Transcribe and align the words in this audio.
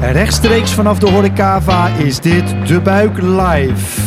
Rechtstreeks 0.00 0.72
vanaf 0.72 0.98
de 0.98 1.10
Horecava 1.10 1.88
is 1.88 2.20
dit 2.20 2.66
De 2.66 2.80
Buik 2.80 3.16
Live. 3.20 4.00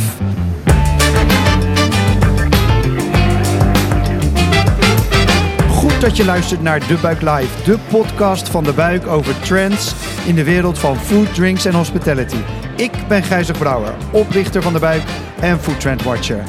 Goed 5.69 6.01
dat 6.01 6.17
je 6.17 6.25
luistert 6.25 6.61
naar 6.61 6.79
De 6.79 6.97
Buik 7.01 7.21
Live, 7.21 7.63
de 7.63 7.77
podcast 7.89 8.49
van 8.49 8.63
De 8.63 8.73
Buik 8.73 9.07
over 9.07 9.39
trends 9.39 9.95
in 10.25 10.35
de 10.35 10.43
wereld 10.43 10.79
van 10.79 10.97
food, 10.97 11.33
drinks 11.33 11.65
en 11.65 11.73
hospitality. 11.73 12.41
Ik 12.75 12.91
ben 13.07 13.23
Gijzer 13.23 13.57
Brouwer, 13.57 13.93
oprichter 14.11 14.61
van 14.61 14.73
De 14.73 14.79
Buik 14.79 15.03
en 15.39 15.59
Food 15.59 15.79
Trend 15.79 16.03
Watcher. 16.03 16.43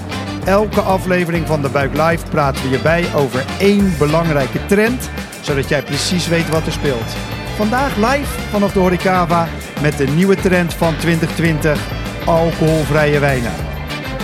Elke 0.45 0.81
aflevering 0.81 1.47
van 1.47 1.63
De 1.63 1.69
Buik 1.69 1.93
Live 1.93 2.27
praten 2.31 2.63
we 2.63 2.69
hierbij 2.69 3.05
over 3.15 3.45
één 3.59 3.95
belangrijke 3.99 4.67
trend, 4.67 5.11
zodat 5.41 5.69
jij 5.69 5.83
precies 5.83 6.29
weet 6.29 6.49
wat 6.49 6.67
er 6.67 6.73
speelt. 6.73 7.32
Vandaag 7.57 7.97
live 7.97 8.41
vanaf 8.51 8.73
de 8.73 8.79
Horecava 8.79 9.49
met 9.81 9.99
de 9.99 10.07
nieuwe 10.07 10.37
trend 10.37 10.75
van 10.75 10.97
2020, 10.97 11.81
alcoholvrije 12.27 13.19
wijnen. 13.19 13.53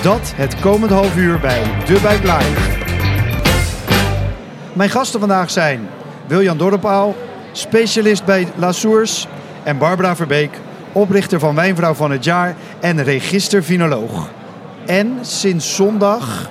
Dat 0.02 0.32
het 0.34 0.60
komend 0.60 0.90
half 0.90 1.16
uur 1.16 1.40
bij 1.40 1.62
De 1.86 1.98
Buik 2.02 2.22
Live. 2.22 2.78
Mijn 4.72 4.90
gasten 4.90 5.20
vandaag 5.20 5.50
zijn 5.50 5.88
Wiljan 6.26 6.58
Dorpaal, 6.58 7.14
specialist 7.52 8.24
bij 8.24 8.48
La 8.56 8.72
en 9.62 9.78
Barbara 9.78 10.16
Verbeek, 10.16 10.50
oprichter 10.92 11.38
van 11.38 11.54
Wijnvrouw 11.54 11.94
van 11.94 12.10
het 12.10 12.24
Jaar 12.24 12.56
en 12.80 13.02
registervinoloog. 13.02 14.30
En 14.86 15.18
sinds 15.20 15.74
zondag 15.74 16.50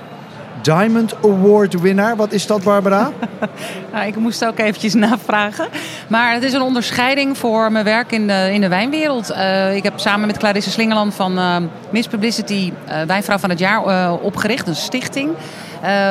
Diamond 0.68 1.14
Award 1.24 1.80
winnaar. 1.80 2.16
Wat 2.16 2.32
is 2.32 2.46
dat, 2.46 2.62
Barbara? 2.62 3.10
nou, 3.92 4.06
ik 4.06 4.16
moest 4.16 4.44
ook 4.44 4.58
eventjes 4.58 4.94
navragen. 4.94 5.68
Maar 6.08 6.32
het 6.32 6.42
is 6.42 6.52
een 6.52 6.60
onderscheiding 6.60 7.38
voor 7.38 7.72
mijn 7.72 7.84
werk 7.84 8.12
in 8.12 8.26
de, 8.26 8.48
in 8.52 8.60
de 8.60 8.68
wijnwereld. 8.68 9.30
Uh, 9.30 9.76
ik 9.76 9.82
heb 9.82 9.98
samen 9.98 10.26
met 10.26 10.36
Clarisse 10.36 10.70
Slingerland 10.70 11.14
van 11.14 11.38
uh, 11.38 11.56
Miss 11.90 12.08
Publicity 12.08 12.72
uh, 12.88 13.02
Wijnvrouw 13.02 13.38
van 13.38 13.50
het 13.50 13.58
Jaar 13.58 14.12
opgericht, 14.20 14.66
een 14.66 14.76
stichting. 14.76 15.30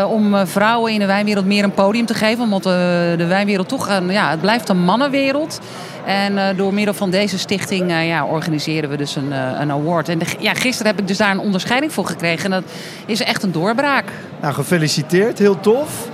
Om 0.09 0.47
vrouwen 0.47 0.93
in 0.93 0.99
de 0.99 1.05
wijnwereld 1.05 1.45
meer 1.45 1.63
een 1.63 1.73
podium 1.73 2.05
te 2.05 2.13
geven. 2.13 2.43
Omdat 2.43 2.63
de 2.63 3.25
wijnwereld 3.27 3.69
toch, 3.69 3.87
ja, 4.09 4.29
het 4.29 4.41
blijft 4.41 4.69
een 4.69 4.83
mannenwereld. 4.83 5.59
En 6.05 6.57
door 6.57 6.73
middel 6.73 6.93
van 6.93 7.09
deze 7.09 7.37
stichting 7.37 7.91
ja, 7.91 8.25
organiseren 8.25 8.89
we 8.89 8.97
dus 8.97 9.15
een, 9.15 9.31
een 9.31 9.71
award. 9.71 10.09
En 10.09 10.19
ja, 10.39 10.53
gisteren 10.53 10.91
heb 10.91 11.01
ik 11.01 11.07
dus 11.07 11.17
daar 11.17 11.31
een 11.31 11.39
onderscheiding 11.39 11.93
voor 11.93 12.05
gekregen. 12.05 12.45
En 12.45 12.51
dat 12.51 12.71
is 13.05 13.21
echt 13.21 13.43
een 13.43 13.51
doorbraak. 13.51 14.11
Nou, 14.41 14.53
gefeliciteerd. 14.53 15.39
Heel 15.39 15.59
tof. 15.59 16.07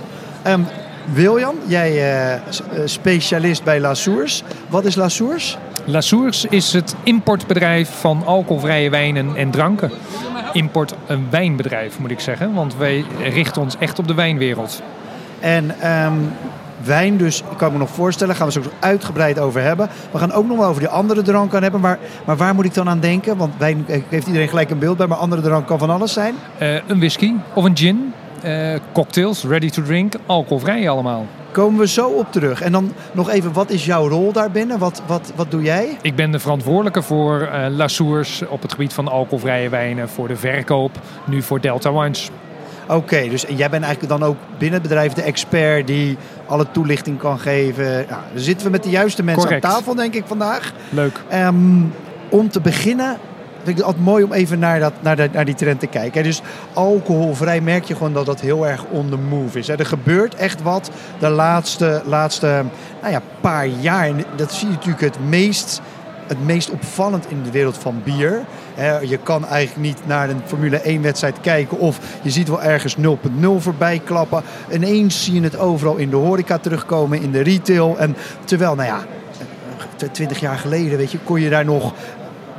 Um, 0.46 0.66
William, 1.12 1.54
jij 1.66 2.40
specialist 2.84 3.64
bij 3.64 3.80
La. 3.80 3.94
Wat 4.68 4.84
is 4.84 4.94
La 4.94 5.08
Source? 5.08 5.56
La 5.86 6.00
Source 6.00 6.48
is 6.48 6.72
het 6.72 6.94
importbedrijf 7.02 7.90
van 8.00 8.22
alcoholvrije 8.24 8.90
wijnen 8.90 9.36
en 9.36 9.50
dranken. 9.50 9.90
Import 10.52 10.94
een 11.06 11.26
wijnbedrijf 11.30 11.98
moet 11.98 12.10
ik 12.10 12.20
zeggen, 12.20 12.54
want 12.54 12.76
wij 12.76 13.04
richten 13.22 13.62
ons 13.62 13.76
echt 13.78 13.98
op 13.98 14.08
de 14.08 14.14
wijnwereld. 14.14 14.82
En 15.40 15.90
um, 16.04 16.32
wijn 16.84 17.16
dus, 17.16 17.40
ik 17.50 17.56
kan 17.56 17.72
me 17.72 17.78
nog 17.78 17.90
voorstellen, 17.90 18.34
gaan 18.34 18.46
we 18.46 18.52
zo 18.52 18.62
uitgebreid 18.80 19.38
over 19.38 19.62
hebben. 19.62 19.88
We 20.10 20.18
gaan 20.18 20.32
ook 20.32 20.46
nog 20.46 20.58
wel 20.58 20.68
over 20.68 20.80
die 20.80 20.90
andere 20.90 21.22
drank 21.22 21.54
aan 21.54 21.62
hebben. 21.62 21.80
Maar, 21.80 21.98
maar 22.24 22.36
waar 22.36 22.54
moet 22.54 22.64
ik 22.64 22.74
dan 22.74 22.88
aan 22.88 23.00
denken? 23.00 23.36
Want 23.36 23.54
wijn 23.58 23.84
heeft 24.08 24.26
iedereen 24.26 24.48
gelijk 24.48 24.70
een 24.70 24.78
beeld 24.78 24.96
bij, 24.96 25.06
maar 25.06 25.18
andere 25.18 25.42
drank 25.42 25.66
kan 25.66 25.78
van 25.78 25.90
alles 25.90 26.12
zijn. 26.12 26.34
Uh, 26.62 26.74
een 26.74 26.98
whisky 26.98 27.32
of 27.54 27.64
een 27.64 27.76
gin. 27.76 28.12
Uh, 28.44 28.74
cocktails, 28.92 29.44
ready 29.44 29.70
to 29.70 29.82
drink, 29.82 30.14
alcoholvrij 30.26 30.88
allemaal. 30.88 31.26
Komen 31.54 31.80
we 31.80 31.88
zo 31.88 32.08
op 32.08 32.32
terug. 32.32 32.62
En 32.62 32.72
dan 32.72 32.92
nog 33.12 33.30
even, 33.30 33.52
wat 33.52 33.70
is 33.70 33.84
jouw 33.84 34.08
rol 34.08 34.32
daarbinnen? 34.32 34.78
Wat, 34.78 35.02
wat, 35.06 35.32
wat 35.36 35.50
doe 35.50 35.62
jij? 35.62 35.98
Ik 36.02 36.16
ben 36.16 36.30
de 36.30 36.38
verantwoordelijke 36.38 37.02
voor 37.02 37.40
uh, 37.40 37.66
La 37.68 37.88
Source 37.88 38.48
op 38.48 38.62
het 38.62 38.72
gebied 38.72 38.92
van 38.92 39.08
alcoholvrije 39.08 39.68
wijnen. 39.68 40.08
Voor 40.08 40.28
de 40.28 40.36
verkoop, 40.36 40.90
nu 41.24 41.42
voor 41.42 41.60
Delta 41.60 41.92
Wines. 41.92 42.30
Oké, 42.88 43.28
dus 43.28 43.44
jij 43.48 43.70
bent 43.70 43.84
eigenlijk 43.84 44.18
dan 44.18 44.28
ook 44.28 44.36
binnen 44.58 44.80
het 44.80 44.88
bedrijf 44.88 45.12
de 45.12 45.22
expert 45.22 45.86
die 45.86 46.16
alle 46.46 46.66
toelichting 46.70 47.18
kan 47.18 47.38
geven. 47.38 47.84
Nou, 47.84 48.22
dan 48.32 48.42
zitten 48.42 48.66
we 48.66 48.72
met 48.72 48.82
de 48.82 48.90
juiste 48.90 49.22
mensen 49.22 49.42
Correct. 49.42 49.64
aan 49.64 49.72
tafel, 49.72 49.94
denk 49.94 50.14
ik, 50.14 50.24
vandaag. 50.26 50.72
Leuk. 50.88 51.20
Um, 51.34 51.92
om 52.28 52.48
te 52.48 52.60
beginnen 52.60 53.16
vind 53.64 53.78
ik 53.78 53.84
altijd 53.84 54.04
mooi 54.04 54.24
om 54.24 54.32
even 54.32 54.58
naar, 54.58 54.80
dat, 54.80 54.92
naar, 55.00 55.28
naar 55.32 55.44
die 55.44 55.54
trend 55.54 55.80
te 55.80 55.86
kijken. 55.86 56.22
Dus 56.22 56.42
alcoholvrij 56.72 57.60
merk 57.60 57.84
je 57.84 57.94
gewoon 57.94 58.12
dat 58.12 58.26
dat 58.26 58.40
heel 58.40 58.66
erg 58.66 58.84
on 58.84 59.08
the 59.08 59.16
move 59.16 59.58
is. 59.58 59.68
Er 59.68 59.86
gebeurt 59.86 60.34
echt 60.34 60.62
wat 60.62 60.90
de 61.18 61.28
laatste, 61.28 62.02
laatste 62.06 62.64
nou 63.00 63.12
ja, 63.12 63.22
paar 63.40 63.66
jaar. 63.66 64.10
Dat 64.36 64.52
zie 64.52 64.68
je 64.68 64.74
natuurlijk 64.74 65.02
het 65.02 65.18
meest 65.28 65.80
het 66.26 66.44
meest 66.44 66.70
opvallend 66.70 67.30
in 67.30 67.42
de 67.42 67.50
wereld 67.50 67.78
van 67.78 68.02
bier. 68.04 68.44
Je 69.02 69.18
kan 69.22 69.46
eigenlijk 69.46 69.86
niet 69.86 70.06
naar 70.06 70.30
een 70.30 70.40
Formule 70.44 70.80
1 70.80 71.02
wedstrijd 71.02 71.40
kijken 71.40 71.78
of 71.78 71.98
je 72.22 72.30
ziet 72.30 72.48
wel 72.48 72.62
ergens 72.62 72.96
0.0 72.96 73.02
voorbij 73.58 74.00
klappen. 74.04 74.42
Ineens 74.72 75.24
zie 75.24 75.34
je 75.34 75.40
het 75.40 75.58
overal 75.58 75.96
in 75.96 76.10
de 76.10 76.16
horeca 76.16 76.58
terugkomen, 76.58 77.22
in 77.22 77.30
de 77.30 77.40
retail. 77.40 77.98
En 77.98 78.16
terwijl, 78.44 78.74
nou 78.74 78.88
ja, 78.88 79.04
20 80.12 80.40
jaar 80.40 80.58
geleden 80.58 80.98
weet 80.98 81.12
je, 81.12 81.18
kon 81.18 81.40
je 81.40 81.50
daar 81.50 81.64
nog 81.64 81.94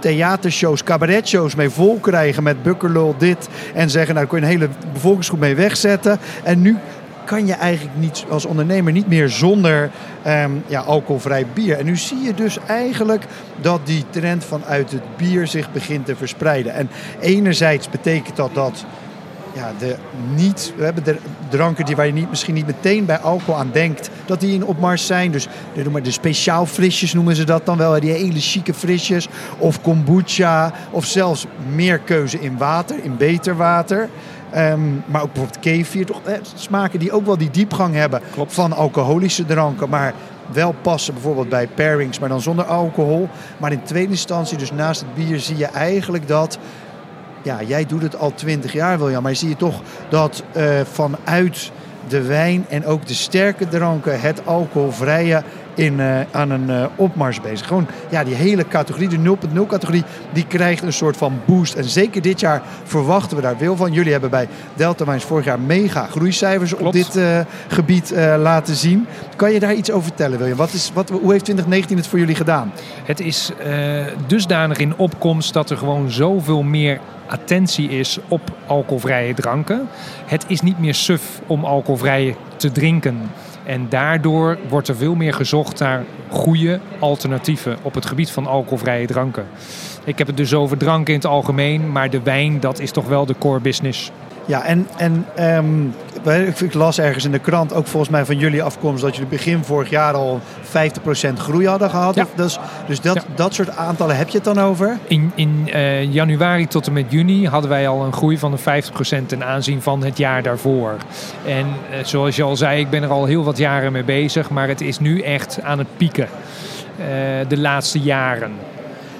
theatershows, 0.05 0.83
cabaretshows 0.83 1.55
mee 1.55 1.69
vol 1.69 1.99
krijgen 1.99 2.43
met 2.43 2.63
Bukkerlul 2.63 3.15
dit. 3.17 3.47
En 3.73 3.89
zeggen, 3.89 4.15
nou, 4.15 4.27
daar 4.27 4.39
kon 4.39 4.39
je 4.39 4.55
een 4.55 4.61
hele 4.61 4.69
bevolkingsgroep 4.93 5.39
mee 5.39 5.55
wegzetten. 5.55 6.19
En 6.43 6.61
nu 6.61 6.77
kan 7.25 7.47
je 7.47 7.53
eigenlijk 7.53 7.97
niet 7.97 8.25
als 8.29 8.45
ondernemer 8.45 8.93
niet 8.93 9.07
meer 9.07 9.29
zonder 9.29 9.91
um, 10.27 10.63
ja, 10.67 10.79
alcoholvrij 10.79 11.45
bier. 11.53 11.77
En 11.77 11.85
nu 11.85 11.95
zie 11.95 12.21
je 12.21 12.33
dus 12.33 12.57
eigenlijk 12.67 13.25
dat 13.61 13.79
die 13.83 14.03
trend 14.09 14.43
vanuit 14.43 14.91
het 14.91 15.17
bier 15.17 15.47
zich 15.47 15.71
begint 15.71 16.05
te 16.05 16.15
verspreiden. 16.15 16.73
En 16.73 16.89
enerzijds 17.19 17.89
betekent 17.89 18.35
dat 18.35 18.53
dat 18.53 18.85
ja, 19.55 19.71
de 19.79 19.95
niet, 20.35 20.73
we 20.77 20.83
hebben 20.83 21.03
de 21.03 21.17
dranken 21.49 21.85
die 21.85 21.95
waar 21.95 22.05
je 22.05 22.13
niet, 22.13 22.29
misschien 22.29 22.53
niet 22.53 22.65
meteen 22.65 23.05
bij 23.05 23.17
alcohol 23.17 23.55
aan 23.55 23.69
denkt, 23.71 24.09
dat 24.25 24.39
die 24.39 24.53
in 24.53 24.65
opmars 24.65 25.05
zijn. 25.05 25.31
Dus 25.31 25.47
de, 25.73 26.01
de 26.01 26.11
speciaal 26.11 26.65
frisjes 26.65 27.13
noemen 27.13 27.35
ze 27.35 27.43
dat 27.43 27.65
dan 27.65 27.77
wel, 27.77 27.99
die 27.99 28.11
hele 28.11 28.39
chique 28.39 28.73
frisjes. 28.73 29.27
Of 29.57 29.81
kombucha, 29.81 30.71
of 30.91 31.05
zelfs 31.05 31.45
meer 31.73 31.99
keuze 31.99 32.39
in 32.39 32.57
water, 32.57 33.03
in 33.03 33.17
beter 33.17 33.55
water. 33.57 34.09
Um, 34.55 35.03
maar 35.05 35.21
ook 35.21 35.33
bijvoorbeeld 35.33 35.59
kefir, 35.59 36.05
toch, 36.05 36.21
eh, 36.23 36.33
smaken 36.55 36.99
die 36.99 37.11
ook 37.11 37.25
wel 37.25 37.37
die 37.37 37.49
diepgang 37.49 37.95
hebben 37.95 38.21
Klopt. 38.31 38.53
van 38.53 38.73
alcoholische 38.73 39.45
dranken. 39.45 39.89
Maar 39.89 40.13
wel 40.51 40.75
passen 40.81 41.13
bijvoorbeeld 41.13 41.49
bij 41.49 41.67
pairings, 41.67 42.19
maar 42.19 42.29
dan 42.29 42.41
zonder 42.41 42.65
alcohol. 42.65 43.29
Maar 43.57 43.71
in 43.71 43.83
tweede 43.83 44.11
instantie, 44.11 44.57
dus 44.57 44.71
naast 44.71 45.01
het 45.01 45.13
bier, 45.13 45.39
zie 45.39 45.57
je 45.57 45.65
eigenlijk 45.65 46.27
dat... 46.27 46.57
Ja, 47.45 47.61
jij 47.63 47.85
doet 47.85 48.01
het 48.01 48.17
al 48.17 48.33
twintig 48.33 48.73
jaar, 48.73 48.99
William. 48.99 49.23
Maar 49.23 49.35
zie 49.35 49.49
je 49.49 49.55
toch 49.55 49.81
dat 50.09 50.43
uh, 50.57 50.63
vanuit 50.91 51.71
de 52.07 52.21
wijn 52.21 52.65
en 52.69 52.85
ook 52.85 53.07
de 53.07 53.13
sterke 53.13 53.67
dranken... 53.67 54.21
het 54.21 54.45
alcoholvrije 54.45 55.43
in, 55.73 55.99
uh, 55.99 56.19
aan 56.31 56.49
een 56.49 56.69
uh, 56.69 56.85
opmars 56.95 57.41
bezig. 57.41 57.67
Gewoon 57.67 57.87
ja, 58.09 58.23
die 58.23 58.35
hele 58.35 58.67
categorie, 58.67 59.07
de 59.07 59.37
0.0 59.53 59.67
categorie, 59.67 60.03
die 60.33 60.45
krijgt 60.47 60.83
een 60.83 60.93
soort 60.93 61.17
van 61.17 61.39
boost. 61.45 61.73
En 61.73 61.83
zeker 61.83 62.21
dit 62.21 62.39
jaar 62.39 62.61
verwachten 62.83 63.37
we 63.37 63.43
daar 63.43 63.57
veel 63.57 63.75
van. 63.75 63.91
Jullie 63.91 64.11
hebben 64.11 64.29
bij 64.29 64.47
Delta 64.73 65.05
Wines 65.05 65.23
vorig 65.23 65.45
jaar 65.45 65.59
mega 65.59 66.05
groeicijfers 66.05 66.75
Klopt. 66.75 66.85
op 66.85 66.93
dit 66.93 67.15
uh, 67.15 67.39
gebied 67.67 68.13
laten 68.37 68.75
zien. 68.75 69.07
Kan 69.35 69.51
je 69.51 69.59
daar 69.59 69.73
iets 69.73 69.91
over 69.91 70.07
vertellen, 70.07 70.37
William? 70.37 70.57
Wat 70.57 70.73
is, 70.73 70.91
wat, 70.93 71.09
hoe 71.09 71.31
heeft 71.31 71.43
2019 71.43 71.97
het 71.97 72.07
voor 72.07 72.19
jullie 72.19 72.35
gedaan? 72.35 72.71
Het 73.03 73.19
is 73.19 73.51
dusdanig 74.27 74.77
in 74.77 74.97
opkomst 74.97 75.53
dat 75.53 75.69
er 75.69 75.77
gewoon 75.77 76.11
zoveel 76.11 76.63
meer 76.63 76.99
attentie 77.27 77.89
is 77.89 78.19
op 78.27 78.41
alcoholvrije 78.67 79.33
dranken. 79.33 79.87
Het 80.25 80.45
is 80.47 80.61
niet 80.61 80.79
meer 80.79 80.93
suf 80.93 81.41
om 81.47 81.65
alcoholvrij 81.65 82.35
te 82.55 82.71
drinken. 82.71 83.31
En 83.63 83.89
daardoor 83.89 84.57
wordt 84.69 84.87
er 84.87 84.95
veel 84.95 85.15
meer 85.15 85.33
gezocht 85.33 85.79
naar 85.79 86.03
goede 86.29 86.79
alternatieven 86.99 87.77
op 87.81 87.93
het 87.93 88.05
gebied 88.05 88.31
van 88.31 88.47
alcoholvrije 88.47 89.07
dranken. 89.07 89.45
Ik 90.03 90.17
heb 90.17 90.27
het 90.27 90.37
dus 90.37 90.53
over 90.53 90.77
dranken 90.77 91.13
in 91.13 91.19
het 91.19 91.29
algemeen, 91.29 91.91
maar 91.91 92.09
de 92.09 92.21
wijn, 92.21 92.59
dat 92.59 92.79
is 92.79 92.91
toch 92.91 93.07
wel 93.07 93.25
de 93.25 93.35
core 93.37 93.59
business. 93.59 94.11
Ja, 94.45 94.63
en, 94.63 94.87
en 94.97 95.25
um, 95.57 95.93
ik 96.63 96.73
las 96.73 96.99
ergens 96.99 97.25
in 97.25 97.31
de 97.31 97.39
krant, 97.39 97.73
ook 97.73 97.87
volgens 97.87 98.11
mij 98.11 98.25
van 98.25 98.37
jullie 98.37 98.63
afkomst, 98.63 99.01
dat 99.03 99.13
jullie 99.15 99.29
begin 99.29 99.63
vorig 99.63 99.89
jaar 99.89 100.13
al 100.13 100.39
50% 100.63 101.33
groei 101.37 101.67
hadden 101.67 101.89
gehad. 101.89 102.15
Ja. 102.15 102.25
Dus, 102.35 102.59
dus 102.87 103.01
dat, 103.01 103.15
Ja. 103.15 103.21
dat 103.35 103.53
soort 103.53 103.75
aantallen 103.77 104.17
heb 104.17 104.27
je 104.29 104.35
het 104.35 104.43
dan 104.45 104.59
over? 104.59 104.97
In, 105.07 105.31
in 105.35 105.69
eh, 105.73 106.13
januari 106.13 106.67
tot 106.67 106.87
en 106.87 106.93
met 106.93 107.05
juni 107.09 107.47
hadden 107.47 107.69
wij 107.69 107.87
al 107.87 108.03
een 108.03 108.13
groei 108.13 108.37
van 108.37 108.51
de 108.51 108.81
50% 109.23 109.25
ten 109.25 109.43
aanzien 109.43 109.81
van 109.81 110.03
het 110.03 110.17
jaar 110.17 110.43
daarvoor. 110.43 110.95
En 111.45 111.65
eh, 111.91 112.03
zoals 112.03 112.35
je 112.35 112.43
al 112.43 112.55
zei, 112.55 112.79
ik 112.79 112.89
ben 112.89 113.03
er 113.03 113.09
al 113.09 113.25
heel 113.25 113.43
wat 113.43 113.57
jaren 113.57 113.91
mee 113.91 114.03
bezig, 114.03 114.49
maar 114.49 114.67
het 114.67 114.81
is 114.81 114.99
nu 114.99 115.21
echt 115.21 115.59
aan 115.63 115.77
het 115.77 115.87
pieken. 115.97 116.27
eh, 116.99 117.05
de 117.47 117.57
laatste 117.57 117.99
jaren. 117.99 118.51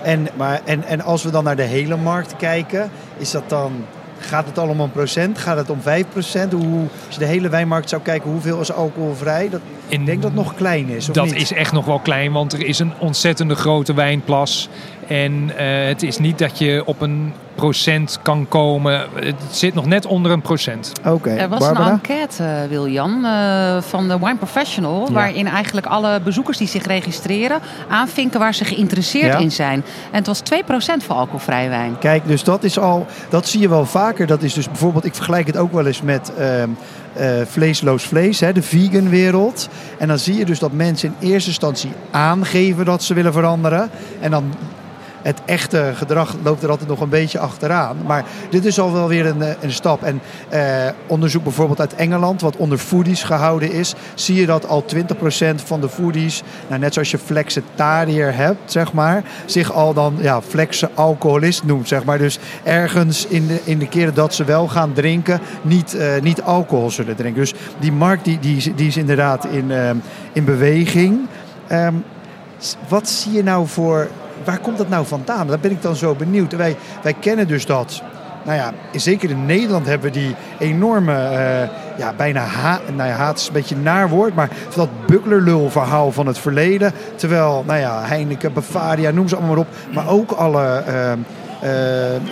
En, 0.01 0.27
maar, 0.36 0.62
en, 0.66 0.83
en 0.83 1.01
als 1.01 1.24
we 1.24 1.30
dan 1.31 1.44
naar 1.44 1.56
de 1.56 1.62
hele 1.63 1.95
markt 1.98 2.36
kijken, 2.36 2.89
is 3.18 3.31
dat 3.31 3.44
dan 3.50 3.72
gaat 4.25 4.45
het 4.45 4.57
allemaal 4.57 4.86
om 4.86 4.92
procent? 4.92 5.38
Gaat 5.38 5.57
het 5.57 5.69
om 5.69 5.81
5 5.81 6.06
procent? 6.10 6.51
Hoe, 6.51 6.88
als 7.06 7.13
je 7.16 7.19
de 7.19 7.25
hele 7.25 7.50
wijnmarkt 7.50 7.89
zou 7.89 8.01
kijken, 8.01 8.31
hoeveel 8.31 8.60
is 8.60 8.72
alcoholvrij? 8.72 9.50
Dat, 9.50 9.62
ik 9.87 10.05
denk 10.05 10.21
dat 10.21 10.31
het 10.31 10.39
nog 10.43 10.53
klein 10.55 10.89
is, 10.89 11.09
of 11.09 11.15
dat 11.15 11.25
niet? 11.25 11.35
is 11.35 11.53
echt 11.53 11.71
nog 11.71 11.85
wel 11.85 11.99
klein, 11.99 12.31
want 12.31 12.53
er 12.53 12.65
is 12.65 12.79
een 12.79 12.93
ontzettende 12.99 13.55
grote 13.55 13.93
wijnplas. 13.93 14.69
En 15.07 15.51
eh, 15.57 15.87
het 15.87 16.03
is 16.03 16.17
niet 16.17 16.37
dat 16.39 16.57
je 16.59 16.81
op 16.85 17.01
een 17.01 17.33
procent 17.55 18.19
kan 18.21 18.45
komen. 18.47 19.05
Het 19.15 19.35
zit 19.49 19.73
nog 19.73 19.85
net 19.85 20.05
onder 20.05 20.31
een 20.31 20.41
procent. 20.41 20.91
Oké, 21.05 21.29
Er 21.29 21.49
was 21.49 21.59
Barbara? 21.59 21.85
een 21.85 21.91
enquête, 21.91 22.43
eh, 22.43 22.69
Wiljan, 22.69 23.25
eh, 23.25 23.81
van 23.81 24.07
de 24.07 24.19
Wine 24.19 24.35
Professional. 24.35 25.05
Ja. 25.07 25.13
Waarin 25.13 25.47
eigenlijk 25.47 25.85
alle 25.85 26.19
bezoekers 26.23 26.57
die 26.57 26.67
zich 26.67 26.85
registreren 26.85 27.59
aanvinken 27.89 28.39
waar 28.39 28.53
ze 28.53 28.65
geïnteresseerd 28.65 29.33
Ja. 29.33 29.38
in 29.38 29.51
zijn. 29.51 29.83
En 30.11 30.17
het 30.17 30.27
was 30.27 30.39
2% 30.39 31.03
voor 31.03 31.15
alcoholvrij 31.15 31.69
wijn. 31.69 31.97
Kijk, 31.99 32.27
dus 32.27 32.43
dat 32.43 32.63
is 32.63 32.79
al, 32.79 33.05
dat 33.29 33.47
zie 33.47 33.59
je 33.59 33.69
wel 33.69 33.85
vaker. 33.85 34.27
Dat 34.27 34.43
is 34.43 34.53
dus 34.53 34.67
bijvoorbeeld, 34.67 35.05
ik 35.05 35.15
vergelijk 35.15 35.47
het 35.47 35.57
ook 35.57 35.71
wel 35.73 35.85
eens 35.85 36.01
met 36.01 36.31
ehm, 36.38 36.69
eh, 37.15 37.41
vleesloos 37.45 38.03
vlees, 38.03 38.39
hè, 38.39 38.53
de 38.53 38.62
vegan 38.62 39.09
wereld. 39.09 39.69
En 39.97 40.07
dan 40.07 40.19
zie 40.19 40.35
je 40.35 40.45
dus 40.45 40.59
dat 40.59 40.71
mensen 40.71 41.13
in 41.19 41.27
eerste 41.27 41.50
instantie 41.50 41.91
aangeven 42.12 42.85
dat 42.85 43.03
ze 43.03 43.13
willen 43.13 43.33
veranderen. 43.33 43.89
En 44.19 44.31
dan 44.31 44.53
het 45.25 45.42
echte 45.45 45.92
gedrag 45.95 46.36
loopt 46.44 46.63
er 46.63 46.69
altijd 46.69 46.89
nog 46.89 47.01
een 47.01 47.10
beetje 47.10 47.39
achteraan. 47.39 47.98
Maar 48.06 48.25
dit 48.50 48.66
is 48.66 48.80
al 48.80 48.94
wel 48.94 49.07
weer 49.07 49.25
een, 49.25 49.42
eh, 49.42 49.50
een 49.62 49.72
stap. 49.72 50.04
En 50.04 50.22
eh, 50.50 50.62
onderzoek 51.07 51.44
bijvoorbeeld 51.44 51.80
uit 51.80 51.95
Engeland, 51.95 52.42
wat 52.42 52.56
onder 52.56 52.77
foodies 52.77 53.24
gehouden 53.24 53.72
is, 53.72 53.94
zie 54.13 54.36
je 54.36 54.45
dat 54.45 54.68
al 54.68 54.86
20% 54.86 55.62
van 55.62 55.81
de 55.81 55.89
foodies, 55.89 56.44
nou, 56.68 56.80
net 56.80 56.94
zoals 56.94 57.12
je 57.12 57.18
flexitariër 57.18 58.36
hebt, 58.36 58.72
zeg 58.72 58.94
maar, 58.94 59.24
zich 59.45 59.74
al 59.74 59.94
dan 59.94 60.18
ja, 60.19 60.42
flexe 60.42 60.89
alcoholist 60.94 61.63
noemt, 61.63 61.88
zeg 61.88 62.04
maar. 62.04 62.18
Dus 62.18 62.39
ergens 62.63 63.27
in 63.27 63.48
de, 63.48 63.60
in 63.63 63.80
de 63.80 63.88
keren 63.88 64.13
dat 64.13 64.33
ze 64.33 64.44
wel 64.44 64.68
gaan 64.68 64.94
drinken, 64.94 65.39
niet, 65.62 65.95
eh, 65.95 66.22
niet 66.22 66.42
alcohol 66.42 66.92
zullen 66.92 67.16
drinken. 67.16 67.42
Dus 67.42 67.54
die 67.80 67.92
markt 67.92 68.25
die, 68.25 68.39
die, 68.39 68.74
die 68.75 68.88
is 68.88 68.98
inderdaad 68.98 69.45
in, 69.45 69.72
ehm, 69.72 69.95
in 70.33 70.45
beweging. 70.45 71.19
Ehm, 71.68 71.94
wat 72.88 73.10
zie 73.10 73.31
je 73.31 73.44
nou 73.44 73.68
voor. 73.68 74.07
Waar 74.45 74.59
komt 74.59 74.77
dat 74.77 74.89
nou 74.89 75.06
vandaan? 75.06 75.47
Daar 75.47 75.59
ben 75.59 75.71
ik 75.71 75.81
dan 75.81 75.95
zo 75.95 76.15
benieuwd. 76.15 76.56
Wij, 76.56 76.75
wij 77.03 77.13
kennen 77.13 77.47
dus 77.47 77.65
dat. 77.65 78.01
Nou 78.45 78.57
ja, 78.57 78.74
zeker 78.92 79.30
in 79.30 79.45
Nederland 79.45 79.86
hebben 79.86 80.12
we 80.12 80.19
die 80.19 80.36
enorme, 80.59 81.13
eh, 81.13 81.69
ja, 81.97 82.13
bijna 82.18 82.42
haat, 82.42 82.81
nou 82.95 83.09
ja, 83.09 83.15
haat 83.15 83.38
is 83.38 83.47
een 83.47 83.53
beetje 83.53 83.75
naar 83.75 84.09
woord, 84.09 84.36
maar 84.36 84.50
dat 84.75 84.89
bucklerlul 85.06 85.69
verhaal 85.69 86.12
van 86.12 86.27
het 86.27 86.38
verleden. 86.38 86.92
Terwijl, 87.15 87.63
nou 87.68 87.80
ja, 87.80 88.01
Heineken, 88.03 88.53
Bavaria, 88.53 89.12
noem 89.12 89.27
ze 89.27 89.36
allemaal 89.36 89.56
maar 89.56 89.65
op. 89.65 89.94
Maar 89.94 90.09
ook 90.09 90.31
alle, 90.31 90.83
ehm, 90.88 91.19
eh, 91.61 91.69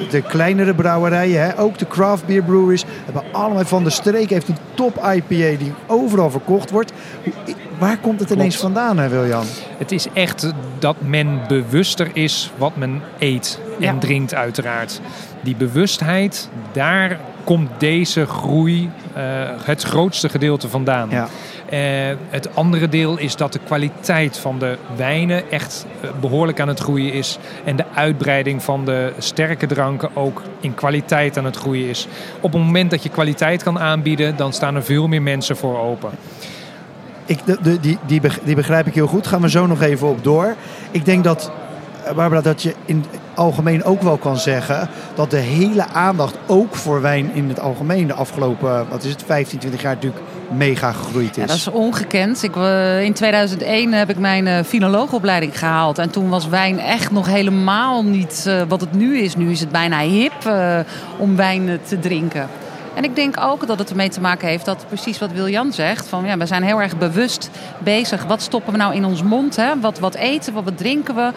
de 0.10 0.24
kleinere 0.28 0.74
brouwerijen, 0.74 1.42
hè, 1.44 1.60
ook 1.60 1.78
de 1.78 1.88
craft 1.88 2.26
beer 2.26 2.44
breweries, 2.44 2.86
hebben 3.06 3.24
allemaal 3.32 3.66
van 3.66 3.84
de 3.84 3.90
streek 3.90 4.30
heeft 4.30 4.48
een 4.48 4.58
top 4.74 4.96
IPA 4.98 5.58
die 5.58 5.74
overal 5.88 6.30
verkocht 6.32 6.72
wordt. 6.72 6.92
Waar 7.80 7.98
komt 7.98 8.20
het 8.20 8.30
ineens 8.30 8.58
Klopt. 8.58 8.74
vandaan, 8.74 8.98
hè, 8.98 9.10
Wiljan? 9.10 9.46
Het 9.78 9.92
is 9.92 10.08
echt 10.14 10.54
dat 10.80 10.96
men 11.00 11.40
bewuster 11.48 12.10
is 12.14 12.52
wat 12.58 12.76
men 12.76 13.02
eet 13.20 13.60
en 13.80 13.86
Ja. 13.86 14.00
drinkt 14.00 14.34
uiteraard. 14.34 15.02
Die 15.42 15.56
bewustheid, 15.56 16.50
daar 16.72 17.20
komt 17.44 17.70
deze 17.78 18.26
groei 18.26 18.90
eh, 19.14 19.24
het 19.64 19.84
grootste 19.84 20.30
gedeelte 20.30 20.70
vandaan. 20.70 21.10
Ja. 21.10 21.28
Het 22.30 22.56
andere 22.56 22.90
deel 22.90 23.18
is 23.18 23.36
dat 23.36 23.54
de 23.54 23.60
kwaliteit 23.60 24.38
van 24.38 24.60
de 24.60 24.78
wijnen 24.96 25.52
echt 25.52 25.86
eh, 26.02 26.10
behoorlijk 26.20 26.60
aan 26.60 26.68
het 26.68 26.80
groeien 26.80 27.14
is. 27.14 27.38
En 27.64 27.76
de 27.76 27.86
uitbreiding 27.94 28.64
van 28.64 28.86
de 28.86 29.14
sterke 29.18 29.68
dranken 29.68 30.10
ook 30.16 30.42
in 30.60 30.74
kwaliteit 30.74 31.38
aan 31.38 31.46
het 31.46 31.56
groeien 31.56 31.90
is. 31.90 32.08
Op 32.42 32.54
het 32.54 32.62
moment 32.62 32.92
dat 32.92 33.04
je 33.04 33.10
kwaliteit 33.10 33.64
kan 33.64 33.80
aanbieden, 33.80 34.36
dan 34.36 34.54
staan 34.54 34.76
er 34.76 34.84
veel 34.84 35.08
meer 35.08 35.22
mensen 35.22 35.58
voor 35.58 35.80
open. 35.80 36.10
Ik, 37.26 37.40
de, 37.46 37.80
die, 37.80 37.98
die 38.44 38.56
begrijp 38.56 38.88
ik 38.88 38.94
heel 38.94 39.08
goed. 39.08 39.28
Gaan 39.28 39.42
we 39.42 39.50
zo 39.50 39.68
nog 39.68 39.82
even 39.82 40.08
op 40.08 40.24
door. 40.24 40.56
Ik 40.92 41.06
denk 41.06 41.24
dat, 41.24 41.52
eh, 42.04 42.14
Barbara, 42.14 42.42
dat 42.42 42.62
je 42.62 42.74
in 42.86 42.98
het 43.12 43.20
algemeen 43.34 43.84
ook 43.84 44.02
wel 44.02 44.18
kan 44.18 44.38
zeggen... 44.38 44.90
dat 45.16 45.32
de 45.32 45.38
hele 45.38 45.88
aandacht 45.88 46.38
ook 46.48 46.76
voor 46.76 47.02
wijn 47.02 47.32
in 47.34 47.50
het 47.50 47.60
algemeen 47.60 48.08
de 48.08 48.14
afgelopen, 48.14 48.86
wat 48.90 49.04
is 49.04 49.12
het, 49.12 49.24
15, 49.24 49.60
20 49.60 49.82
jaar 49.82 49.94
natuurlijk 49.94 50.24
mega 50.52 50.92
gegroeid 50.92 51.30
is. 51.30 51.36
Ja, 51.36 51.46
dat 51.46 51.56
is 51.56 51.68
ongekend. 51.68 52.44
Ik, 52.44 52.56
eh, 52.56 53.04
in 53.04 53.14
2001 53.14 53.94
heb 53.94 54.10
ik 54.10 54.18
mijn 54.18 54.48
eh 54.48 54.64
filoloogopleiding 54.64 55.60
gehaald. 55.60 55.98
En 55.98 56.10
toen 56.10 56.30
was 56.30 56.48
wijn 56.48 56.80
echt 56.80 57.12
nog 57.12 57.28
helemaal 57.28 58.04
niet 58.04 58.44
eh, 58.48 58.62
wat 58.68 58.82
het 58.82 58.94
nu 58.94 59.18
is. 59.18 59.36
Nu 59.36 59.52
is 59.52 59.60
het 59.60 59.72
bijna 59.72 60.00
hip 60.00 60.34
om 61.18 61.36
wijn 61.36 61.80
te 61.88 62.00
drinken. 62.00 62.50
En 62.96 63.04
ik 63.04 63.16
denk 63.16 63.40
ook 63.40 63.68
dat 63.68 63.80
het 63.80 63.90
ermee 63.90 64.10
te 64.10 64.22
maken 64.22 64.48
heeft 64.48 64.66
dat 64.66 64.86
precies 64.88 65.20
wat 65.20 65.32
Wiljan 65.32 65.74
zegt. 65.74 66.08
Van, 66.08 66.26
ja, 66.26 66.38
we 66.38 66.46
zijn 66.46 66.64
heel 66.64 66.82
erg 66.82 66.98
bewust 66.98 67.50
bezig. 67.80 68.24
Wat 68.24 68.42
stoppen 68.42 68.72
we 68.72 68.78
nou 68.78 68.96
in 68.96 69.06
ons 69.06 69.24
mond? 69.24 69.56
Hè? 69.56 69.80
Wat, 69.80 70.00
wat 70.00 70.16
eten 70.16 70.54
we? 70.54 70.62
Wat 70.62 70.78
drinken 70.78 71.16
we? 71.16 71.32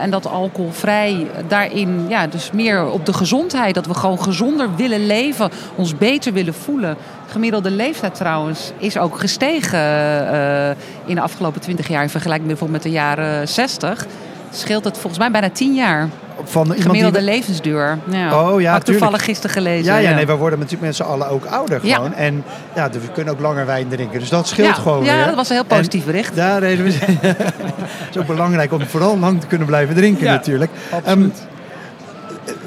En 0.00 0.10
dat 0.10 0.26
alcoholvrij 0.26 1.26
daarin, 1.48 2.06
ja, 2.08 2.26
dus 2.26 2.50
meer 2.50 2.90
op 2.90 3.06
de 3.06 3.12
gezondheid. 3.12 3.74
Dat 3.74 3.86
we 3.86 3.94
gewoon 3.94 4.22
gezonder 4.22 4.76
willen 4.76 5.06
leven. 5.06 5.50
Ons 5.74 5.96
beter 5.96 6.32
willen 6.32 6.54
voelen. 6.54 6.96
Gemiddelde 7.34 7.70
leeftijd 7.70 8.14
trouwens 8.14 8.72
is 8.78 8.98
ook 8.98 9.18
gestegen 9.18 9.78
eh, 9.78 10.70
in 11.06 11.14
de 11.14 11.20
afgelopen 11.20 11.60
20 11.60 11.88
jaar. 11.88 12.02
In 12.02 12.08
vergelijking 12.08 12.48
met 12.48 12.58
bijvoorbeeld 12.58 12.84
met 12.84 12.92
de 12.92 12.98
jaren 12.98 13.48
60. 13.48 14.06
Scheelt 14.50 14.84
het 14.84 14.98
volgens 14.98 15.18
mij 15.18 15.30
bijna 15.30 15.50
10 15.50 15.74
jaar. 15.74 16.08
Van 16.44 16.74
Gemiddelde 16.78 17.18
die... 17.18 17.26
levensduur. 17.26 17.98
Ja. 18.10 18.50
Oh, 18.50 18.60
ja, 18.60 18.72
Had 18.72 18.84
toevallig 18.84 19.24
gisteren 19.24 19.50
gelezen. 19.50 19.92
Ja, 19.92 19.98
ja, 19.98 20.14
nee, 20.14 20.26
we 20.26 20.34
worden 20.34 20.58
natuurlijk 20.58 20.86
met 20.86 20.96
z'n 20.96 21.02
allen 21.02 21.28
ook 21.28 21.44
ouder 21.44 21.86
Ja. 21.86 21.94
gewoon. 21.94 22.14
En 22.14 22.44
ja, 22.74 22.88
dus 22.88 23.02
we 23.02 23.08
kunnen 23.12 23.32
ook 23.34 23.40
langer 23.40 23.66
wijn 23.66 23.88
drinken. 23.88 24.20
Dus 24.20 24.28
dat 24.28 24.48
scheelt 24.48 24.68
ja, 24.68 24.74
gewoon 24.74 25.04
ja, 25.04 25.16
weer. 25.16 25.26
dat 25.26 25.34
was 25.34 25.48
een 25.48 25.54
heel 25.54 25.64
En 25.68 25.76
positief 25.76 26.04
bericht. 26.04 26.36
Daar 26.36 26.60
reden 26.60 26.84
we. 26.84 26.92
Het 27.26 28.10
is 28.10 28.18
ook 28.18 28.26
belangrijk 28.26 28.72
om 28.72 28.86
vooral 28.86 29.18
lang 29.18 29.40
te 29.40 29.46
kunnen 29.46 29.66
blijven 29.66 29.94
drinken 29.94 30.24
Ja, 30.24 30.32
natuurlijk. 30.32 30.70
absoluut. 30.90 31.32
Ehm, 31.34 31.52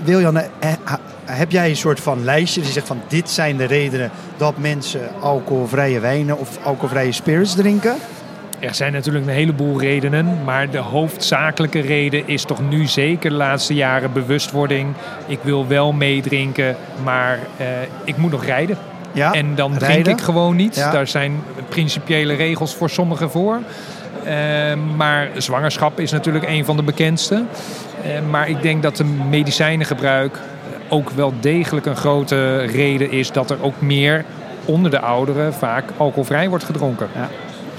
Wiljan, 0.03 0.37
eh, 0.37 0.71
heb 1.27 1.51
jij 1.51 1.69
een 1.69 1.75
soort 1.75 1.99
van 1.99 2.23
lijstje 2.23 2.61
die 2.61 2.71
zegt 2.71 2.87
van 2.87 3.01
dit 3.07 3.29
zijn 3.29 3.57
de 3.57 3.65
redenen 3.65 4.11
dat 4.37 4.57
mensen 4.57 5.01
alcoholvrije 5.19 5.99
wijnen 5.99 6.37
of 6.37 6.57
alcoholvrije 6.63 7.11
spirits 7.11 7.55
drinken? 7.55 7.95
Er 8.59 8.75
zijn 8.75 8.93
natuurlijk 8.93 9.25
een 9.25 9.33
heleboel 9.33 9.79
redenen, 9.79 10.43
maar 10.43 10.69
de 10.69 10.77
hoofdzakelijke 10.77 11.79
reden 11.79 12.27
is 12.27 12.43
toch 12.43 12.69
nu 12.69 12.85
zeker 12.85 13.29
de 13.29 13.35
laatste 13.35 13.73
jaren 13.73 14.13
bewustwording. 14.13 14.93
Ik 15.25 15.39
wil 15.41 15.67
wel 15.67 15.91
meedrinken, 15.91 16.75
maar 17.03 17.39
eh, 17.57 17.67
ik 18.03 18.17
moet 18.17 18.31
nog 18.31 18.45
rijden. 18.45 18.77
Ja, 19.11 19.33
en 19.33 19.55
dan 19.55 19.77
drink 19.77 20.07
ik 20.07 20.21
gewoon 20.21 20.55
niet. 20.55 20.75
Ja. 20.75 20.91
Daar 20.91 21.07
zijn 21.07 21.43
principiële 21.69 22.33
regels 22.33 22.75
voor 22.75 22.89
sommigen 22.89 23.29
voor. 23.29 23.59
Eh, 24.23 24.33
maar 24.95 25.29
zwangerschap 25.37 25.99
is 25.99 26.11
natuurlijk 26.11 26.45
een 26.47 26.65
van 26.65 26.75
de 26.75 26.83
bekendste. 26.83 27.43
Eh, 28.03 28.11
maar 28.29 28.49
ik 28.49 28.61
denk 28.61 28.83
dat 28.83 28.97
de 28.97 29.03
medicijnengebruik 29.03 30.39
ook 30.89 31.09
wel 31.09 31.33
degelijk 31.39 31.85
een 31.85 31.95
grote 31.95 32.55
reden 32.55 33.11
is 33.11 33.31
dat 33.31 33.49
er 33.49 33.57
ook 33.61 33.81
meer 33.81 34.25
onder 34.65 34.91
de 34.91 34.99
ouderen 34.99 35.53
vaak 35.53 35.83
alcoholvrij 35.97 36.49
wordt 36.49 36.63
gedronken. 36.63 37.07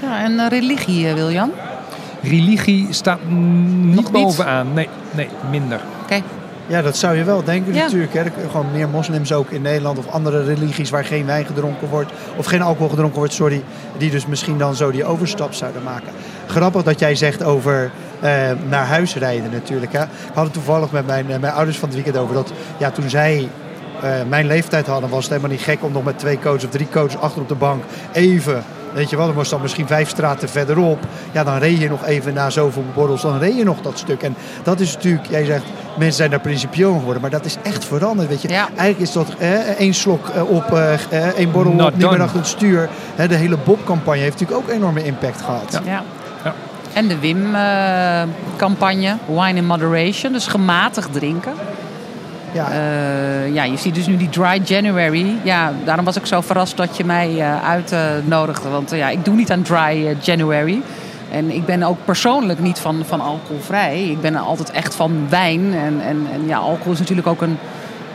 Ja, 0.01 0.23
en 0.23 0.39
eh, 0.39 0.47
religie, 0.49 1.07
eh, 1.07 1.13
Wiljan? 1.13 1.51
Religie 2.21 2.87
staat 2.89 3.19
niet 3.29 3.95
Nog 3.95 4.11
niet? 4.11 4.23
bovenaan. 4.23 4.73
Nee, 4.73 4.89
nee, 5.11 5.27
minder. 5.51 5.79
Oké. 6.03 6.21
Ja, 6.67 6.81
dat 6.81 6.97
zou 6.97 7.17
je 7.17 7.23
wel 7.23 7.43
denken 7.43 7.73
Ja. 7.73 7.83
natuurlijk. 7.83 8.13
Hè. 8.13 8.19
Er 8.19 8.31
Gewoon 8.51 8.71
meer 8.71 8.89
moslims 8.89 9.33
ook 9.33 9.49
in 9.49 9.61
Nederland 9.61 9.97
of 9.97 10.07
andere 10.07 10.43
religies 10.43 10.89
waar 10.89 11.05
geen 11.05 11.25
wijn 11.25 11.45
gedronken 11.45 11.87
wordt. 11.87 12.11
Of 12.35 12.45
geen 12.45 12.61
alcohol 12.61 12.89
gedronken 12.89 13.17
wordt, 13.17 13.33
sorry. 13.33 13.63
Die 13.97 14.11
dus 14.11 14.25
misschien 14.25 14.57
dan 14.57 14.75
zo 14.75 14.91
die 14.91 15.05
overstap 15.05 15.53
zouden 15.53 15.83
maken. 15.83 16.07
Grappig 16.47 16.83
dat 16.83 16.99
jij 16.99 17.15
zegt 17.15 17.43
over 17.43 17.91
naar 18.69 18.85
huis 18.85 19.15
rijden 19.15 19.51
natuurlijk. 19.51 19.93
Hè. 19.93 20.01
Ik 20.03 20.09
had 20.33 20.43
het 20.43 20.53
toevallig 20.53 20.91
met 20.91 21.05
mijn, 21.05 21.31
eh, 21.31 21.39
mijn 21.39 21.53
ouders 21.53 21.77
van 21.77 21.87
het 21.89 21.97
weekend 21.97 22.17
over. 22.17 22.35
Dat 22.35 22.51
ja, 22.77 22.91
toen 22.91 23.09
zij 23.09 23.49
eh, 24.01 24.11
mijn 24.29 24.47
leeftijd 24.47 24.87
hadden, 24.87 25.09
was 25.09 25.23
het 25.23 25.29
helemaal 25.29 25.51
niet 25.51 25.61
gek 25.61 25.83
om 25.83 25.91
nog 25.91 26.03
met 26.03 26.19
twee 26.19 26.39
coaches 26.39 26.63
of 26.63 26.69
drie 26.69 26.89
coaches 26.89 27.17
achter 27.17 27.41
op 27.41 27.47
de 27.47 27.55
bank 27.55 27.83
even... 28.11 28.63
Weet 28.93 29.09
je 29.09 29.17
wel, 29.17 29.25
dan 29.25 29.35
was 29.35 29.49
dan 29.49 29.61
misschien 29.61 29.87
vijf 29.87 30.09
straten 30.09 30.49
verderop. 30.49 30.99
Ja, 31.31 31.43
dan 31.43 31.57
reed 31.57 31.79
je 31.79 31.89
nog 31.89 32.05
even 32.05 32.33
na 32.33 32.49
zoveel 32.49 32.83
borrels, 32.93 33.21
dan 33.21 33.39
reed 33.39 33.57
je 33.57 33.63
nog 33.63 33.81
dat 33.81 33.97
stuk. 33.97 34.21
En 34.21 34.35
dat 34.63 34.79
is 34.79 34.93
natuurlijk, 34.93 35.25
jij 35.29 35.45
zegt, 35.45 35.63
mensen 35.97 36.17
zijn 36.17 36.29
daar 36.29 36.39
principieel 36.39 36.93
geworden. 36.93 37.21
Maar 37.21 37.31
dat 37.31 37.45
is 37.45 37.57
echt 37.63 37.85
veranderd, 37.85 38.29
weet 38.29 38.41
je. 38.41 38.47
Ja. 38.47 38.67
Eigenlijk 38.67 38.99
is 38.99 39.11
dat 39.11 39.27
eh, 39.37 39.59
één 39.59 39.93
slok 39.93 40.27
eh, 40.27 40.49
op, 40.49 40.71
eh, 40.71 40.93
eh, 40.93 41.27
één 41.27 41.51
borrel 41.51 41.73
Not 41.73 41.91
op, 41.91 41.97
niet 41.97 42.09
meer 42.09 42.21
achter 42.21 42.37
het 42.37 42.47
stuur. 42.47 42.89
Hè, 43.15 43.27
de 43.27 43.35
hele 43.35 43.57
Bob-campagne 43.57 44.21
heeft 44.21 44.39
natuurlijk 44.39 44.67
ook 44.67 44.75
enorme 44.75 45.03
impact 45.03 45.41
gehad. 45.41 45.81
Ja. 45.85 46.03
Ja. 46.43 46.53
En 46.93 47.07
de 47.07 47.19
WIM-campagne, 47.19 49.15
Wine 49.27 49.55
in 49.55 49.65
Moderation, 49.65 50.33
dus 50.33 50.47
gematigd 50.47 51.13
drinken. 51.13 51.53
Ja. 52.51 52.71
Eh, 52.71 53.53
ja, 53.53 53.63
je 53.63 53.77
ziet 53.77 53.95
dus 53.95 54.07
nu 54.07 54.17
die 54.17 54.29
Dry 54.29 54.61
January. 54.63 55.35
Ja, 55.43 55.73
daarom 55.85 56.05
was 56.05 56.15
ik 56.15 56.25
zo 56.25 56.41
verrast 56.41 56.77
dat 56.77 56.97
je 56.97 57.05
mij 57.05 57.39
eh, 57.39 57.69
uitnodigde. 57.69 58.69
Want 58.69 58.91
eh, 58.91 58.97
ja, 58.97 59.09
ik 59.09 59.25
doe 59.25 59.35
niet 59.35 59.51
aan 59.51 59.61
Dry 59.61 60.17
January. 60.21 60.81
En 61.31 61.55
ik 61.55 61.65
ben 61.65 61.83
ook 61.83 61.97
persoonlijk 62.05 62.59
niet 62.59 62.79
van, 62.79 63.03
van 63.05 63.21
alcoholvrij. 63.21 64.03
Ik 64.03 64.21
ben 64.21 64.35
altijd 64.35 64.71
echt 64.71 64.95
van 64.95 65.25
wijn. 65.29 65.73
En, 65.73 66.01
en, 66.01 66.27
en 66.33 66.47
ja, 66.47 66.57
alcohol 66.57 66.93
is 66.93 66.99
natuurlijk 66.99 67.27
ook 67.27 67.41
een 67.41 67.57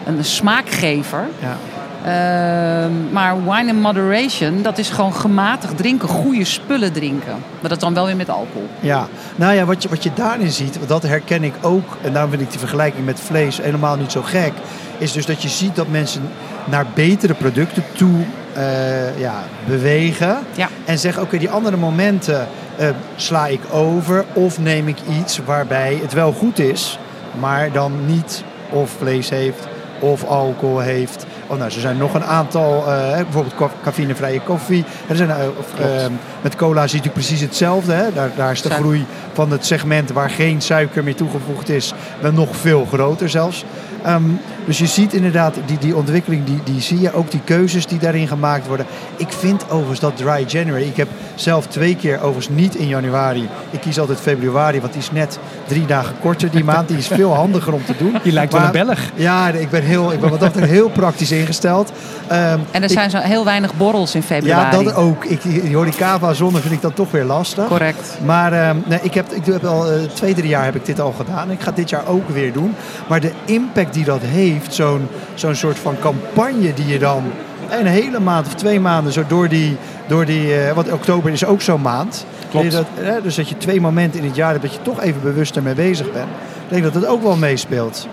een 0.06 0.24
smaakgever. 0.24 1.28
Ja. 1.40 1.56
Ehm, 2.04 3.12
maar 3.12 3.44
wine 3.44 3.68
in 3.68 3.80
moderation, 3.80 4.62
dat 4.62 4.78
is 4.78 4.90
gewoon 4.90 5.14
gematigd 5.14 5.76
drinken, 5.76 6.08
goede 6.08 6.44
spullen 6.44 6.92
drinken. 6.92 7.36
Maar 7.60 7.70
dat 7.70 7.80
dan 7.80 7.94
wel 7.94 8.06
weer 8.06 8.16
met 8.16 8.30
alcohol. 8.30 8.68
Ja, 8.80 9.08
nou 9.36 9.54
ja, 9.54 9.64
wat 9.64 9.82
je, 9.82 9.88
wat 9.88 10.02
je 10.02 10.10
daarin 10.14 10.50
ziet, 10.50 10.78
dat 10.86 11.02
herken 11.02 11.44
ik 11.44 11.54
ook. 11.60 11.96
En 12.02 12.12
daarom 12.12 12.30
vind 12.30 12.42
ik 12.42 12.50
die 12.50 12.58
vergelijking 12.58 13.04
met 13.04 13.20
vlees 13.20 13.60
helemaal 13.60 13.96
niet 13.96 14.12
zo 14.12 14.22
gek. 14.22 14.52
Is 14.98 15.12
dus 15.12 15.26
dat 15.26 15.42
je 15.42 15.48
ziet 15.48 15.76
dat 15.76 15.88
mensen 15.88 16.22
naar 16.64 16.86
betere 16.94 17.34
producten 17.34 17.82
toe 17.92 18.24
eh, 18.52 19.18
ja, 19.18 19.42
bewegen. 19.66 20.38
Ja. 20.54 20.68
En 20.84 20.98
zeggen, 20.98 21.22
oké, 21.22 21.38
die 21.38 21.50
andere 21.50 21.76
momenten 21.76 22.48
eh, 22.76 22.88
sla 23.16 23.46
ik 23.46 23.60
over. 23.70 24.24
Of 24.32 24.58
neem 24.58 24.88
ik 24.88 24.98
iets 25.20 25.40
waarbij 25.44 25.98
het 26.02 26.12
wel 26.12 26.32
goed 26.32 26.58
is, 26.58 26.98
maar 27.40 27.72
dan 27.72 27.92
niet 28.06 28.44
of 28.70 28.90
vlees 28.98 29.28
heeft 29.28 29.66
of 29.98 30.24
alcohol 30.24 30.78
heeft. 30.78 31.26
Oh, 31.46 31.58
nou, 31.58 31.62
er 31.74 31.80
zijn 31.80 31.96
nog 31.96 32.14
een 32.14 32.24
aantal, 32.24 32.92
eh, 32.92 33.12
bijvoorbeeld 33.12 33.54
co- 33.54 33.70
cafeïnevrije 33.82 34.40
koffie. 34.40 34.84
Er 35.08 35.16
zijn, 35.16 35.30
eh, 35.30 35.36
of, 35.58 35.66
Klopt. 35.74 35.90
eh, 35.90 36.06
met 36.42 36.56
cola 36.56 36.86
zie 36.86 36.98
je 36.98 37.04
natuurlijk 37.04 37.12
precies 37.26 37.40
hetzelfde. 37.40 37.92
Hè? 37.92 38.12
Daar, 38.12 38.30
daar 38.36 38.50
is 38.52 38.62
de 38.62 38.70
groei 38.70 39.06
van 39.32 39.50
het 39.50 39.66
segment 39.66 40.12
waar 40.12 40.30
geen 40.30 40.60
suiker 40.62 41.04
meer 41.04 41.14
toegevoegd 41.14 41.68
is, 41.68 41.94
wel 42.20 42.32
nog 42.32 42.56
veel 42.56 42.86
groter 42.92 43.28
zelfs. 43.28 43.64
Ehm, 44.04 44.22
dus 44.64 44.78
je 44.78 44.86
ziet 44.86 45.12
inderdaad 45.12 45.54
die, 45.66 45.78
die 45.78 45.96
ontwikkeling, 45.96 46.44
die, 46.44 46.60
die 46.64 46.80
zie 46.80 47.00
je 47.00 47.12
ook, 47.14 47.30
die 47.30 47.40
keuzes 47.44 47.86
die 47.86 47.98
daarin 47.98 48.28
gemaakt 48.28 48.66
worden. 48.66 48.86
Ik 49.16 49.32
vind 49.32 49.64
overigens 49.70 50.00
dat 50.00 50.16
Dry 50.16 50.44
January, 50.46 50.86
ik 50.86 50.96
heb 50.96 51.08
zelf 51.34 51.66
twee 51.66 51.96
keer 51.96 52.16
overigens 52.16 52.48
niet 52.48 52.74
in 52.74 52.86
januari. 52.88 53.48
Ik 53.70 53.80
kies 53.80 53.98
altijd 53.98 54.20
februari, 54.20 54.80
want 54.80 54.92
die 54.92 55.02
is 55.02 55.10
net 55.10 55.38
drie 55.66 55.86
dagen 55.86 56.14
korter 56.20 56.50
die 56.50 56.64
maand. 56.64 56.88
Die 56.88 56.96
is 56.98 57.06
veel 57.06 57.34
handiger 57.34 57.72
om 57.72 57.84
te 57.84 57.94
doen. 57.98 58.16
Je 58.22 58.32
lijkt 58.32 58.52
wel 58.52 58.62
een 58.62 58.70
Belg. 58.72 58.98
Ja, 59.14 59.48
ik 59.48 59.70
ben, 59.70 59.82
heel, 59.82 60.12
ik 60.12 60.20
ben 60.20 60.30
wat 60.30 60.40
dat 60.40 60.54
heel 60.54 60.88
praktisch 60.88 61.30
ingesteld. 61.30 61.92
Ehm, 62.26 62.58
En 62.70 62.82
er 62.82 62.82
ik- 62.82 62.90
zijn 62.90 63.10
zo 63.10 63.18
heel 63.18 63.44
weinig 63.44 63.74
borrels 63.74 64.14
in 64.14 64.20
ja, 64.20 64.26
februari. 64.26 64.84
dat 64.84 64.94
ook. 64.94 65.24
Ik, 65.24 65.42
die 65.42 65.76
horecava 65.76 66.32
zonder 66.32 66.60
vind 66.60 66.74
ik 66.74 66.82
dan 66.82 66.92
toch 66.92 67.10
weer 67.10 67.24
lastig. 67.24 67.66
Correct. 67.66 68.18
Maar 68.24 68.52
ehm, 68.52 68.76
nee, 68.86 68.98
ik 69.02 69.14
heb, 69.14 69.32
ik 69.32 69.44
heb 69.46 69.64
al 69.64 69.90
eh, 69.90 70.02
twee, 70.14 70.34
drie 70.34 70.48
jaar 70.48 70.64
heb 70.64 70.74
ik 70.74 70.84
dit 70.86 71.00
al 71.00 71.12
gedaan. 71.12 71.50
Ik 71.50 71.60
ga 71.60 71.70
dit 71.70 71.88
jaar 71.90 72.06
ook 72.06 72.28
weer 72.28 72.52
doen. 72.52 72.74
Maar 73.08 73.20
de 73.20 73.32
impact 73.44 73.93
die 73.94 74.04
dat 74.04 74.20
heeft, 74.22 74.74
zo'n 74.74 75.08
zo'n 75.34 75.54
soort 75.54 75.78
van 75.78 75.96
campagne 76.00 76.74
die 76.74 76.86
je 76.86 76.98
dan 76.98 77.24
een 77.70 77.86
hele 77.86 78.20
maand 78.20 78.46
of 78.46 78.54
twee 78.54 78.80
maanden 78.80 79.12
zo 79.12 79.24
door 79.28 79.48
die, 79.48 79.76
door 80.06 80.24
die 80.24 80.54
eh, 80.54 80.74
want 80.74 80.92
oktober 80.92 81.32
is 81.32 81.44
ook 81.44 81.62
zo'n 81.62 81.80
maand. 81.80 82.26
Klopt. 82.50 82.72
Dat, 82.72 82.86
dus 83.22 83.34
dat 83.34 83.48
je 83.48 83.56
twee 83.56 83.80
momenten 83.80 84.20
in 84.20 84.26
het 84.26 84.36
jaar 84.36 84.50
hebt 84.50 84.62
dat 84.62 84.72
je 84.72 84.82
toch 84.82 85.00
even 85.00 85.22
bewuster 85.22 85.62
mee 85.62 85.74
bezig 85.74 86.12
bent. 86.12 86.28
Ik 86.64 86.70
denk 86.70 86.82
dat 86.82 86.94
het 86.94 87.06
ook 87.06 87.22
wel 87.22 87.36
meespeelt. 87.36 88.08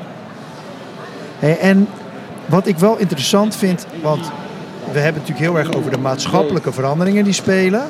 Hey, 1.39 1.59
en 1.59 1.87
wat 2.45 2.67
ik 2.67 2.77
wel 2.77 2.97
interessant 2.97 3.55
vind, 3.55 3.85
want 4.01 4.31
we 4.91 4.99
hebben 4.99 5.21
het 5.21 5.29
natuurlijk 5.29 5.39
heel 5.39 5.57
erg 5.57 5.73
over 5.73 5.91
de 5.91 5.97
maatschappelijke 5.97 6.71
veranderingen 6.71 7.23
die 7.23 7.33
spelen. 7.33 7.81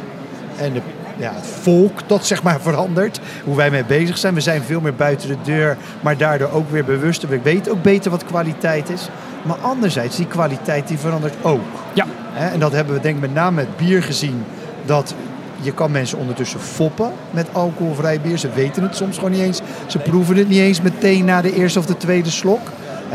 En 0.58 0.74
de, 0.74 0.82
ja, 1.22 1.34
het 1.34 1.48
volk 1.48 2.00
dat 2.08 2.26
zeg 2.26 2.44
maar 2.44 2.62
verandert. 2.62 3.20
Hoe 3.44 3.56
wij 3.56 3.72
mee 3.72 3.86
bezig 3.86 4.18
zijn. 4.18 4.34
We 4.34 4.42
zijn 4.42 4.62
veel 4.62 4.82
meer 4.82 4.96
buiten 4.96 5.28
de 5.28 5.38
deur, 5.44 5.78
maar 6.02 6.18
daardoor 6.18 6.52
ook 6.52 6.70
weer 6.70 6.86
bewuster. 6.86 7.30
We 7.30 7.42
weten 7.42 7.72
ook 7.72 7.82
beter 7.82 8.12
wat 8.12 8.26
kwaliteit 8.26 8.90
is. 8.90 9.10
Maar 9.44 9.58
anderzijds, 9.58 10.16
die 10.16 10.28
kwaliteit 10.28 10.88
die 10.88 10.98
verandert 10.98 11.34
ook. 11.42 11.62
Ja. 11.94 12.06
En 12.36 12.60
dat 12.60 12.72
hebben 12.72 12.96
we 12.96 13.02
denk 13.02 13.16
ik 13.16 13.22
met 13.22 13.34
name 13.34 13.56
met 13.56 13.78
bier 13.78 14.04
gezien. 14.04 14.44
Dat 14.86 15.16
je 15.62 15.74
kan 15.74 15.92
mensen 15.92 16.18
ondertussen 16.18 16.60
foppen 16.60 17.12
met 17.32 17.48
alcoholvrij 17.52 18.22
bier. 18.22 18.38
Ze 18.38 18.50
weten 18.50 18.84
het 18.84 18.96
soms 18.96 19.16
gewoon 19.16 19.32
niet 19.32 19.42
eens. 19.42 19.62
Ze 19.88 19.98
proeven 19.98 20.36
het 20.36 20.50
niet 20.50 20.60
eens 20.60 20.82
meteen 20.82 21.26
na 21.26 21.42
de 21.42 21.54
eerste 21.54 21.80
of 21.80 21.86
de 21.86 21.98
tweede 21.98 22.30
slok. 22.30 22.62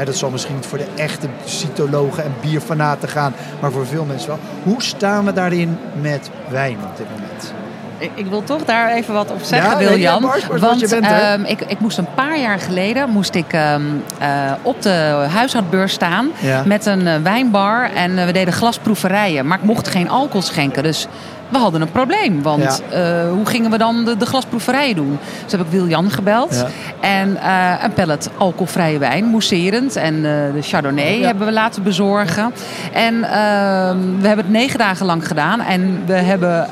Dat 0.05 0.17
zal 0.17 0.31
misschien 0.31 0.55
niet 0.55 0.67
voor 0.67 0.79
de 0.79 0.87
echte 0.97 1.29
cytologen 1.45 2.25
en 2.25 2.35
bierfanaten 2.41 3.09
gaan. 3.09 3.35
Maar 3.61 3.73
voor 3.73 3.87
veel 3.87 4.05
mensen 4.05 4.29
wel. 4.29 4.39
Hoe 4.63 4.83
staan 4.83 5.25
we 5.25 5.33
daarin 5.33 5.79
met 6.01 6.31
wijn 6.49 6.79
op 6.85 6.97
dit 6.97 7.07
moment? 7.11 7.66
Ik, 7.99 8.27
wil 8.27 8.45
toch 8.45 8.65
daar 8.65 8.91
even 8.91 9.15
wat 9.15 9.31
op 9.31 9.43
zeggen, 9.43 9.71
Ja, 9.81 9.91
nee, 9.91 10.21
Bart, 10.21 10.47
want 10.47 10.61
want 10.61 10.81
je 10.81 10.89
bent 10.89 11.07
ehm, 11.07 11.45
ik, 11.45 11.61
ik 11.61 11.81
moest 11.81 11.99
een 11.99 12.15
paar 12.15 12.39
jaar 12.39 12.59
geleden 12.59 13.11
moest 13.11 13.35
ik, 13.35 13.53
ehm, 13.53 13.83
eh, 14.19 14.53
op 14.63 14.83
de 14.83 15.27
huishoudbeurs 15.33 15.93
staan 15.93 16.29
Ja. 16.39 16.63
met 16.65 16.87
een 16.87 17.07
eh, 17.07 17.15
wijnbar. 17.23 17.91
En 17.95 18.19
eh, 18.19 18.25
we 18.25 18.33
deden 18.33 18.53
glasproeverijen, 18.55 19.47
maar 19.47 19.59
ik 19.59 19.65
mocht 19.65 19.89
geen 19.89 20.09
alcohol 20.11 20.43
schenken. 20.43 20.83
Dus 20.83 21.07
we 21.49 21.59
hadden 21.59 21.81
een 21.81 21.91
probleem. 21.91 22.43
Want 22.43 22.83
eh, 22.91 23.29
hoe 23.31 23.47
gingen 23.47 23.71
we 23.71 23.79
dan 23.79 24.05
de, 24.05 24.17
de 24.17 24.27
glasproeverijen 24.27 24.95
doen? 24.97 25.19
Dus 25.43 25.53
heb 25.53 25.61
ik 25.61 25.67
Wiljan 25.71 26.11
gebeld. 26.11 26.55
Ja. 26.55 26.67
En 27.09 27.37
eh, 27.37 27.85
een 27.85 27.93
pallet 27.93 28.31
alcoholvrije 28.37 28.99
wijn, 28.99 29.25
mousserend. 29.25 29.97
En 29.97 30.15
eh, 30.15 30.23
de 30.55 30.63
Chardonnay 30.63 31.19
Ja. 31.19 31.27
hebben 31.27 31.47
we 31.47 31.53
laten 31.53 31.83
bezorgen. 31.83 32.53
En 32.93 33.15
ehm, 33.25 33.99
we 34.21 34.27
hebben 34.27 34.45
het 34.45 34.51
negen 34.55 34.79
dagen 34.79 35.07
lang 35.07 35.27
gedaan. 35.27 35.61
En 35.61 36.03
we 36.07 36.13
hebben 36.13 36.67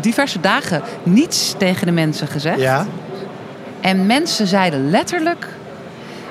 diverse 0.00 0.40
dagen 0.40 0.82
niets 1.02 1.54
tegen 1.58 1.86
de 1.86 1.92
mensen 1.92 2.26
gezegd. 2.26 2.60
Ja, 2.60 2.86
En 3.80 4.06
mensen 4.06 4.46
zeiden 4.46 4.90
letterlijk... 4.90 5.46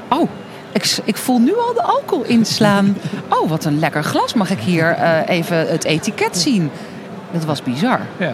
Oh, 0.09 0.29
ik, 0.71 0.97
ik 1.03 1.17
voel 1.17 1.39
nu 1.39 1.53
al 1.55 1.73
de 1.73 1.81
alcohol 1.81 2.23
inslaan. 2.25 2.97
Oh, 3.29 3.49
wat 3.49 3.65
een 3.65 3.79
lekker 3.79 4.03
glas. 4.03 4.33
Mag 4.33 4.49
ik 4.49 4.59
hier 4.59 4.97
even 5.27 5.57
het 5.67 5.83
etiket 5.83 6.37
zien? 6.37 6.71
Dat 7.39 7.45
was 7.45 7.63
bizar. 7.63 7.99
Ja. 8.17 8.33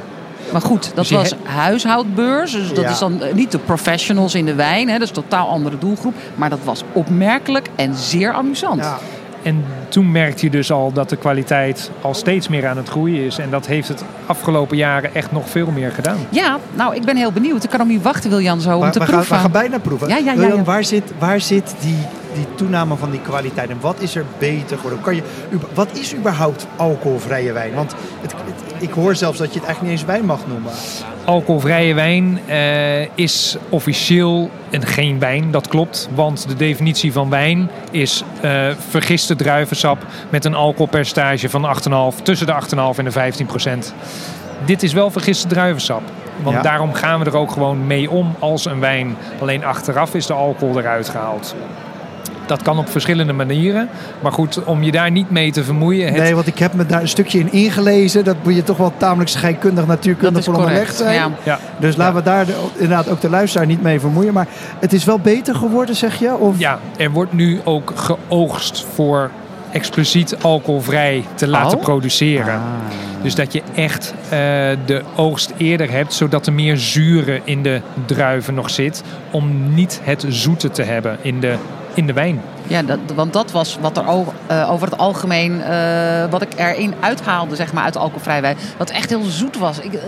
Maar 0.52 0.62
goed, 0.62 0.84
dat 0.96 1.08
Dus 1.08 1.12
was 1.12 1.34
huishoudbeurs. 1.44 2.52
Dus 2.52 2.74
dat 2.74 2.84
Ja. 2.84 2.90
is 2.90 3.00
dan 3.00 3.22
eh, 3.22 3.34
niet 3.34 3.52
de 3.52 3.58
professionals 3.60 4.36
in 4.36 4.46
de 4.46 4.56
wijn. 4.56 4.88
Hè, 4.88 4.94
dat 4.94 5.02
is 5.02 5.08
een 5.18 5.24
totaal 5.24 5.48
andere 5.50 5.78
doelgroep. 5.78 6.14
Maar 6.36 6.50
dat 6.50 6.60
was 6.64 6.84
opmerkelijk 6.94 7.70
en 7.76 7.96
zeer 7.96 8.34
amusant. 8.34 8.80
ja. 8.84 8.98
En 9.44 9.64
toen 9.90 10.12
merkte 10.12 10.46
je 10.46 10.52
dus 10.52 10.72
al 10.72 10.92
dat 10.94 11.10
de 11.10 11.16
kwaliteit 11.16 11.92
al 12.02 12.14
steeds 12.14 12.48
meer 12.48 12.68
aan 12.68 12.78
het 12.78 12.90
groeien 12.90 13.24
is. 13.26 13.38
En 13.38 13.50
dat 13.50 13.66
heeft 13.68 13.88
het 13.88 14.04
afgelopen 14.26 14.78
jaren 14.78 15.16
echt 15.16 15.32
nog 15.32 15.50
veel 15.50 15.68
meer 15.72 15.92
gedaan. 15.92 16.18
Ja, 16.30 16.58
nou, 16.74 16.96
ik 16.96 17.06
ben 17.06 17.16
heel 17.18 17.32
benieuwd. 17.32 17.64
Ik 17.64 17.70
kan 17.70 17.82
ook 17.82 17.88
niet 17.88 18.02
wachten, 18.02 18.30
Wiljan, 18.30 18.62
zo 18.62 18.74
om 18.76 18.80
Maar 18.80 18.92
te 18.92 19.00
we, 19.00 19.06
gaan, 19.06 19.14
proeven. 19.14 19.36
we 19.36 19.42
gaan 19.42 19.52
bijna 19.52 19.78
proeven. 19.78 20.08
Ja, 20.08 20.18
ja, 20.18 20.32
ja, 20.32 20.38
William, 20.38 20.58
ja. 20.58 20.64
Waar 20.64 20.84
zit, 20.84 21.04
waar 21.20 21.42
zit 21.42 21.76
die, 21.80 21.98
die 22.34 22.46
toename 22.56 22.96
van 22.96 23.12
die 23.12 23.22
kwaliteit 23.22 23.70
en 23.70 23.78
wat 23.82 23.96
is 24.00 24.16
er 24.16 24.26
beter 24.38 24.76
geworden? 24.78 25.02
Kan 25.02 25.16
je, 25.16 25.22
wat 25.74 25.90
is 25.98 26.16
überhaupt 26.16 26.68
alcoholvrije 26.76 27.52
wijn? 27.52 27.74
Want 27.74 27.96
het, 28.22 28.32
het- 28.32 28.82
ik 28.84 28.92
hoor 28.92 29.16
zelfs 29.16 29.38
dat 29.38 29.54
je 29.54 29.60
het 29.60 29.68
eigenlijk 29.68 29.82
niet 29.82 30.02
eens 30.02 30.12
wijn 30.16 30.26
mag 30.26 30.40
noemen. 30.48 30.72
Alcoholvrije 31.26 31.94
wijn 31.94 32.40
eh, 32.48 33.02
is 33.18 33.58
officieel 33.70 34.50
een 34.70 34.86
geen 34.86 35.20
wijn, 35.20 35.52
dat 35.52 35.68
klopt. 35.68 36.10
Want 36.16 36.48
de 36.48 36.56
definitie 36.56 37.14
van 37.14 37.30
wijn 37.30 37.70
is 37.92 38.24
eh, 38.42 38.68
vergiste 38.90 39.36
druivensap 39.36 40.06
met 40.30 40.46
een 40.46 40.54
alcoholpercentage 40.56 41.50
van 41.50 41.66
8,5, 42.16 42.22
tussen 42.24 42.48
de 42.48 42.54
8,5 42.54 42.98
en 42.98 43.04
de 43.06 43.12
15 43.12 43.46
procent. 43.46 43.94
Dit 44.66 44.84
is 44.84 44.94
wel 44.94 45.12
vergiste 45.12 45.48
druivensap. 45.48 46.02
Want 46.44 46.56
Ja. 46.56 46.62
daarom 46.62 46.94
gaan 46.94 47.20
we 47.20 47.26
er 47.26 47.38
ook 47.38 47.52
gewoon 47.52 47.88
mee 47.88 48.10
om 48.10 48.36
als 48.40 48.66
een 48.66 48.80
wijn. 48.80 49.16
Alleen 49.42 49.66
achteraf 49.66 50.14
is 50.16 50.26
de 50.26 50.34
alcohol 50.34 50.80
eruit 50.80 51.10
gehaald. 51.10 51.56
Dat 52.52 52.62
kan 52.62 52.78
op 52.78 52.90
verschillende 52.90 53.34
manieren. 53.34 53.90
Maar 54.20 54.32
goed, 54.32 54.64
om 54.64 54.84
je 54.84 54.92
daar 54.92 55.12
niet 55.12 55.30
mee 55.32 55.52
te 55.52 55.64
vermoeien. 55.64 56.08
Het, 56.08 56.18
Nee, 56.18 56.36
want 56.36 56.48
ik 56.48 56.60
heb 56.60 56.74
me 56.74 56.86
daar 56.86 57.02
een 57.02 57.08
stukje 57.08 57.40
in 57.40 57.52
ingelezen. 57.52 58.24
Dat 58.24 58.36
moet 58.44 58.56
je 58.56 58.64
toch 58.64 58.78
wel 58.78 58.94
tamelijk 58.98 59.30
scheikundig, 59.30 59.88
natuurkundig 59.88 60.44
voor 60.44 60.54
onderlegd 60.56 60.96
zijn. 60.96 61.14
Ja. 61.14 61.30
ja, 61.44 61.60
Dus 61.80 61.96
laten 61.96 62.16
we 62.16 62.22
daar 62.24 62.46
de- 62.46 62.56
inderdaad 62.74 63.10
ook 63.10 63.22
de 63.22 63.30
luisteraar 63.30 63.68
niet 63.68 63.82
mee 63.82 64.00
vermoeien. 64.00 64.34
Maar 64.34 64.48
het 64.80 64.94
is 64.94 65.04
wel 65.04 65.20
beter 65.20 65.56
geworden, 65.56 65.96
zeg 65.96 66.20
je? 66.20 66.34
Of? 66.38 66.60
Ja, 66.60 66.80
er 66.98 67.12
wordt 67.12 67.34
nu 67.34 67.60
ook 67.64 67.92
geoogst 67.96 68.86
voor 68.94 69.30
expliciet 69.72 70.36
alcoholvrij 70.42 71.24
te 71.36 71.48
laten 71.48 71.78
Oh? 71.78 71.84
produceren. 71.84 72.54
Ah. 72.54 72.62
Dus 73.24 73.36
dat 73.36 73.54
je 73.54 73.62
echt 73.76 74.14
eh, 74.24 74.30
de 74.86 75.02
oogst 75.16 75.54
eerder 75.58 75.92
hebt, 75.92 76.14
zodat 76.14 76.48
er 76.48 76.54
meer 76.54 76.78
zuren 76.78 77.42
in 77.44 77.64
de 77.64 77.82
druiven 78.06 78.54
nog 78.54 78.70
zit. 78.70 79.04
Om 79.32 79.74
niet 79.74 80.00
het 80.04 80.26
zoete 80.30 80.70
te 80.72 80.84
hebben 80.84 81.18
in 81.22 81.40
de, 81.40 81.56
in 81.94 82.08
de 82.08 82.14
wijn. 82.14 82.42
Ja, 82.68 82.82
dat, 82.82 83.00
want 83.16 83.34
dat 83.34 83.52
was 83.52 83.78
wat 83.82 83.98
er 83.98 84.08
o- 84.08 84.34
eh, 84.48 84.72
over 84.72 84.88
het 84.90 84.98
algemeen, 84.98 85.62
eh, 85.64 86.26
wat 86.30 86.42
ik 86.42 86.54
erin 86.56 86.94
uithaalde, 87.00 87.56
zeg 87.56 87.74
maar, 87.74 87.84
uit 87.84 87.98
alcoholvrij 87.98 88.42
wijn. 88.42 88.58
Wat 88.78 88.90
echt 88.90 89.10
heel 89.10 89.24
zoet 89.24 89.58
was. 89.58 89.80
Ik. 89.80 90.00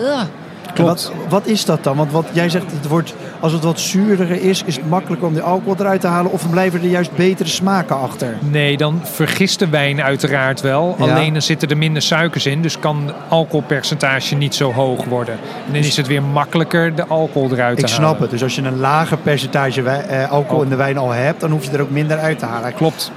Wat, 0.78 1.12
wat 1.30 1.46
is 1.46 1.66
dat 1.66 1.84
dan? 1.84 1.98
Want 1.98 2.12
wat 2.12 2.26
jij 2.32 2.50
zegt, 2.50 2.72
het 2.72 2.88
wordt, 2.88 3.14
als 3.40 3.52
het 3.52 3.64
wat 3.64 3.80
zuuriger 3.80 4.42
is, 4.44 4.64
is 4.66 4.76
het 4.76 4.90
makkelijker 4.90 5.28
om 5.28 5.34
de 5.34 5.42
alcohol 5.42 5.76
eruit 5.80 6.02
te 6.02 6.08
halen. 6.08 6.32
Of 6.32 6.50
blijven 6.50 6.82
er 6.82 6.88
juist 6.88 7.16
betere 7.16 7.50
smaken 7.50 8.00
achter. 8.00 8.38
Nee, 8.40 8.78
dan 8.78 9.00
vergist 9.04 9.60
de 9.60 9.70
wijn 9.70 10.02
uiteraard 10.02 10.62
wel. 10.62 10.96
Ja. 11.00 11.04
Alleen 11.04 11.34
dan 11.34 11.42
zitten 11.42 11.70
er 11.70 11.78
minder 11.78 12.02
suikers 12.02 12.46
in. 12.46 12.62
Dus 12.62 12.80
kan 12.80 13.02
het 13.06 13.16
alcoholpercentage 13.30 14.36
niet 14.36 14.56
zo 14.56 14.72
hoog 14.74 15.06
worden. 15.06 15.34
En 15.68 15.74
dan 15.74 15.82
is 15.82 15.98
het 15.98 16.08
weer 16.08 16.24
makkelijker 16.24 16.96
de 16.96 17.06
alcohol 17.08 17.52
eruit 17.52 17.78
te 17.78 17.84
Ik 17.86 17.92
halen. 17.92 18.08
snap 18.08 18.20
het. 18.20 18.30
Dus 18.30 18.44
als 18.44 18.56
je 18.56 18.62
een 18.62 18.80
lager 18.80 19.18
percentage 19.18 19.82
eh, 19.90 20.32
alcohol 20.32 20.64
in 20.64 20.70
de 20.70 20.76
wijn 20.76 20.98
al 20.98 21.12
hebt, 21.12 21.40
dan 21.42 21.52
hoef 21.52 21.66
je 21.66 21.72
er 21.72 21.82
ook 21.82 21.90
minder 21.90 22.18
uit 22.18 22.40
te 22.40 22.46
halen. 22.46 22.74
Klopt. 22.74 23.12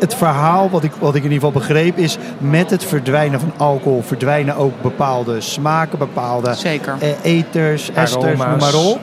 Het 0.00 0.14
verhaal 0.14 0.70
wat 0.70 0.84
ik, 0.84 0.92
wat 0.98 1.14
ik 1.14 1.24
in 1.24 1.30
ieder 1.30 1.46
geval 1.46 1.60
begreep 1.60 1.96
is, 1.98 2.18
met 2.38 2.70
het 2.70 2.84
verdwijnen 2.84 3.40
van 3.40 3.52
alcohol 3.56 4.02
verdwijnen 4.02 4.56
ook 4.56 4.82
bepaalde 4.82 5.40
smaken, 5.40 5.98
bepaalde 5.98 6.54
Zeker. 6.54 6.94
eh, 7.00 7.08
eters, 7.22 7.90
esters, 7.92 8.38
noem 8.38 8.58
maar 8.58 8.74
op. 8.74 8.98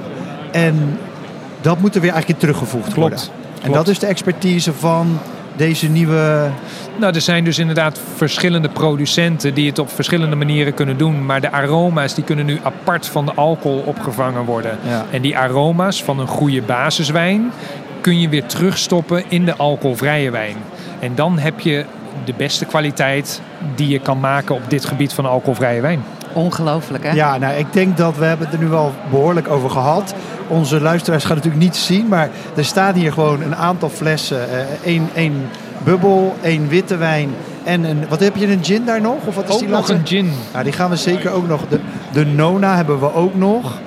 En 0.52 1.00
dat 1.62 1.80
moet 1.80 1.96
er 1.96 2.02
weer 2.02 2.12
eigenlijk 2.12 2.42
in 2.42 2.48
teruggevoegd 2.48 2.94
Klopt. 2.94 3.00
worden. 3.00 3.20
En 3.56 3.62
Klopt. 3.62 3.76
dat 3.76 3.88
is 3.88 4.00
de 4.00 4.06
expertise 4.06 4.74
van 4.74 5.20
deze 5.56 5.88
nieuwe... 5.90 6.50
Nou, 7.00 7.14
er 7.16 7.22
zijn 7.22 7.44
dus 7.44 7.60
inderdaad 7.60 8.00
verschillende 8.16 8.70
producenten 8.70 9.54
die 9.54 9.68
het 9.68 9.80
op 9.80 9.90
verschillende 9.92 10.36
manieren 10.36 10.74
kunnen 10.74 10.98
doen. 10.98 11.26
Maar 11.26 11.42
de 11.42 11.52
aroma's 11.52 12.14
die 12.14 12.24
kunnen 12.24 12.46
nu 12.46 12.60
apart 12.64 13.08
van 13.08 13.26
de 13.26 13.34
alcohol 13.36 13.84
opgevangen 13.86 14.46
worden. 14.46 14.78
Ja. 14.88 15.06
En 15.12 15.22
die 15.22 15.38
aroma's 15.38 16.04
van 16.04 16.20
een 16.20 16.28
goede 16.28 16.62
basiswijn 16.62 17.52
kun 18.02 18.20
je 18.20 18.30
weer 18.30 18.46
terugstoppen 18.46 19.24
in 19.28 19.46
de 19.46 19.56
alcoholvrije 19.56 20.32
wijn. 20.32 20.56
En 21.00 21.16
dan 21.16 21.38
heb 21.40 21.60
je 21.60 21.86
de 22.26 22.34
beste 22.38 22.66
kwaliteit 22.66 23.42
die 23.76 23.88
je 23.88 24.00
kan 24.00 24.20
maken 24.20 24.56
op 24.56 24.62
dit 24.68 24.86
gebied 24.86 25.14
van 25.14 25.26
alcoholvrije 25.26 25.82
wijn. 25.82 26.04
Ongelooflijk, 26.34 27.04
hè? 27.04 27.12
Ja, 27.12 27.38
nou, 27.38 27.56
ik 27.56 27.74
denk 27.74 27.98
dat 27.98 28.18
we 28.18 28.26
hebben 28.26 28.46
het 28.46 28.56
er 28.56 28.62
nu 28.62 28.68
wel 28.70 28.94
behoorlijk 29.10 29.50
over 29.50 29.70
gehad. 29.70 30.14
Onze 30.48 30.82
luisteraars 30.82 31.24
gaan 31.26 31.36
het 31.36 31.46
natuurlijk 31.46 31.72
niet 31.72 31.82
zien, 31.84 32.08
maar 32.08 32.30
er 32.56 32.66
staan 32.66 32.94
hier 32.94 33.14
gewoon 33.14 33.42
een 33.42 33.56
aantal 33.56 33.90
flessen. 33.90 34.40
Eén 34.86 35.10
één 35.14 35.50
bubbel, 35.84 36.36
één 36.42 36.68
witte 36.68 36.98
wijn 36.98 37.30
en 37.64 37.84
een... 37.84 38.06
Wat 38.10 38.20
heb 38.20 38.36
je, 38.36 38.48
een 38.48 38.64
gin 38.64 38.86
daar 38.86 39.02
nog? 39.02 39.26
Of 39.26 39.36
wat 39.36 39.48
is 39.48 39.54
Ook 39.54 39.60
die 39.60 39.68
nog 39.68 39.78
laatste? 39.78 39.94
een 39.94 40.08
gin. 40.08 40.32
Ja, 40.54 40.64
die 40.64 40.74
gaan 40.74 40.90
we 40.90 40.96
zeker 40.96 41.32
ook 41.32 41.48
nog. 41.48 41.62
De, 41.70 41.80
de 42.12 42.26
Nona 42.26 42.76
hebben 42.76 43.00
we 43.00 43.14
ook 43.14 43.36
nog. 43.36 43.78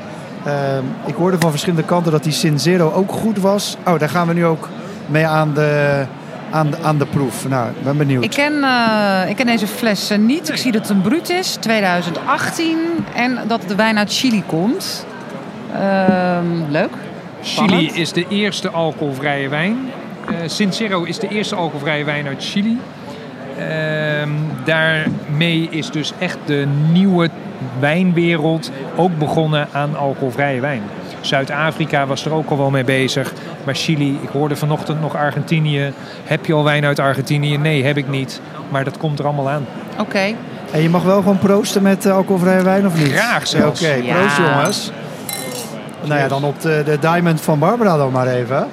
Ehm, 0.44 0.84
ik 1.06 1.14
hoorde 1.14 1.36
van 1.40 1.50
verschillende 1.50 1.84
kanten 1.84 2.12
dat 2.12 2.22
die 2.24 2.32
Sin 2.32 2.60
Zero 2.60 2.92
ook 2.92 3.12
goed 3.12 3.38
was. 3.38 3.76
Oh, 3.86 3.98
daar 3.98 4.08
gaan 4.08 4.26
we 4.26 4.34
nu 4.34 4.46
ook 4.46 4.68
mee 5.06 5.26
aan 5.26 5.54
de, 5.54 6.04
aan 6.50 6.70
de, 6.70 6.76
aan 6.82 6.98
de 6.98 7.06
proef. 7.06 7.48
Nou, 7.48 7.68
ik 7.68 7.82
ben 7.82 7.96
benieuwd. 7.96 8.24
Ik 8.24 8.30
ken, 8.30 8.64
eh, 8.64 9.30
ik 9.30 9.36
ken 9.36 9.46
deze 9.46 9.66
fles 9.66 10.10
eh, 10.10 10.18
niet. 10.18 10.48
Ik 10.48 10.56
zie 10.56 10.72
dat 10.72 10.80
het 10.80 10.90
een 10.90 11.02
bruut 11.02 11.28
is, 11.28 11.54
2018. 11.54 12.78
En 13.14 13.38
dat 13.46 13.62
de 13.66 13.74
wijn 13.74 13.98
uit 13.98 14.12
Chili 14.12 14.42
komt. 14.46 15.06
Ehm, 15.74 16.70
leuk. 16.70 16.92
Chili 17.42 17.90
is 17.92 18.12
de 18.12 18.26
eerste 18.28 18.70
alcoholvrije 18.70 19.48
wijn. 19.48 19.76
Eh 20.26 20.34
Sincero 20.46 21.02
is 21.02 21.18
de 21.18 21.28
eerste 21.28 21.54
alcoholvrije 21.54 22.04
wijn 22.04 22.26
uit 22.26 22.44
Chili. 22.44 22.78
Ehm, 23.58 24.30
daarmee 24.64 25.68
is 25.70 25.90
dus 25.90 26.12
echt 26.18 26.38
de 26.44 26.66
nieuwe 26.92 27.30
wijnwereld 27.78 28.70
ook 28.96 29.18
begonnen 29.18 29.68
aan 29.72 29.96
alcoholvrije 29.96 30.60
wijn. 30.60 30.82
Zuid-Afrika 31.20 32.06
was 32.06 32.24
er 32.24 32.32
ook 32.32 32.50
al 32.50 32.56
wel 32.56 32.70
mee 32.70 32.84
bezig. 32.84 33.32
Maar 33.70 33.78
Chili, 33.78 34.18
ik 34.22 34.28
hoorde 34.28 34.56
vanochtend 34.56 35.00
nog 35.00 35.16
Argentinië. 35.16 35.92
Heb 36.24 36.46
je 36.46 36.52
al 36.52 36.64
wijn 36.64 36.84
uit 36.84 36.98
Argentinië? 36.98 37.56
Nee, 37.56 37.84
heb 37.84 37.96
ik 37.96 38.08
niet. 38.08 38.40
Maar 38.68 38.84
dat 38.84 38.98
komt 38.98 39.18
er 39.18 39.24
allemaal 39.24 39.50
aan. 39.50 39.66
Oké. 39.98 40.34
En 40.70 40.82
je 40.82 40.88
mag 40.88 41.02
wel 41.02 41.16
gewoon 41.16 41.38
proosten 41.38 41.82
met 41.82 42.06
eh, 42.06 42.12
alcoholvrije 42.12 42.62
wijn 42.62 42.86
of 42.86 42.94
niet? 42.96 43.12
Graag 43.12 43.46
zelfs. 43.46 43.82
Oké, 43.82 43.92
Ja. 43.92 44.14
proost 44.14 44.36
jongens. 44.36 44.90
Nou 46.04 46.20
ja, 46.20 46.28
dan 46.28 46.44
op 46.44 46.60
de, 46.60 46.82
de 46.84 46.98
Diamond 46.98 47.40
van 47.40 47.58
Barbara 47.58 47.96
dan 47.96 48.12
maar 48.12 48.26
even. 48.26 48.68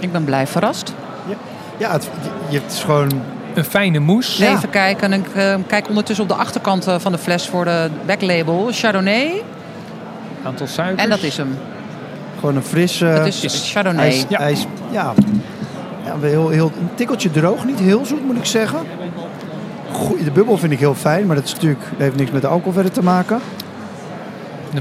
Ik 0.00 0.12
ben 0.12 0.24
blij 0.24 0.46
verrast. 0.46 0.94
Ja, 1.76 1.92
het, 1.92 2.10
je, 2.48 2.58
hebt 2.58 2.74
gewoon... 2.74 3.22
Een 3.54 3.64
fijne 3.64 3.98
moes. 3.98 4.36
Ja. 4.36 4.52
Even 4.52 4.70
kijken. 4.70 5.12
En 5.12 5.20
ik 5.20 5.34
eh, 5.34 5.54
kijk 5.66 5.88
ondertussen 5.88 6.24
op 6.24 6.30
de 6.30 6.36
achterkant 6.36 6.86
eh, 6.86 6.98
van 6.98 7.12
de 7.12 7.18
fles 7.18 7.48
voor 7.48 7.64
de 7.64 7.90
backlabel. 8.06 8.68
Chardonnay. 8.70 9.42
Aantal 10.48 10.66
suikers. 10.66 11.02
En 11.02 11.10
dat 11.10 11.22
is 11.22 11.36
hem. 11.36 11.58
Gewoon 12.38 12.56
een 12.56 12.62
frisse... 12.62 13.04
Het 13.04 13.42
is 13.44 13.70
Chardonnay. 13.72 14.24
hij 14.30 14.52
is, 14.52 14.66
Ja. 14.90 15.12
ja. 15.14 15.14
ja 16.04 16.14
heel, 16.20 16.48
heel, 16.48 16.72
een 16.80 16.88
tikkeltje 16.94 17.30
droog, 17.30 17.64
niet 17.64 17.78
heel 17.78 18.04
zoet 18.06 18.24
moet 18.26 18.36
ik 18.36 18.44
zeggen. 18.44 18.78
Goeie, 19.92 20.24
de 20.24 20.30
bubbel 20.30 20.58
vind 20.58 20.72
ik 20.72 20.78
heel 20.78 20.94
fijn, 20.94 21.26
maar 21.26 21.36
dat, 21.36 21.44
is 21.44 21.52
natuurlijk, 21.52 21.80
dat 21.90 21.98
heeft 21.98 22.16
niks 22.16 22.30
met 22.30 22.42
de 22.42 22.48
alcohol 22.48 22.72
verder 22.72 22.92
te 22.92 23.02
maken. 23.02 23.40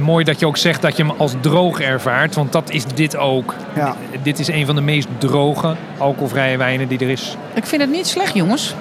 Mooi 0.01 0.23
dat 0.23 0.39
je 0.39 0.45
ook 0.45 0.57
zegt 0.57 0.81
dat 0.81 0.97
je 0.97 1.03
hem 1.03 1.13
als 1.17 1.33
droog 1.41 1.79
ervaart. 1.81 2.35
Want 2.35 2.51
dat 2.51 2.69
is 2.69 2.85
dit 2.85 3.17
ook. 3.17 3.53
Ja. 3.75 3.95
Dit 4.23 4.39
is 4.39 4.47
een 4.47 4.65
van 4.65 4.75
de 4.75 4.81
meest 4.81 5.07
droge 5.17 5.75
alcoholvrije 5.97 6.57
wijnen 6.57 6.87
die 6.87 6.99
er 6.99 7.09
is. 7.09 7.37
Ik 7.53 7.65
vind 7.65 7.81
het 7.81 7.91
niet 7.91 8.07
slecht, 8.07 8.33
jongens. 8.33 8.75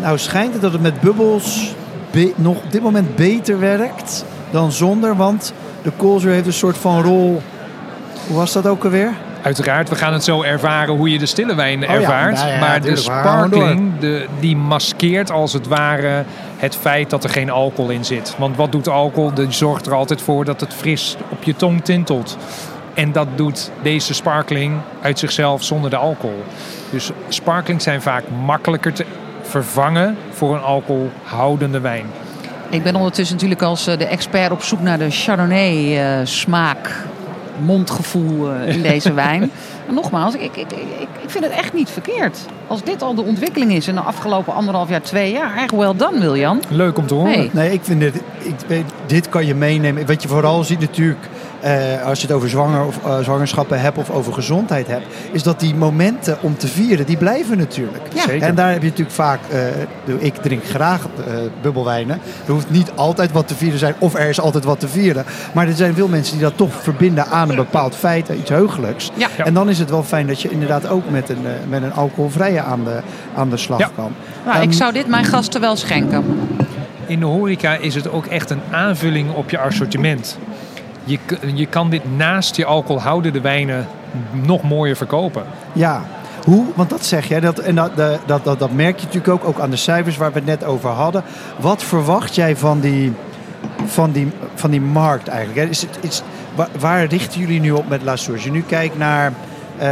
Nou 0.00 0.18
schijnt 0.18 0.52
het 0.52 0.62
dat 0.62 0.72
het 0.72 0.82
met 0.82 1.00
bubbels 1.00 1.74
be- 2.10 2.32
nog 2.36 2.56
op 2.56 2.72
dit 2.72 2.82
moment 2.82 3.16
beter 3.16 3.58
werkt 3.60 4.24
dan 4.50 4.72
zonder. 4.72 5.16
Want 5.16 5.52
de 5.82 5.92
Colzer 5.96 6.30
heeft 6.30 6.46
een 6.46 6.52
soort 6.52 6.78
van 6.78 7.02
rol... 7.02 7.42
Hoe 8.26 8.36
was 8.36 8.52
dat 8.52 8.66
ook 8.66 8.84
alweer? 8.84 9.12
Uiteraard, 9.42 9.88
we 9.88 9.94
gaan 9.94 10.12
het 10.12 10.24
zo 10.24 10.42
ervaren 10.42 10.96
hoe 10.96 11.10
je 11.10 11.18
de 11.18 11.26
stille 11.26 11.54
wijn 11.54 11.80
ja, 11.80 11.86
ervaart. 11.86 12.34
nou 12.34 12.48
ja, 12.48 12.58
maar 12.58 12.80
de 12.80 12.96
sparkling, 12.96 13.98
de, 13.98 14.26
die 14.40 14.56
maskeert 14.56 15.30
als 15.30 15.52
het 15.52 15.68
ware 15.68 16.24
het 16.56 16.76
feit 16.76 17.10
dat 17.10 17.24
er 17.24 17.30
geen 17.30 17.50
alcohol 17.50 17.90
in 17.90 18.04
zit. 18.04 18.34
Want 18.38 18.56
wat 18.56 18.72
doet 18.72 18.88
alcohol? 18.88 19.34
Die 19.34 19.52
zorgt 19.52 19.86
er 19.86 19.94
altijd 19.94 20.22
voor 20.22 20.44
dat 20.44 20.60
het 20.60 20.74
fris 20.74 21.16
op 21.28 21.42
je 21.42 21.56
tong 21.56 21.84
tintelt. 21.84 22.36
En 22.94 23.12
dat 23.12 23.26
doet 23.34 23.70
deze 23.82 24.14
sparkling 24.14 24.76
uit 25.00 25.18
zichzelf 25.18 25.64
zonder 25.64 25.90
de 25.90 25.96
alcohol. 25.96 26.42
Dus 26.90 27.10
sparklings 27.28 27.84
zijn 27.84 28.02
vaak 28.02 28.24
makkelijker 28.44 28.92
te 28.92 29.04
vervangen 29.42 30.16
voor 30.30 30.54
een 30.54 30.62
alcoholhoudende 30.62 31.80
wijn. 31.80 32.06
Ik 32.72 32.82
ben 32.82 32.96
ondertussen 32.96 33.34
natuurlijk 33.34 33.62
als 33.62 33.86
eh, 33.86 33.98
de 33.98 34.06
expert 34.06 34.50
op 34.52 34.62
zoek 34.62 34.80
naar 34.80 34.98
de 34.98 35.10
Chardonnay 35.10 35.98
eh, 35.98 36.26
smaak, 36.26 37.04
mondgevoel 37.64 38.52
eh, 38.52 38.74
in 38.74 38.82
deze 38.82 39.12
wijn. 39.24 39.50
En 39.88 39.94
nogmaals, 39.94 40.34
ik, 40.34 40.56
ik, 40.56 40.72
ik, 40.72 41.08
ik 41.22 41.30
vind 41.30 41.44
het 41.44 41.52
echt 41.52 41.72
niet 41.72 41.90
verkeerd. 41.90 42.38
Als 42.66 42.82
dit 42.82 43.02
al 43.02 43.14
de 43.14 43.22
ontwikkeling 43.22 43.72
is 43.72 43.88
in 43.88 43.94
de 43.94 44.00
afgelopen 44.00 44.54
anderhalf 44.54 44.88
jaar, 44.88 45.02
twee 45.02 45.32
jaar. 45.32 45.56
Echt 45.56 45.70
wel 45.70 45.96
dan, 45.96 46.20
Wiljan. 46.20 46.62
Leuk 46.68 46.98
om 46.98 47.06
te 47.06 47.14
horen. 47.14 47.32
Hey. 47.32 47.50
Nee, 47.52 47.72
ik 47.72 47.80
vind 47.82 48.00
dit, 48.00 48.14
ik 48.38 48.54
weet, 48.66 48.84
dit 49.06 49.28
kan 49.28 49.46
je 49.46 49.54
meenemen. 49.54 50.06
Wat 50.06 50.22
je 50.22 50.28
vooral 50.28 50.64
ziet 50.64 50.80
natuurlijk, 50.80 51.28
eh, 51.62 52.06
als 52.06 52.20
je 52.20 52.26
het 52.26 52.36
over 52.36 52.48
zwanger 52.48 52.84
of, 52.86 52.98
eh, 53.04 53.18
zwangerschappen 53.18 53.80
hebt 53.80 53.98
of 53.98 54.10
over 54.10 54.32
gezondheid 54.32 54.86
hebt, 54.86 55.06
is 55.32 55.42
dat 55.42 55.60
die 55.60 55.74
momenten 55.74 56.38
om 56.40 56.56
te 56.56 56.68
vieren, 56.68 57.06
die 57.06 57.16
blijven 57.16 57.58
natuurlijk. 57.58 58.02
Ja. 58.14 58.22
Zeker. 58.22 58.48
En 58.48 58.54
daar 58.54 58.70
heb 58.72 58.82
je 58.82 58.88
natuurlijk 58.88 59.16
vaak, 59.16 59.40
eh, 59.50 59.60
ik 60.18 60.34
drink 60.34 60.64
graag 60.64 61.00
eh, 61.26 61.34
bubbelwijnen. 61.62 62.18
Er 62.46 62.52
hoeft 62.52 62.70
niet 62.70 62.90
altijd 62.94 63.32
wat 63.32 63.48
te 63.48 63.54
vieren 63.54 63.78
zijn 63.78 63.94
of 63.98 64.14
er 64.14 64.28
is 64.28 64.40
altijd 64.40 64.64
wat 64.64 64.80
te 64.80 64.88
vieren. 64.88 65.24
Maar 65.52 65.66
er 65.66 65.74
zijn 65.74 65.94
veel 65.94 66.08
mensen 66.08 66.32
die 66.34 66.42
dat 66.42 66.56
toch 66.56 66.72
verbinden 66.82 67.26
aan 67.26 67.50
een 67.50 67.56
bepaald 67.56 67.96
feit, 67.96 68.28
iets 68.28 68.50
heugelijks. 68.50 69.10
Ja. 69.14 69.28
Ja. 69.36 69.44
En 69.44 69.54
dan 69.54 69.68
is 69.68 69.78
het 69.78 69.90
wel 69.90 70.02
fijn 70.02 70.26
dat 70.26 70.40
je 70.42 70.50
inderdaad 70.50 70.88
ook 70.88 71.10
met 71.10 71.28
een, 71.28 71.42
met 71.68 71.82
een 71.82 71.92
alcoholvrije 71.94 72.60
aan 72.62 72.84
de, 72.84 73.00
aan 73.34 73.50
de 73.50 73.56
slag 73.56 73.78
Ja. 73.78 73.90
kan. 73.94 74.12
Nou, 74.44 74.56
ik 74.56 74.62
Ehm, 74.68 74.72
zou 74.72 74.92
dit 74.92 75.06
mijn 75.06 75.24
gasten 75.24 75.60
wel 75.60 75.76
schenken. 75.76 76.24
In 77.06 77.18
de 77.20 77.26
horeca 77.26 77.74
is 77.74 77.94
het 77.94 78.10
ook 78.10 78.26
echt 78.26 78.50
een 78.50 78.60
aanvulling 78.70 79.34
op 79.34 79.50
je 79.50 79.58
assortiment. 79.58 80.38
Je, 81.04 81.18
je 81.54 81.66
kan 81.66 81.90
dit 81.90 82.16
naast 82.16 82.56
je 82.56 82.64
alcoholhoudende 82.64 83.40
wijnen 83.40 83.86
nog 84.30 84.62
mooier 84.62 84.96
verkopen. 84.96 85.44
Ja, 85.72 86.02
hoe? 86.44 86.64
Want 86.74 86.90
dat 86.90 87.04
zeg 87.04 87.28
jij, 87.28 87.40
dat, 87.40 87.58
en 87.58 87.74
dat, 87.74 87.96
dat, 87.96 88.44
dat, 88.44 88.58
dat, 88.58 88.72
merk 88.72 88.98
je 88.98 89.06
natuurlijk 89.06 89.32
ook, 89.32 89.44
ook 89.44 89.60
aan 89.60 89.70
de 89.70 89.76
cijfers 89.76 90.16
waar 90.16 90.32
we 90.32 90.38
het 90.38 90.48
net 90.48 90.64
over 90.64 90.90
hadden. 90.90 91.22
Wat 91.60 91.82
verwacht 91.82 92.34
jij 92.34 92.56
van 92.56 92.80
die, 92.80 93.12
van 93.84 94.12
die, 94.12 94.30
van 94.54 94.70
die 94.70 94.80
markt 94.80 95.28
eigenlijk? 95.28 95.70
Is 95.70 95.80
het, 95.80 95.98
is, 96.00 96.22
waar, 96.78 97.04
richten 97.04 97.40
jullie 97.40 97.60
nu 97.60 97.70
op 97.70 97.88
met 97.88 98.02
La 98.02 98.16
Source? 98.16 98.44
Je 98.44 98.50
nu 98.50 98.62
kijkt 98.62 98.98
naar 98.98 99.32
eh, 99.78 99.88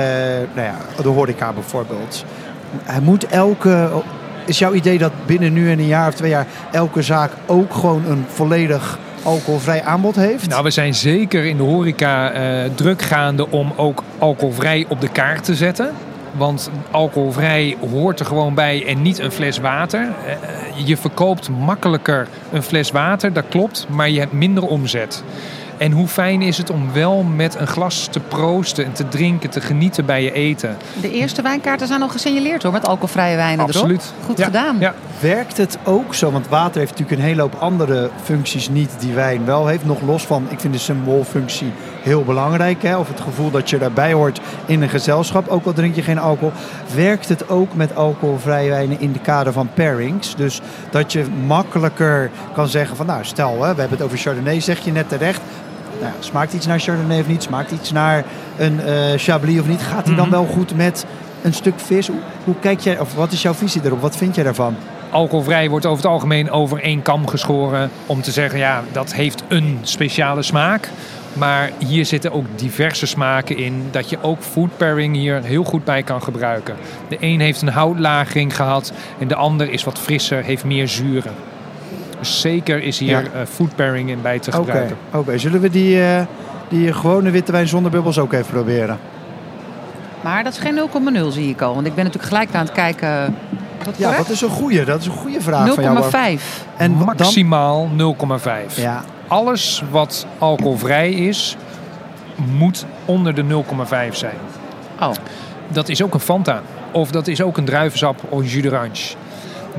nou 0.55 0.66
ja, 0.66 0.77
de 1.03 1.09
horeca 1.09 1.53
bijvoorbeeld. 1.53 2.25
Hij 2.83 3.01
moet 3.01 3.27
elke... 3.27 3.90
Is 4.44 4.59
jouw 4.59 4.73
idee 4.73 4.99
dat 4.99 5.12
binnen 5.27 5.53
nu 5.53 5.70
en 5.70 5.79
een 5.79 5.87
jaar 5.87 6.09
of 6.09 6.14
twee 6.14 6.31
jaar 6.31 6.46
elke 6.73 7.03
zaak 7.03 7.33
ook 7.46 7.75
gewoon 7.75 8.05
een 8.07 8.25
volledig 8.29 8.99
alcoholvrij 9.22 9.83
aanbod 9.85 10.16
heeft? 10.16 10.48
Nou, 10.48 10.62
we 10.62 10.70
zijn 10.70 10.94
zeker 10.94 11.44
in 11.44 11.56
de 11.56 11.62
horeca 11.62 12.30
eh, 12.30 12.70
druk 12.74 13.02
gaande 13.02 13.50
om 13.50 13.72
ook 13.76 14.02
alcoholvrij 14.18 14.85
op 14.88 15.00
de 15.00 15.09
kaart 15.09 15.44
te 15.44 15.54
zetten. 15.54 15.90
Want 16.37 16.70
alcoholvrij 16.90 17.76
hoort 17.90 18.20
er 18.20 18.26
gewoon 18.26 18.54
bij 18.54 18.87
en 18.87 19.02
niet 19.02 19.18
een 19.18 19.30
fles 19.33 19.59
water. 19.59 20.00
Eh, 20.26 20.87
je 20.87 20.96
verkoopt 20.96 21.48
makkelijker 21.48 22.28
een 22.52 22.62
fles 22.62 22.90
water, 22.90 23.33
dat 23.33 23.44
klopt, 23.48 23.87
maar 23.88 24.11
je 24.11 24.18
hebt 24.18 24.33
minder 24.33 24.66
omzet. 24.66 25.22
En 25.76 25.92
hoe 25.92 26.09
fijn 26.09 26.42
is 26.42 26.59
het 26.59 26.70
om 26.70 26.92
wel 26.92 27.22
met 27.22 27.54
een 27.54 27.66
glas 27.66 28.09
te 28.11 28.20
proosten 28.20 28.85
en 28.85 28.92
te 28.92 29.09
drinken, 29.09 29.50
te 29.50 29.61
genieten 29.61 30.04
bij 30.06 30.22
je 30.22 30.33
eten. 30.33 30.76
De 31.00 31.11
eerste 31.11 31.42
wijnkaarten 31.42 31.87
zijn 31.87 32.02
al 32.02 32.09
gesignaleerd 32.09 32.62
hoor, 32.62 32.72
met 32.72 32.87
alcoholvrije 32.87 33.37
wijnen 33.37 33.64
Absoluut. 33.64 34.02
erop. 34.02 34.24
Goed 34.26 34.38
Ja, 34.38 34.44
gedaan. 34.44 34.76
Ja, 34.78 34.94
Werkt 35.20 35.56
het 35.56 35.78
ook 35.85 36.14
zo? 36.14 36.30
Want 36.30 36.48
water 36.48 36.78
heeft 36.78 36.90
natuurlijk 36.90 37.18
een 37.20 37.26
hele 37.26 37.40
hoop 37.40 37.54
andere 37.54 38.11
functies 38.22 38.68
niet 38.68 38.90
die 38.98 39.12
wijn 39.12 39.44
wel 39.44 39.66
heeft. 39.66 39.85
Nog 39.85 40.00
los 40.02 40.26
van, 40.26 40.46
ik 40.48 40.61
vind 40.61 40.72
de 40.72 40.78
symboolfunctie 40.78 41.72
heel 42.02 42.24
belangrijk. 42.24 42.83
Hè? 42.83 42.96
Of 42.96 43.09
het 43.09 43.20
gevoel 43.20 43.50
dat 43.50 43.70
je 43.70 43.78
daarbij 43.78 44.12
hoort 44.12 44.40
in 44.66 44.83
een 44.83 44.88
gezelschap, 44.88 45.48
ook 45.48 45.66
al 45.66 45.72
drink 45.72 45.94
je 45.94 46.02
geen 46.02 46.18
alcohol. 46.18 46.52
Werkt 46.94 47.28
het 47.28 47.48
ook 47.48 47.74
met 47.74 47.96
alcoholvrije 47.96 48.70
wijnen 48.70 49.00
in 49.00 49.12
de 49.12 49.18
kader 49.18 49.52
van 49.52 49.68
pairings? 49.74 50.35
Dus 50.37 50.61
dat 50.90 51.12
je 51.12 51.24
makkelijker 51.46 52.30
kan 52.54 52.68
zeggen 52.68 52.96
van, 52.96 53.06
nou 53.06 53.24
stel, 53.24 53.50
hè, 53.62 53.74
we 53.74 53.80
hebben 53.80 53.98
het 53.98 54.02
over 54.06 54.18
Chardonnay, 54.18 54.61
zeg 54.61 54.78
je 54.78 54.92
net 54.92 55.09
terecht. 55.09 55.40
Nou, 56.00 56.12
smaakt 56.18 56.52
iets 56.52 56.66
naar 56.66 56.78
Chardonnay 56.80 57.20
of 57.20 57.26
niet? 57.26 57.42
Smaakt 57.42 57.70
iets 57.70 57.92
naar 57.92 58.24
een 58.59 58.80
eh, 58.80 58.94
Chablis 59.16 59.61
of 59.61 59.66
niet? 59.66 59.83
Gaat 59.83 60.04
die 60.06 60.14
dan 60.14 60.28
Mhm. 60.28 60.35
wel 60.35 60.46
goed 60.46 60.76
met 60.76 61.04
een 61.42 61.54
stuk 61.54 61.74
vis? 61.76 62.06
Hoe, 62.09 62.18
hoe 62.44 62.54
kijk 62.61 62.80
jij, 62.80 62.98
of 62.98 63.14
wat 63.14 63.33
is 63.33 63.42
jouw 63.42 63.54
visie 63.54 63.80
erop? 63.85 64.00
Wat 64.00 64.16
vind 64.16 64.35
jij 64.35 64.44
daarvan? 64.44 64.74
Alcoholvrij 65.11 65.68
wordt 65.68 65.87
over 65.87 66.03
het 66.03 66.12
algemeen 66.12 66.51
over 66.51 66.81
één 66.83 67.03
kam 67.03 67.27
geschoren 67.29 67.90
om 68.07 68.23
te 68.23 68.31
zeggen, 68.31 68.59
ja, 68.59 68.83
dat 68.92 69.12
heeft 69.14 69.42
een 69.49 69.79
speciale 69.83 70.42
smaak. 70.42 70.88
Maar 71.33 71.70
hier 71.79 72.05
zitten 72.07 72.33
ook 72.33 72.44
diverse 72.57 73.07
smaken 73.07 73.57
in. 73.57 73.85
Dat 73.90 74.11
je 74.11 74.18
ook 74.23 74.42
food 74.42 74.77
pairing 74.77 75.14
hier 75.16 75.42
heel 75.42 75.64
goed 75.64 75.85
bij 75.85 76.03
kan 76.03 76.23
gebruiken. 76.23 76.75
De 77.09 77.16
een 77.20 77.40
heeft 77.40 77.62
een 77.62 77.68
houtlagering 77.68 78.57
gehad. 78.57 78.92
En 79.18 79.29
de 79.29 79.35
ander 79.35 79.70
is 79.70 79.85
wat 79.85 79.99
frisser, 79.99 80.44
heeft 80.44 80.64
meer 80.64 80.88
zuren. 80.88 81.33
Dus 82.18 82.40
zeker 82.40 82.83
is 82.83 82.99
hier 82.99 83.11
Ja. 83.11 83.23
eh, 83.23 83.46
food 83.51 83.75
pairing 83.77 84.11
in 84.11 84.23
bij 84.23 84.38
te 84.38 84.51
Oké, 84.51 84.59
gebruiken. 84.59 84.96
oké. 85.12 85.38
zullen 85.38 85.61
we 85.61 85.70
die, 85.70 86.03
eh, 86.03 86.20
die 86.68 86.92
gewone 86.92 87.31
witte 87.31 87.53
wijn 87.53 87.68
zonder 87.68 87.90
bubbels 87.90 88.18
ook 88.18 88.33
even 88.33 88.46
proberen? 88.53 88.99
Maar 90.20 90.44
dat 90.44 90.53
is 90.53 90.59
geen 90.59 90.75
0,0 90.75 91.31
zie 91.31 91.49
ik 91.51 91.61
al. 91.61 91.75
Want 91.75 91.87
ik 91.87 91.94
ben 91.94 92.05
natuurlijk 92.05 92.33
gelijk 92.33 92.55
aan 92.55 92.64
het 92.64 92.73
kijken. 92.75 93.37
Ja, 93.96 94.16
dat 94.16 94.28
is 94.28 94.40
een 94.40 94.48
goede, 94.48 94.84
dat 94.84 95.00
is 95.00 95.06
een 95.06 95.12
goede 95.12 95.40
vraag 95.40 95.74
van 95.74 95.82
jou. 95.82 96.38
0,5. 96.38 96.42
En 96.76 96.92
Maximaal 96.92 97.88
0,5. 97.98 98.74
ja, 98.74 99.02
Alles 99.28 99.82
wat 99.90 100.26
alcoholvrij 100.38 101.10
is, 101.10 101.56
moet 102.58 102.86
onder 103.04 103.34
de 103.34 103.44
0,5 103.44 104.14
zijn. 104.14 104.36
Oh, 105.00 105.10
Dat 105.68 105.88
is 105.88 106.02
ook 106.02 106.14
een 106.14 106.20
Fanta. 106.20 106.62
Of 106.92 107.10
dat 107.10 107.26
is 107.26 107.42
ook 107.42 107.56
een 107.56 107.64
druivensap 107.64 108.20
of 108.28 108.52
jus 108.52 108.62
d'orange. 108.62 109.14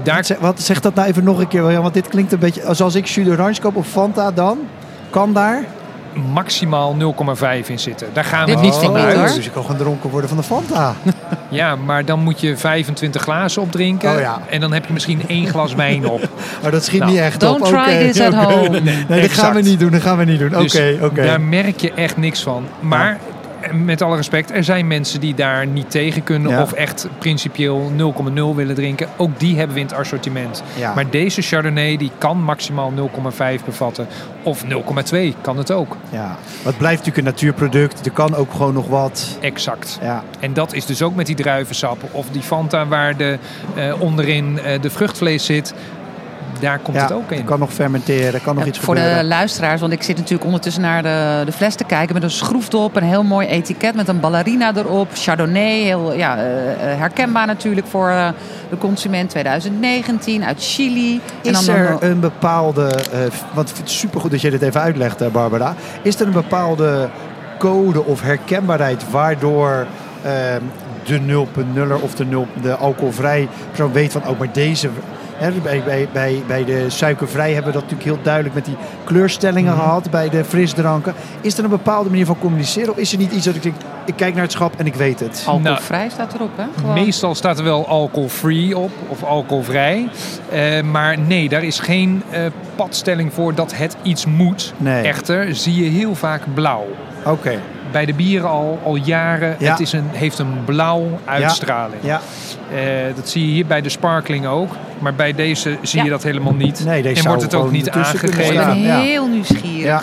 Daar 0.04 0.16
wat, 0.16 0.26
zeg, 0.26 0.38
wat, 0.40 0.62
zeg 0.62 0.80
dat 0.82 0.94
nou 0.96 1.08
even 1.08 1.24
nog 1.24 1.40
een 1.40 1.48
keer, 1.48 1.82
want 1.82 1.94
dit 1.94 2.08
klinkt 2.08 2.32
een 2.32 2.40
beetje... 2.40 2.66
Als 2.66 2.82
als 2.82 2.96
ik 2.96 3.06
jus 3.06 3.26
d'orange 3.26 3.60
koop 3.62 3.76
of 3.76 3.88
Fanta 3.88 4.32
dan, 4.32 4.58
kan 5.10 5.34
daar... 5.34 5.64
maximaal 6.34 6.96
0,5 7.62 7.68
in 7.68 7.80
zitten. 7.80 8.08
Daar 8.14 8.24
gaan 8.24 8.46
we 8.46 8.52
Dit 8.52 8.62
niet 8.62 8.76
van 8.76 8.96
uit. 8.96 9.16
hoor. 9.18 9.26
Dus 9.26 9.46
ik 9.46 9.52
kan 9.52 9.62
gewoon 9.64 9.78
dronken 9.78 10.10
worden 10.10 10.30
van 10.30 10.38
de 10.38 10.44
Fanta. 10.44 10.94
Ja, 11.50 11.76
maar 11.76 12.06
dan 12.06 12.20
moet 12.20 12.42
je 12.42 12.58
25 12.58 13.22
glazen 13.22 13.62
opdrinken. 13.62 14.14
Oh 14.14 14.20
ja. 14.20 14.42
En 14.50 14.60
dan 14.60 14.74
heb 14.74 14.86
je 14.86 14.94
misschien 14.94 15.22
één 15.28 15.48
glas 15.48 15.74
wijn 15.76 16.08
op. 16.10 16.30
Maar 16.62 16.72
dat 16.72 16.84
schiet 16.86 17.00
Nou, 17.00 17.12
niet 17.12 17.20
echt 17.22 17.40
don't 17.40 17.62
op. 17.62 17.68
try 17.68 17.78
Oké, 17.80 17.98
this 18.12 18.22
at 18.22 18.34
home. 18.34 18.80
Nee, 19.08 19.22
dat 19.22 19.32
gaan 19.32 19.54
we 19.54 19.62
niet 19.62 19.80
doen, 19.80 19.92
dat 19.92 20.02
gaan 20.02 20.18
we 20.18 20.24
niet 20.24 20.40
doen. 20.40 20.48
Oké, 20.54 20.62
Dus 20.62 20.80
oké. 21.02 21.24
daar 21.24 21.42
merk 21.42 21.80
je 21.80 21.92
echt 21.94 22.18
niks 22.18 22.44
van. 22.44 22.66
Maar 22.80 23.20
met 23.74 24.02
alle 24.02 24.16
respect, 24.16 24.52
er 24.52 24.64
zijn 24.64 24.88
mensen 24.88 25.20
die 25.20 25.34
daar 25.34 25.68
niet 25.68 25.92
tegen 25.92 26.24
kunnen. 26.24 26.52
Ja. 26.52 26.62
Of 26.62 26.72
echt 26.72 27.08
principieel 27.20 27.92
0,0 27.98 28.34
willen 28.56 28.76
drinken. 28.76 29.08
Ook 29.18 29.40
die 29.40 29.58
hebben 29.58 29.76
we 29.76 29.82
in 29.82 29.88
het 29.88 29.96
assortiment. 29.96 30.64
Ja. 30.78 30.94
Maar 30.94 31.10
deze 31.10 31.42
Chardonnay 31.42 31.98
die 31.98 32.12
kan 32.18 32.44
maximaal 32.44 32.94
0,5 33.60 33.66
bevatten. 33.66 34.08
Of 34.44 34.64
0,2 34.64 34.70
kan 35.42 35.58
het 35.58 35.72
ook. 35.72 35.98
Ja. 36.10 36.38
Het 36.64 36.78
blijft 36.78 36.98
natuurlijk 36.98 37.18
een 37.18 37.24
natuurproduct. 37.24 38.06
Er 38.06 38.12
kan 38.12 38.36
ook 38.36 38.52
gewoon 38.52 38.74
nog 38.74 38.88
wat... 38.88 39.38
Exact. 39.42 40.00
Ja, 40.02 40.24
En 40.40 40.54
dat 40.54 40.74
is 40.74 40.86
dus 40.86 41.02
ook 41.02 41.16
met 41.16 41.26
die 41.26 41.36
druivensappen. 41.36 42.10
Of 42.12 42.30
die 42.30 42.42
Fanta 42.42 42.88
waar 42.88 43.18
de, 43.18 43.38
eh, 43.76 44.02
onderin 44.02 44.60
eh, 44.60 44.82
de 44.82 44.90
vruchtvlees 44.90 45.46
zit. 45.46 45.74
Daar 46.62 46.80
komt 46.80 46.98
ja 46.98 47.04
het 47.04 47.12
ook 47.12 47.32
in. 47.32 47.38
het 47.38 47.46
kan 47.46 47.60
nog 47.60 47.74
fermenteren, 47.74 48.42
kan 48.42 48.56
nog 48.56 48.64
Ja, 48.64 48.70
iets 48.70 48.80
voor 48.80 48.96
gebeuren. 48.96 49.22
de 49.22 49.28
luisteraars, 49.28 49.82
want 49.82 49.94
ik 49.94 50.04
zit 50.04 50.18
natuurlijk 50.18 50.46
ondertussen 50.46 50.82
naar 50.82 51.04
de, 51.04 51.42
de 51.46 51.52
fles 51.52 51.76
te 51.76 51.84
kijken 51.84 52.14
met 52.14 52.24
een 52.24 52.32
schroefdop, 52.32 52.96
een 52.96 53.04
heel 53.04 53.24
mooi 53.24 53.48
etiket 53.48 53.96
met 53.96 54.08
een 54.08 54.20
ballerina 54.20 54.72
erop, 54.76 55.08
Chardonnay, 55.14 55.82
heel 55.82 56.14
ja, 56.14 56.38
eh, 56.38 56.72
eh, 56.72 57.00
herkenbaar 57.00 57.48
natuurlijk 57.48 57.88
voor 57.88 58.10
eh, 58.10 58.28
de 58.70 58.78
consument 58.78 59.30
2019 59.30 60.44
uit 60.46 60.58
Chili. 60.60 61.22
Is 61.42 61.66
dan 61.66 61.76
er 61.76 61.98
een 62.00 62.20
bepaalde, 62.20 62.86
eh, 62.88 63.20
want 63.54 63.70
ik 63.70 63.76
vind 63.76 63.88
het 63.88 63.98
supergoed 63.98 64.32
dat 64.32 64.42
je 64.42 64.52
dit 64.52 64.62
even 64.62 64.82
uitlegt, 64.82 65.32
Barbara. 65.32 65.76
Is 66.02 66.20
er 66.20 66.28
een 66.28 66.34
bepaalde 66.34 67.10
code 67.58 68.06
of 68.06 68.22
herkenbaarheid 68.22 69.10
waardoor 69.12 69.86
ehm, 70.24 70.62
de 71.06 71.20
0.0 71.20 72.02
of 72.02 72.16
de, 72.16 72.26
0, 72.26 72.48
de 72.62 72.76
alcoholvrij 72.76 73.48
persoon 73.68 73.92
weet 73.92 74.12
van, 74.12 74.28
oh, 74.28 74.40
maar 74.40 74.54
deze. 74.54 74.90
Hè, 75.42 75.52
bij, 75.52 75.82
bij, 75.86 76.08
bij, 76.14 76.44
bij 76.48 76.66
de 76.66 76.86
suikervrij 76.90 77.54
hebben 77.54 77.74
we 77.74 77.80
dat 77.80 77.82
natuurlijk 77.90 78.10
heel 78.16 78.24
duidelijk 78.24 78.56
met 78.56 78.66
die 78.66 78.76
kleurstellingen 79.04 79.74
Mhm. 79.74 79.82
gehad. 79.82 80.10
Bij 80.12 80.30
de 80.30 80.44
frisdranken. 80.46 81.14
Is 81.42 81.58
er 81.58 81.64
een 81.64 81.70
bepaalde 81.70 82.10
manier 82.10 82.26
van 82.26 82.38
communiceren? 82.40 82.90
Of 82.90 82.98
is 82.98 83.12
er 83.12 83.18
niet 83.18 83.32
iets 83.32 83.46
dat 83.46 83.56
ik 83.56 83.64
denk, 83.64 83.76
ik 84.06 84.16
kijk 84.16 84.34
naar 84.34 84.44
het 84.44 84.52
schap 84.52 84.74
en 84.80 84.86
ik 84.86 84.96
weet 84.96 85.20
het? 85.20 85.44
alcoholvrij 85.48 86.10
staat 86.10 86.34
erop, 86.34 86.50
hè? 86.56 86.64
Gewoon. 86.80 86.94
Meestal 86.94 87.36
staat 87.36 87.58
er 87.58 87.64
wel 87.64 87.88
alcohol-free 87.88 88.78
op 88.78 88.92
of 89.08 89.24
alcoholvrij. 89.24 90.10
Eh, 90.52 90.82
maar 90.82 91.20
nee, 91.20 91.50
daar 91.50 91.64
is 91.64 91.80
geen 91.80 92.24
eh, 92.30 92.42
padstelling 92.76 93.34
voor 93.34 93.56
dat 93.56 93.76
het 93.76 93.98
iets 94.02 94.26
moet. 94.26 94.74
Nee. 94.78 95.04
Echter 95.04 95.56
zie 95.56 95.84
je 95.84 95.90
heel 95.90 96.16
vaak 96.16 96.42
blauw. 96.54 96.86
Oké. 97.26 97.60
Bij 97.92 98.06
de 98.06 98.14
bieren 98.14 98.50
al, 98.50 98.80
al 98.84 98.96
jaren. 98.96 99.56
Ja. 99.60 99.72
Het 99.72 99.80
is 99.80 99.92
een, 99.94 100.08
heeft 100.12 100.40
een 100.40 100.64
blauw 100.66 101.20
uitstraling. 101.26 102.02
Ja, 102.04 102.22
Eh, 102.74 102.80
dat 103.16 103.30
zie 103.30 103.46
je 103.48 103.52
hier 103.52 103.66
bij 103.66 103.82
de 103.82 103.90
sparkling 103.90 104.46
ook. 104.48 104.72
Maar 105.00 105.14
bij 105.16 105.34
deze 105.34 105.78
zie 105.82 105.98
Ja. 106.00 106.04
je 106.06 106.10
dat 106.12 106.24
helemaal 106.24 106.54
niet. 106.54 106.86
Nee, 106.86 107.02
deze 107.02 107.22
en 107.22 107.28
wordt 107.28 107.42
het 107.42 107.54
ook 107.54 107.72
niet 107.72 107.88
ik 107.88 107.94
aangegeven. 107.96 108.44
staan. 108.46 108.68
ben 108.74 108.82
Ja. 108.82 109.00
heel 109.00 109.28
nieuwsgierig. 109.28 109.84
ja. 109.84 110.02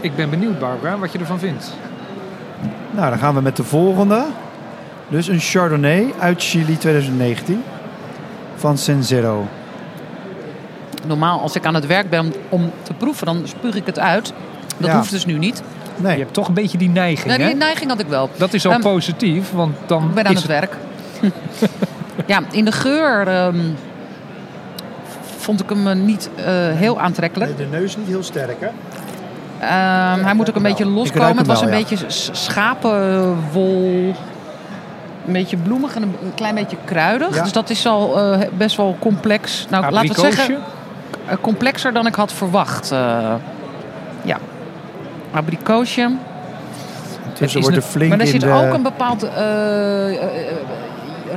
Ik 0.00 0.16
ben 0.16 0.30
benieuwd, 0.30 0.58
Barbara, 0.58 0.98
wat 0.98 1.12
je 1.12 1.18
ervan 1.18 1.38
vindt. 1.38 1.72
Nou, 2.90 3.10
dan 3.10 3.18
gaan 3.18 3.34
we 3.34 3.40
met 3.40 3.56
de 3.56 3.64
volgende. 3.64 4.24
Dus 5.08 5.28
een 5.28 5.40
Chardonnay 5.40 6.12
uit 6.18 6.42
Chili 6.42 6.76
2019 6.78 7.62
van 8.56 8.78
Senzero. 8.78 9.46
Normaal, 11.06 11.40
als 11.40 11.56
ik 11.56 11.66
aan 11.66 11.74
het 11.74 11.86
werk 11.86 12.10
ben 12.10 12.20
om, 12.20 12.32
om 12.48 12.70
te 12.82 12.92
proeven, 12.94 13.26
dan 13.26 13.42
spuug 13.44 13.74
ik 13.74 13.86
het 13.86 13.98
uit. 13.98 14.32
Dat 14.76 14.90
Ja. 14.90 14.96
hoeft 14.96 15.10
dus 15.10 15.26
nu 15.26 15.38
niet. 15.38 15.62
Nee, 15.96 16.12
Je 16.16 16.22
hebt 16.22 16.34
toch 16.34 16.48
een 16.48 16.54
beetje 16.54 16.78
die 16.78 16.88
neiging, 16.88 17.36
hè? 17.36 17.46
die 17.46 17.54
neiging 17.56 17.90
had 17.90 18.00
ik 18.00 18.06
wel. 18.06 18.30
Dat 18.36 18.52
is 18.54 18.66
al 18.66 18.72
Ehm, 18.72 18.80
positief, 18.80 19.52
want 19.52 19.76
dan 19.86 20.04
Ik 20.08 20.14
ben 20.14 20.26
aan 20.26 20.32
is 20.32 20.38
het 20.38 20.46
werk. 20.50 20.76
ja, 22.26 22.40
in 22.50 22.64
de 22.64 22.72
geur 22.72 23.28
ehm, 23.28 23.56
vond 25.36 25.60
ik 25.62 25.68
hem 25.68 25.86
eh, 25.88 25.94
niet 25.94 26.30
eh, 26.34 26.44
heel 26.72 27.00
aantrekkelijk. 27.00 27.56
de 27.56 27.66
neus 27.70 27.96
niet 27.96 28.06
heel 28.06 28.22
sterk, 28.22 28.60
hè? 28.60 28.68
Ehm, 29.60 30.24
hij 30.24 30.34
moet 30.34 30.48
ook 30.50 30.56
een 30.56 30.62
wel. 30.62 30.70
beetje 30.70 30.86
loskomen. 30.86 31.36
Het 31.36 31.46
was 31.46 31.60
wel, 31.60 31.68
een 31.72 31.78
ja. 31.78 31.84
beetje 31.88 32.04
schapenwol. 32.10 34.14
Een 35.26 35.32
beetje 35.32 35.56
bloemig 35.56 35.94
en 35.94 36.02
een, 36.02 36.14
klein 36.34 36.54
beetje 36.54 36.76
kruidig. 36.84 37.34
Ja. 37.34 37.42
Dus 37.42 37.52
dat 37.52 37.70
is 37.70 37.86
al 37.86 38.20
eh, 38.32 38.40
best 38.56 38.76
wel 38.76 38.96
complex. 39.00 39.66
Nou, 39.70 39.90
laten 39.92 40.14
we 40.14 40.20
zeggen, 40.20 40.58
complexer 41.40 41.92
dan 41.92 42.06
ik 42.06 42.14
had 42.14 42.32
verwacht. 42.32 42.92
eh. 42.92 43.34
Tussen 47.32 47.60
is 47.60 47.66
wordt 47.66 47.76
er 47.76 47.82
een- 47.82 47.88
flink 47.90 48.10
Maar 48.10 48.20
er 48.20 48.26
zit 48.26 48.40
de... 48.40 48.50
ook 48.52 48.72
een 48.74 48.82
bepaald... 48.82 49.22
eh, 49.22 49.28
eh, 50.08 50.12
eh, 50.22 50.56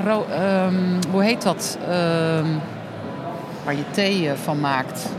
ro- 0.05 0.25
ehm, 0.31 0.73
hoe 1.11 1.23
heet 1.23 1.41
dat? 1.41 1.77
Ehm, 1.89 2.45
waar 3.65 3.73
je 3.75 3.83
thee 3.91 4.29
van 4.43 4.59
maakt. 4.59 5.09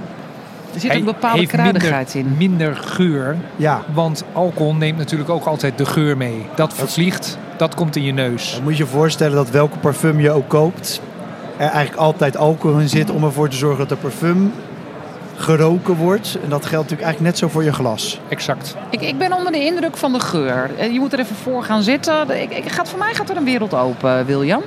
Er 0.74 0.80
zit 0.80 0.90
Hij 0.90 0.98
een 0.98 1.04
bepaalde 1.04 1.46
kruidigheid 1.46 2.14
minder, 2.14 2.32
in. 2.32 2.38
minder 2.50 2.76
geur. 2.76 3.36
Ja, 3.56 3.80
Want 3.92 4.24
alcohol 4.32 4.74
neemt 4.74 4.98
natuurlijk 4.98 5.30
ook 5.30 5.44
altijd 5.44 5.78
de 5.78 5.86
geur 5.86 6.16
mee. 6.16 6.46
Dat 6.54 6.74
vervliegt, 6.74 7.38
dat 7.56 7.74
komt 7.74 7.96
in 7.96 8.02
je 8.02 8.12
neus. 8.12 8.52
dan 8.54 8.62
moet 8.62 8.76
je 8.76 8.82
je 8.84 8.88
voorstellen 8.90 9.36
dat 9.36 9.50
welke 9.50 9.78
parfum 9.78 10.20
je 10.20 10.30
ook 10.30 10.48
koopt... 10.48 11.00
er 11.56 11.66
eigenlijk 11.68 11.96
altijd 11.96 12.36
alcohol 12.36 12.78
in 12.78 12.88
zit 12.88 13.10
om 13.10 13.24
ervoor 13.24 13.48
te 13.48 13.56
zorgen 13.56 13.78
dat 13.78 13.88
de 13.88 13.96
parfum 13.96 14.52
geroken 15.40 15.94
wordt. 15.94 16.38
En 16.42 16.48
dat 16.48 16.66
geldt 16.66 16.90
natuurlijk 16.90 17.02
eigenlijk 17.02 17.20
net 17.20 17.38
zo 17.38 17.48
voor 17.48 17.64
je 17.64 17.72
glas. 17.72 18.20
Exact. 18.28 18.76
Ik, 18.90 19.00
ik 19.00 19.18
ben 19.18 19.32
onder 19.32 19.52
de 19.52 19.64
indruk 19.64 19.96
van 19.96 20.12
de 20.12 20.20
geur. 20.20 20.70
Eh, 20.78 20.92
Je 20.92 20.98
moet 20.98 21.12
er 21.12 21.18
even 21.18 21.36
voor 21.36 21.62
gaan 21.62 21.82
zitten. 21.82 22.42
Ik, 22.42 22.50
ik, 22.54 22.72
gaat, 22.72 22.88
voor 22.88 22.98
mij 22.98 23.14
gaat 23.14 23.30
er 23.30 23.36
een 23.36 23.44
wereld 23.44 23.74
open, 23.74 24.26
William. 24.26 24.62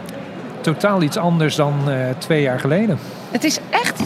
Totaal 0.62 1.02
iets 1.02 1.18
anders 1.18 1.56
dan 1.56 1.74
eh, 1.90 1.96
twee 2.18 2.42
jaar 2.42 2.60
geleden. 2.60 3.00
Het 3.32 3.44
is 3.44 3.60
echt... 3.70 4.02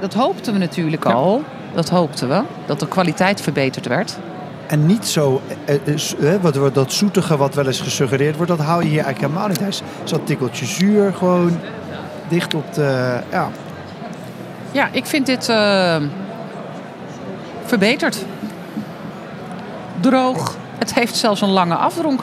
Dat 0.00 0.14
hoopten 0.14 0.52
we 0.52 0.58
natuurlijk 0.58 1.04
Ja. 1.04 1.12
al. 1.12 1.42
Dat 1.74 1.88
hoopten 1.88 2.28
we. 2.28 2.42
Dat 2.66 2.80
de 2.80 2.88
kwaliteit 2.88 3.40
verbeterd 3.40 3.86
werd. 3.86 4.18
En 4.66 4.86
niet 4.86 5.06
zo, 5.06 5.40
eh, 5.64 5.74
eh, 5.84 6.34
eh, 6.34 6.42
wat, 6.42 6.74
dat 6.74 6.92
zoetige 6.92 7.36
wat 7.36 7.54
wel 7.54 7.66
eens 7.66 7.80
gesuggereerd 7.80 8.36
wordt, 8.36 8.50
dat 8.50 8.60
hou 8.60 8.82
je 8.82 8.88
hier 8.88 9.04
eigenlijk 9.04 9.26
helemaal 9.26 9.48
niet. 9.48 9.58
Hij 9.58 9.68
is 9.68 9.82
zo'n 10.04 10.24
tikkeltje 10.24 10.66
zuur, 10.66 11.12
gewoon 11.14 11.58
dicht 12.28 12.54
op 12.54 12.74
de... 12.74 13.20
Ja, 13.30 13.48
Ja, 14.72 14.88
ik 14.92 15.06
vind 15.06 15.26
dit 15.26 15.48
eh, 15.48 15.96
verbeterd. 17.64 18.24
Droog. 20.00 20.56
Het 20.78 20.94
heeft 20.94 21.16
zelfs 21.16 21.40
een 21.40 21.50
lange 21.50 21.74
afdronk. 21.74 22.20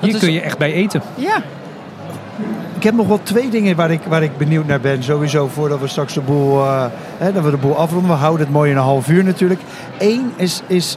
Hier 0.00 0.14
is- 0.14 0.20
kun 0.20 0.32
je 0.32 0.40
echt 0.40 0.58
bij 0.58 0.72
eten. 0.72 1.02
Ja, 1.14 1.42
Ik 2.76 2.86
heb 2.86 2.94
nog 2.94 3.06
wel 3.06 3.20
twee 3.22 3.48
dingen 3.50 3.76
waar 3.76 3.90
ik, 3.90 4.00
waar 4.08 4.22
ik 4.22 4.36
benieuwd 4.38 4.66
naar 4.66 4.80
ben. 4.80 5.02
Sowieso 5.02 5.46
voordat 5.48 5.80
we 5.80 5.86
straks 5.86 6.14
de 6.14 6.20
boel, 6.20 6.64
eh, 6.64 6.84
hè, 7.18 7.32
dat 7.32 7.44
we 7.44 7.50
de 7.50 7.56
boel 7.56 7.76
afronden. 7.76 8.10
We 8.10 8.16
houden 8.16 8.46
het 8.46 8.54
mooi 8.54 8.70
in 8.70 8.76
een 8.76 8.82
half 8.82 9.08
uur 9.08 9.24
natuurlijk. 9.24 9.60
Eén 9.98 10.32
is, 10.36 10.62
is, 10.66 10.96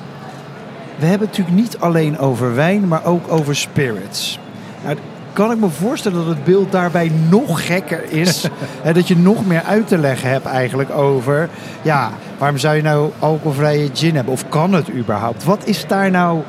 we 0.96 1.06
hebben 1.06 1.28
het 1.28 1.38
natuurlijk 1.38 1.66
niet 1.66 1.80
alleen 1.80 2.20
over 2.20 2.56
wijn, 2.56 2.88
maar 2.88 3.06
ook 3.06 3.32
over 3.32 3.56
spirits. 3.56 4.40
Nou, 4.84 4.98
kan 5.34 5.52
ik 5.52 5.58
me 5.58 5.70
voorstellen 5.70 6.26
dat 6.26 6.36
het 6.36 6.44
beeld 6.44 6.72
daarbij 6.72 7.12
nog 7.30 7.66
gekker 7.66 8.12
is. 8.12 8.48
hè, 8.86 8.94
dat 8.94 9.08
je 9.08 9.18
nog 9.18 9.46
meer 9.46 9.64
uit 9.64 9.88
te 9.88 9.98
leggen 9.98 10.30
hebt 10.30 10.46
eigenlijk 10.46 10.92
over... 10.92 11.50
Ja, 11.82 12.12
waarom 12.38 12.58
zou 12.58 12.76
je 12.76 12.82
nou 12.82 13.12
alcoholvrije 13.20 13.90
gin 13.94 14.16
hebben? 14.16 14.34
Of 14.34 14.50
kan 14.50 14.74
het 14.74 14.92
überhaupt? 14.92 15.44
Wat 15.44 15.66
is 15.66 15.88
daar 15.88 16.12
nou 16.12 16.42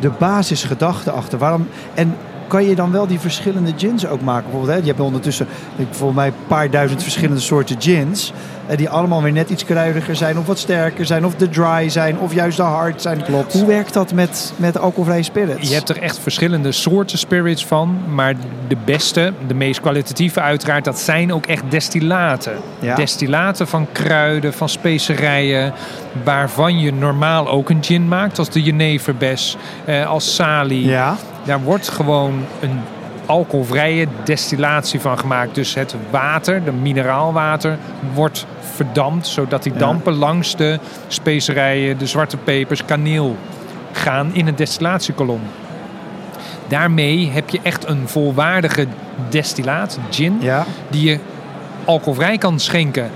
de 0.00 0.10
basisgedachte 0.18 1.10
achter? 1.10 1.38
Waarom, 1.38 1.68
en 1.94 2.16
kan 2.52 2.64
je 2.64 2.74
dan 2.74 2.92
wel 2.92 3.06
die 3.06 3.20
verschillende 3.20 3.72
gins 3.76 4.06
ook 4.06 4.20
maken? 4.20 4.42
Bijvoorbeeld, 4.42 4.72
hè, 4.72 4.80
je 4.80 4.88
hebt 4.88 5.00
ondertussen 5.00 5.46
volgens 5.90 6.18
mij 6.18 6.26
een 6.26 6.46
paar 6.46 6.70
duizend 6.70 7.02
verschillende 7.02 7.40
soorten 7.40 7.76
gins. 7.80 8.32
eh, 8.66 8.76
die 8.76 8.88
allemaal 8.88 9.22
weer 9.22 9.32
net 9.32 9.50
iets 9.50 9.64
kruidiger 9.64 10.16
zijn, 10.16 10.38
of 10.38 10.46
wat 10.46 10.58
sterker 10.58 11.06
zijn, 11.06 11.24
of 11.26 11.34
de 11.34 11.48
dry 11.48 11.88
zijn, 11.88 12.18
of 12.18 12.34
juist 12.34 12.56
de 12.56 12.62
hard 12.62 13.02
zijn. 13.02 13.22
Klopt. 13.22 13.52
Hoe 13.52 13.66
werkt 13.66 13.92
dat 13.92 14.12
met, 14.12 14.52
met 14.56 14.78
alcoholvrije 14.78 15.22
spirits? 15.22 15.68
Je 15.68 15.74
hebt 15.74 15.88
er 15.88 15.98
echt 15.98 16.18
verschillende 16.18 16.72
soorten 16.72 17.18
spirits 17.18 17.66
van. 17.66 17.98
Maar 18.14 18.34
de 18.68 18.76
beste, 18.84 19.32
de 19.46 19.54
meest 19.54 19.80
kwalitatieve 19.80 20.40
uiteraard, 20.40 20.84
dat 20.84 20.98
zijn 20.98 21.32
ook 21.32 21.46
echt 21.46 21.62
destillaten. 21.68 22.52
Ja. 22.78 22.94
Destillaten 22.94 23.68
van 23.68 23.86
kruiden, 23.92 24.52
van 24.52 24.68
specerijen. 24.68 25.72
Waarvan 26.24 26.78
je 26.78 26.92
normaal 26.92 27.48
ook 27.48 27.70
een 27.70 27.84
gin 27.84 28.08
maakt. 28.08 28.38
Als 28.38 28.50
de 28.50 28.62
jeneverbes, 28.62 29.56
eh, 29.84 30.06
als 30.06 30.34
salie. 30.34 30.86
Ja, 30.86 31.16
Daar 31.44 31.60
wordt 31.60 31.88
gewoon 31.88 32.44
een 32.60 32.80
alcoholvrije 33.26 34.06
destillatie 34.24 35.00
van 35.00 35.18
gemaakt. 35.18 35.54
Dus 35.54 35.74
het 35.74 35.94
water, 36.10 36.64
de 36.64 36.72
mineraalwater, 36.72 37.78
wordt 38.14 38.46
verdampt. 38.74 39.26
Zodat 39.26 39.62
die 39.62 39.72
Ja. 39.72 39.78
dampen 39.78 40.14
langs 40.14 40.56
de 40.56 40.78
specerijen, 41.08 41.98
de 41.98 42.06
zwarte 42.06 42.36
pepers, 42.36 42.84
kaneel 42.84 43.36
gaan 43.92 44.30
in 44.34 44.46
een 44.46 44.56
destillatiekolom. 44.56 45.40
Daarmee 46.68 47.30
heb 47.30 47.50
je 47.50 47.60
echt 47.62 47.88
een 47.88 48.08
volwaardige 48.08 48.86
destillaat, 49.28 49.98
gin, 50.10 50.36
ja. 50.40 50.64
die 50.90 51.10
je 51.10 51.18
alcoholvrij 51.84 52.38
kan 52.38 52.60
schenken. 52.60 53.10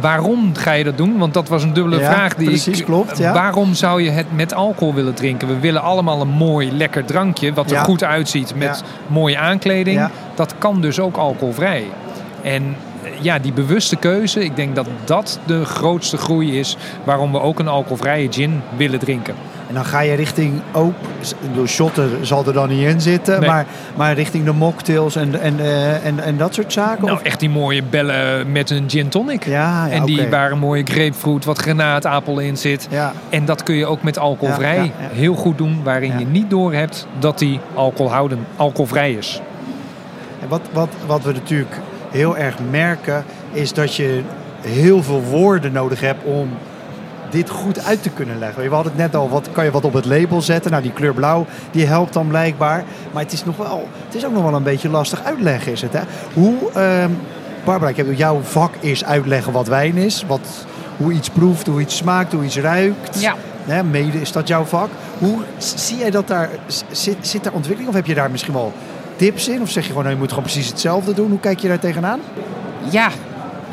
Waarom 0.00 0.54
ga 0.56 0.72
je 0.72 0.84
dat 0.84 0.96
doen? 0.96 1.18
Want 1.18 1.34
dat 1.34 1.48
was 1.48 1.62
een 1.62 1.72
dubbele 1.72 1.98
Ja, 2.00 2.12
vraag. 2.12 2.34
Die 2.34 2.46
precies, 2.48 2.78
ik, 2.78 2.84
klopt, 2.84 3.18
ja. 3.18 3.32
Waarom 3.32 3.74
zou 3.74 4.02
je 4.02 4.10
het 4.10 4.26
met 4.36 4.54
alcohol 4.54 4.94
willen 4.94 5.14
drinken? 5.14 5.48
We 5.48 5.58
willen 5.58 5.82
allemaal 5.82 6.20
een 6.20 6.28
mooi, 6.28 6.72
lekker 6.72 7.04
drankje. 7.04 7.52
Wat 7.52 7.70
er 7.70 7.76
Ja. 7.76 7.82
goed 7.82 8.04
uitziet 8.04 8.54
met 8.56 8.84
mooie 9.06 9.38
aankleding. 9.38 10.08
Dat 10.34 10.54
kan 10.58 10.80
dus 10.80 11.00
ook 11.00 11.16
alcoholvrij. 11.16 11.84
En 12.42 12.76
eh, 13.02 13.10
ja, 13.20 13.38
die 13.38 13.52
bewuste 13.52 13.96
keuze, 13.96 14.44
ik 14.44 14.56
denk 14.56 14.74
dat 14.74 14.86
dat 15.04 15.38
de 15.46 15.64
grootste 15.64 16.16
groei 16.16 16.58
is. 16.58 16.76
Waarom 17.04 17.32
we 17.32 17.40
ook 17.40 17.58
een 17.58 17.68
alcoholvrije 17.68 18.32
gin 18.32 18.62
willen 18.76 18.98
drinken. 18.98 19.34
En 19.68 19.74
dan 19.74 19.84
ga 19.84 20.00
je 20.00 20.14
richting 20.14 20.60
ook, 20.72 20.94
de 21.54 21.66
shotten 21.66 22.26
zal 22.26 22.46
er 22.46 22.52
dan 22.52 22.68
niet 22.68 22.86
in 22.88 23.00
zitten, 23.00 23.40
Nee. 23.40 23.48
maar, 23.48 23.66
maar 23.96 24.14
richting 24.14 24.44
de 24.44 24.52
mocktails 24.52 25.16
en, 25.16 25.40
en, 25.40 25.60
eh, 25.60 26.04
en, 26.06 26.20
en 26.20 26.36
dat 26.36 26.54
soort 26.54 26.72
zaken? 26.72 27.04
Nou, 27.04 27.16
Of- 27.16 27.22
echt 27.22 27.40
die 27.40 27.50
mooie 27.50 27.82
bellen 27.82 28.52
met 28.52 28.70
een 28.70 28.90
gin 28.90 29.08
tonic. 29.08 29.44
ja, 29.44 29.86
ja, 29.86 29.92
en 29.92 30.04
die 30.04 30.20
oké. 30.20 30.28
waar 30.30 30.50
een 30.52 30.58
mooie 30.58 30.82
grapefruit, 30.84 31.44
wat 31.44 31.58
granaatappel 31.58 32.38
in 32.38 32.56
zit. 32.56 32.86
Ja, 32.90 33.12
En 33.28 33.44
dat 33.44 33.62
kun 33.62 33.74
je 33.74 33.86
ook 33.86 34.02
met 34.02 34.18
alcoholvrij 34.18 34.76
Ja, 34.76 34.90
heel 35.12 35.34
goed 35.34 35.58
doen, 35.58 35.80
waarin 35.82 36.18
je 36.18 36.26
niet 36.26 36.50
doorhebt 36.50 37.06
dat 37.18 37.38
die 37.38 37.60
alcoholhouden, 37.74 38.38
alcoholvrij 38.56 39.12
is. 39.12 39.40
En 40.42 40.48
wat, 40.48 40.60
wat, 40.72 40.88
wat 41.06 41.22
we 41.22 41.32
natuurlijk 41.32 41.76
heel 42.10 42.36
erg 42.36 42.54
merken, 42.70 43.24
is 43.52 43.72
dat 43.72 43.94
je 43.94 44.20
heel 44.60 45.02
veel 45.02 45.22
woorden 45.22 45.72
nodig 45.72 46.00
hebt 46.00 46.24
om 46.24 46.48
dit 47.36 47.50
goed 47.50 47.84
uit 47.84 48.02
te 48.02 48.10
kunnen 48.10 48.38
leggen. 48.38 48.62
We 48.62 48.74
hadden 48.74 48.92
het 48.92 49.00
net 49.00 49.14
al, 49.14 49.28
wat 49.28 49.48
kan 49.52 49.64
je 49.64 49.70
wat 49.70 49.84
op 49.84 49.92
het 49.92 50.04
label 50.04 50.42
zetten? 50.42 50.70
Nou, 50.70 50.82
die 50.82 50.92
kleur 50.92 51.14
blauw, 51.14 51.46
die 51.70 51.86
helpt 51.86 52.12
dan 52.12 52.26
blijkbaar. 52.26 52.84
Maar 53.12 53.22
het 53.22 53.32
is, 53.32 53.44
nog 53.44 53.56
wel, 53.56 53.88
het 54.04 54.14
is 54.14 54.26
ook 54.26 54.32
nog 54.32 54.42
wel 54.42 54.54
een 54.54 54.62
beetje 54.62 54.88
lastig 54.88 55.24
uitleggen, 55.24 55.72
is 55.72 55.82
het. 55.82 55.92
Hè? 55.92 56.00
Hoe, 56.34 56.54
ehm, 56.74 57.10
Barbara, 57.64 57.90
ik 57.90 57.96
heb, 57.96 58.12
jouw 58.12 58.40
vak 58.42 58.74
is 58.80 59.04
uitleggen 59.04 59.52
wat 59.52 59.66
wijn 59.66 59.96
is. 59.96 60.24
Wat, 60.26 60.66
hoe 60.96 61.12
iets 61.12 61.30
proeft, 61.30 61.66
hoe 61.66 61.80
iets 61.80 61.96
smaakt, 61.96 62.32
hoe 62.32 62.44
iets 62.44 62.58
ruikt. 62.58 63.20
Ja. 63.20 63.34
Hè, 63.64 63.82
mede 63.82 64.20
is 64.20 64.32
dat 64.32 64.48
jouw 64.48 64.64
vak. 64.64 64.88
Hoe 65.18 65.38
zie 65.58 65.98
jij 65.98 66.10
dat 66.10 66.28
daar, 66.28 66.50
zit, 66.90 67.16
zit 67.20 67.44
daar 67.44 67.52
ontwikkeling? 67.52 67.88
Of 67.88 67.96
heb 67.96 68.06
je 68.06 68.14
daar 68.14 68.30
misschien 68.30 68.52
wel 68.52 68.72
tips 69.16 69.48
in? 69.48 69.62
Of 69.62 69.70
zeg 69.70 69.82
je 69.82 69.88
gewoon, 69.88 70.02
nou, 70.02 70.14
je 70.14 70.20
moet 70.20 70.30
gewoon 70.30 70.44
precies 70.44 70.68
hetzelfde 70.68 71.14
doen? 71.14 71.30
Hoe 71.30 71.40
kijk 71.40 71.58
je 71.58 71.68
daar 71.68 71.78
tegenaan? 71.78 72.20
Ja, 72.90 73.10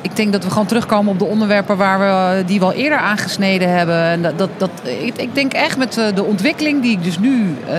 ik 0.04 0.16
denk 0.16 0.32
dat 0.32 0.44
we 0.44 0.50
gewoon 0.50 0.66
terugkomen 0.66 1.12
op 1.12 1.20
de 1.20 1.26
onderwerpen 1.26 1.78
waar 1.78 2.00
we, 2.00 2.06
eh, 2.40 2.48
die 2.48 2.60
we 2.60 2.66
al 2.66 2.74
eerder 2.74 2.98
aangesneden 2.98 3.70
hebben. 3.70 3.96
En 4.04 4.22
dat, 4.22 4.38
dat, 4.38 4.50
dat, 4.58 4.70
ik, 5.02 5.18
ik 5.18 5.36
denk 5.36 5.54
echt 5.54 5.78
met 5.78 5.98
eh, 5.98 6.06
de 6.16 6.24
ontwikkeling 6.24 6.82
die 6.82 6.92
ik 6.92 7.04
dus 7.04 7.20
nu 7.20 7.56
eh, 7.68 7.74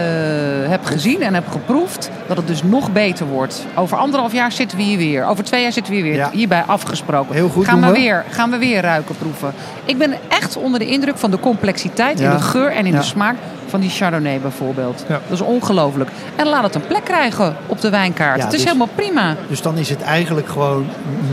heb 0.70 0.84
gezien 0.84 1.22
en 1.22 1.34
heb 1.34 1.48
geproefd, 1.48 2.10
dat 2.26 2.36
het 2.36 2.46
dus 2.46 2.62
nog 2.62 2.92
beter 2.92 3.26
wordt. 3.26 3.66
Over 3.74 3.96
anderhalf 3.96 4.32
jaar 4.32 4.52
zitten 4.52 4.78
we 4.78 4.84
hier 4.84 4.98
weer. 4.98 5.26
Over 5.26 5.44
twee 5.44 5.62
jaar 5.62 5.72
zitten 5.72 5.92
we 5.92 5.98
hier 5.98 6.08
weer. 6.08 6.18
Ja. 6.18 6.30
Hierbij 6.32 6.62
afgesproken. 6.66 7.34
Heel 7.34 7.48
goed, 7.48 7.64
gaan 7.64 7.80
we, 7.80 7.86
we. 7.86 7.92
weer, 7.92 8.24
gaan 8.30 8.50
we 8.50 8.58
weer 8.58 8.80
ruiken 8.80 9.14
proeven. 9.16 9.52
Ik 9.84 9.98
ben 9.98 10.14
echt 10.28 10.56
onder 10.56 10.78
de 10.78 10.86
indruk 10.86 11.18
van 11.18 11.30
de 11.30 11.40
complexiteit 11.40 12.20
in 12.20 12.30
de 12.30 12.40
geur 12.40 12.70
en 12.72 12.86
in 12.86 12.92
Ja. 12.92 12.98
de 12.98 13.04
smaak 13.04 13.36
van 13.74 13.80
die 13.82 13.90
Chardonnay 13.90 14.40
bijvoorbeeld. 14.40 15.04
Ja. 15.08 15.20
Dat 15.28 15.40
is 15.40 15.40
ongelooflijk. 15.40 16.10
En 16.36 16.46
laat 16.46 16.62
het 16.62 16.74
een 16.74 16.86
plek 16.86 17.04
krijgen 17.04 17.56
op 17.66 17.80
de 17.80 17.90
wijnkaart. 17.90 18.38
Ja, 18.38 18.44
het 18.44 18.52
is 18.52 18.58
dus- 18.58 18.68
helemaal 18.68 18.94
prima. 18.94 19.36
Dus 19.48 19.62
dan 19.62 19.76
is 19.76 19.90
het 19.90 20.02
eigenlijk 20.02 20.48
gewoon 20.48 20.86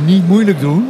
niet 0.06 0.28
moeilijk 0.28 0.60
doen. 0.60 0.81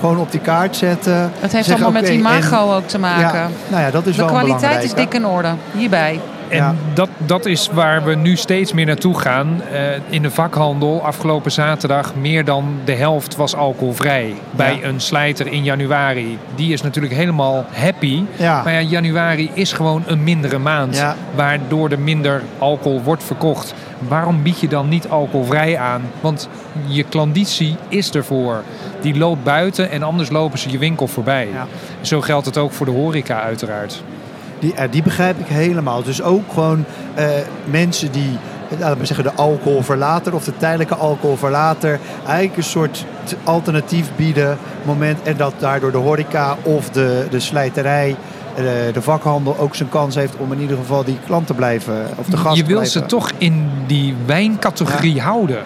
Gewoon 0.00 0.18
op 0.18 0.30
die 0.30 0.40
kaart 0.40 0.76
zetten. 0.76 1.32
Het 1.38 1.52
heeft 1.52 1.70
allemaal 1.70 1.90
met 1.90 2.08
imago 2.08 2.74
ook 2.74 2.86
te 2.86 2.94
en- 2.94 3.00
maken. 3.00 3.40
Ja, 3.40 3.48
nou 3.68 3.82
ja, 3.82 3.90
dat 3.90 4.06
is 4.06 4.16
De 4.16 4.22
wel 4.22 4.30
kwaliteit 4.30 4.84
is 4.84 4.94
dik 4.94 5.14
in 5.14 5.26
orde. 5.26 5.52
Hierbij. 5.72 6.20
En 6.50 6.56
Ja. 6.56 6.74
dat, 6.94 7.08
dat 7.16 7.46
is 7.46 7.68
waar 7.72 8.04
we 8.04 8.14
nu 8.14 8.36
steeds 8.36 8.72
meer 8.72 8.86
naartoe 8.86 9.18
gaan. 9.20 9.62
Eh, 9.72 9.80
in 10.08 10.22
de 10.22 10.30
vakhandel, 10.30 11.02
afgelopen 11.04 11.52
zaterdag, 11.52 12.14
meer 12.14 12.44
dan 12.44 12.74
de 12.84 12.94
helft 12.94 13.36
was 13.36 13.54
alcoholvrij. 13.56 14.34
Bij 14.50 14.78
Ja. 14.80 14.86
een 14.88 15.00
slijter 15.00 15.46
in 15.46 15.64
januari. 15.64 16.38
Die 16.54 16.72
is 16.72 16.82
natuurlijk 16.82 17.14
helemaal 17.14 17.64
happy. 17.72 18.22
Ja. 18.36 18.62
Maar 18.62 18.72
ja, 18.72 18.80
januari 18.80 19.50
is 19.54 19.72
gewoon 19.72 20.02
een 20.06 20.24
mindere 20.24 20.58
maand. 20.58 21.04
Waardoor 21.34 21.90
er 21.90 21.98
minder 22.00 22.42
alcohol 22.58 23.02
wordt 23.02 23.24
verkocht. 23.24 23.74
Waarom 24.08 24.42
bied 24.42 24.60
je 24.60 24.68
dan 24.68 24.88
niet 24.88 25.08
alcoholvrij 25.08 25.78
aan? 25.78 26.02
Want 26.20 26.48
je 26.86 27.02
klanditie 27.02 27.76
is 27.88 28.10
ervoor. 28.10 28.62
Die 29.00 29.18
loopt 29.18 29.44
buiten 29.44 29.90
en 29.90 30.02
anders 30.02 30.30
lopen 30.30 30.58
ze 30.58 30.70
je 30.70 30.78
winkel 30.78 31.06
voorbij. 31.06 31.48
Zo 32.00 32.20
geldt 32.20 32.46
het 32.46 32.58
ook 32.58 32.72
voor 32.72 32.86
de 32.86 32.92
horeca 32.92 33.40
uiteraard. 33.42 34.02
Die, 34.60 34.74
eh, 34.74 34.90
die 34.90 35.02
begrijp 35.02 35.38
ik 35.38 35.46
helemaal. 35.46 36.02
Dus 36.02 36.22
ook 36.22 36.52
gewoon 36.52 36.84
eh, 37.14 37.26
mensen 37.64 38.12
die, 38.12 38.38
eh, 38.70 38.78
laten 38.78 38.98
we 38.98 39.06
zeggen, 39.06 39.24
de 39.24 39.32
alcoholverlater 39.32 40.34
of 40.34 40.44
de 40.44 40.56
tijdelijke 40.56 40.94
alcoholverlater, 40.94 41.98
eigenlijk 42.26 42.56
een 42.56 42.62
soort 42.62 43.04
alternatief 43.44 44.10
bieden. 44.16 44.58
Moment, 44.84 45.22
en 45.22 45.36
dat 45.36 45.54
daardoor 45.58 45.92
de 45.92 45.98
horeca 45.98 46.56
of 46.62 46.90
de, 46.90 47.26
de 47.30 47.40
slijterij, 47.40 48.16
eh, 48.54 48.64
de 48.92 49.02
vakhandel 49.02 49.58
ook 49.58 49.74
zijn 49.74 49.88
kans 49.88 50.14
heeft 50.14 50.36
om 50.36 50.52
in 50.52 50.60
ieder 50.60 50.76
geval 50.76 51.04
die 51.04 51.18
klant 51.26 51.46
te 51.46 51.54
blijven. 51.54 52.06
Of 52.16 52.26
de 52.26 52.36
gast 52.36 52.56
je 52.56 52.62
te 52.62 52.68
wil 52.68 52.78
blijven. 52.78 53.00
ze 53.00 53.06
toch 53.06 53.30
in 53.38 53.70
die 53.86 54.14
wijncategorie 54.26 55.20
houden. 55.20 55.62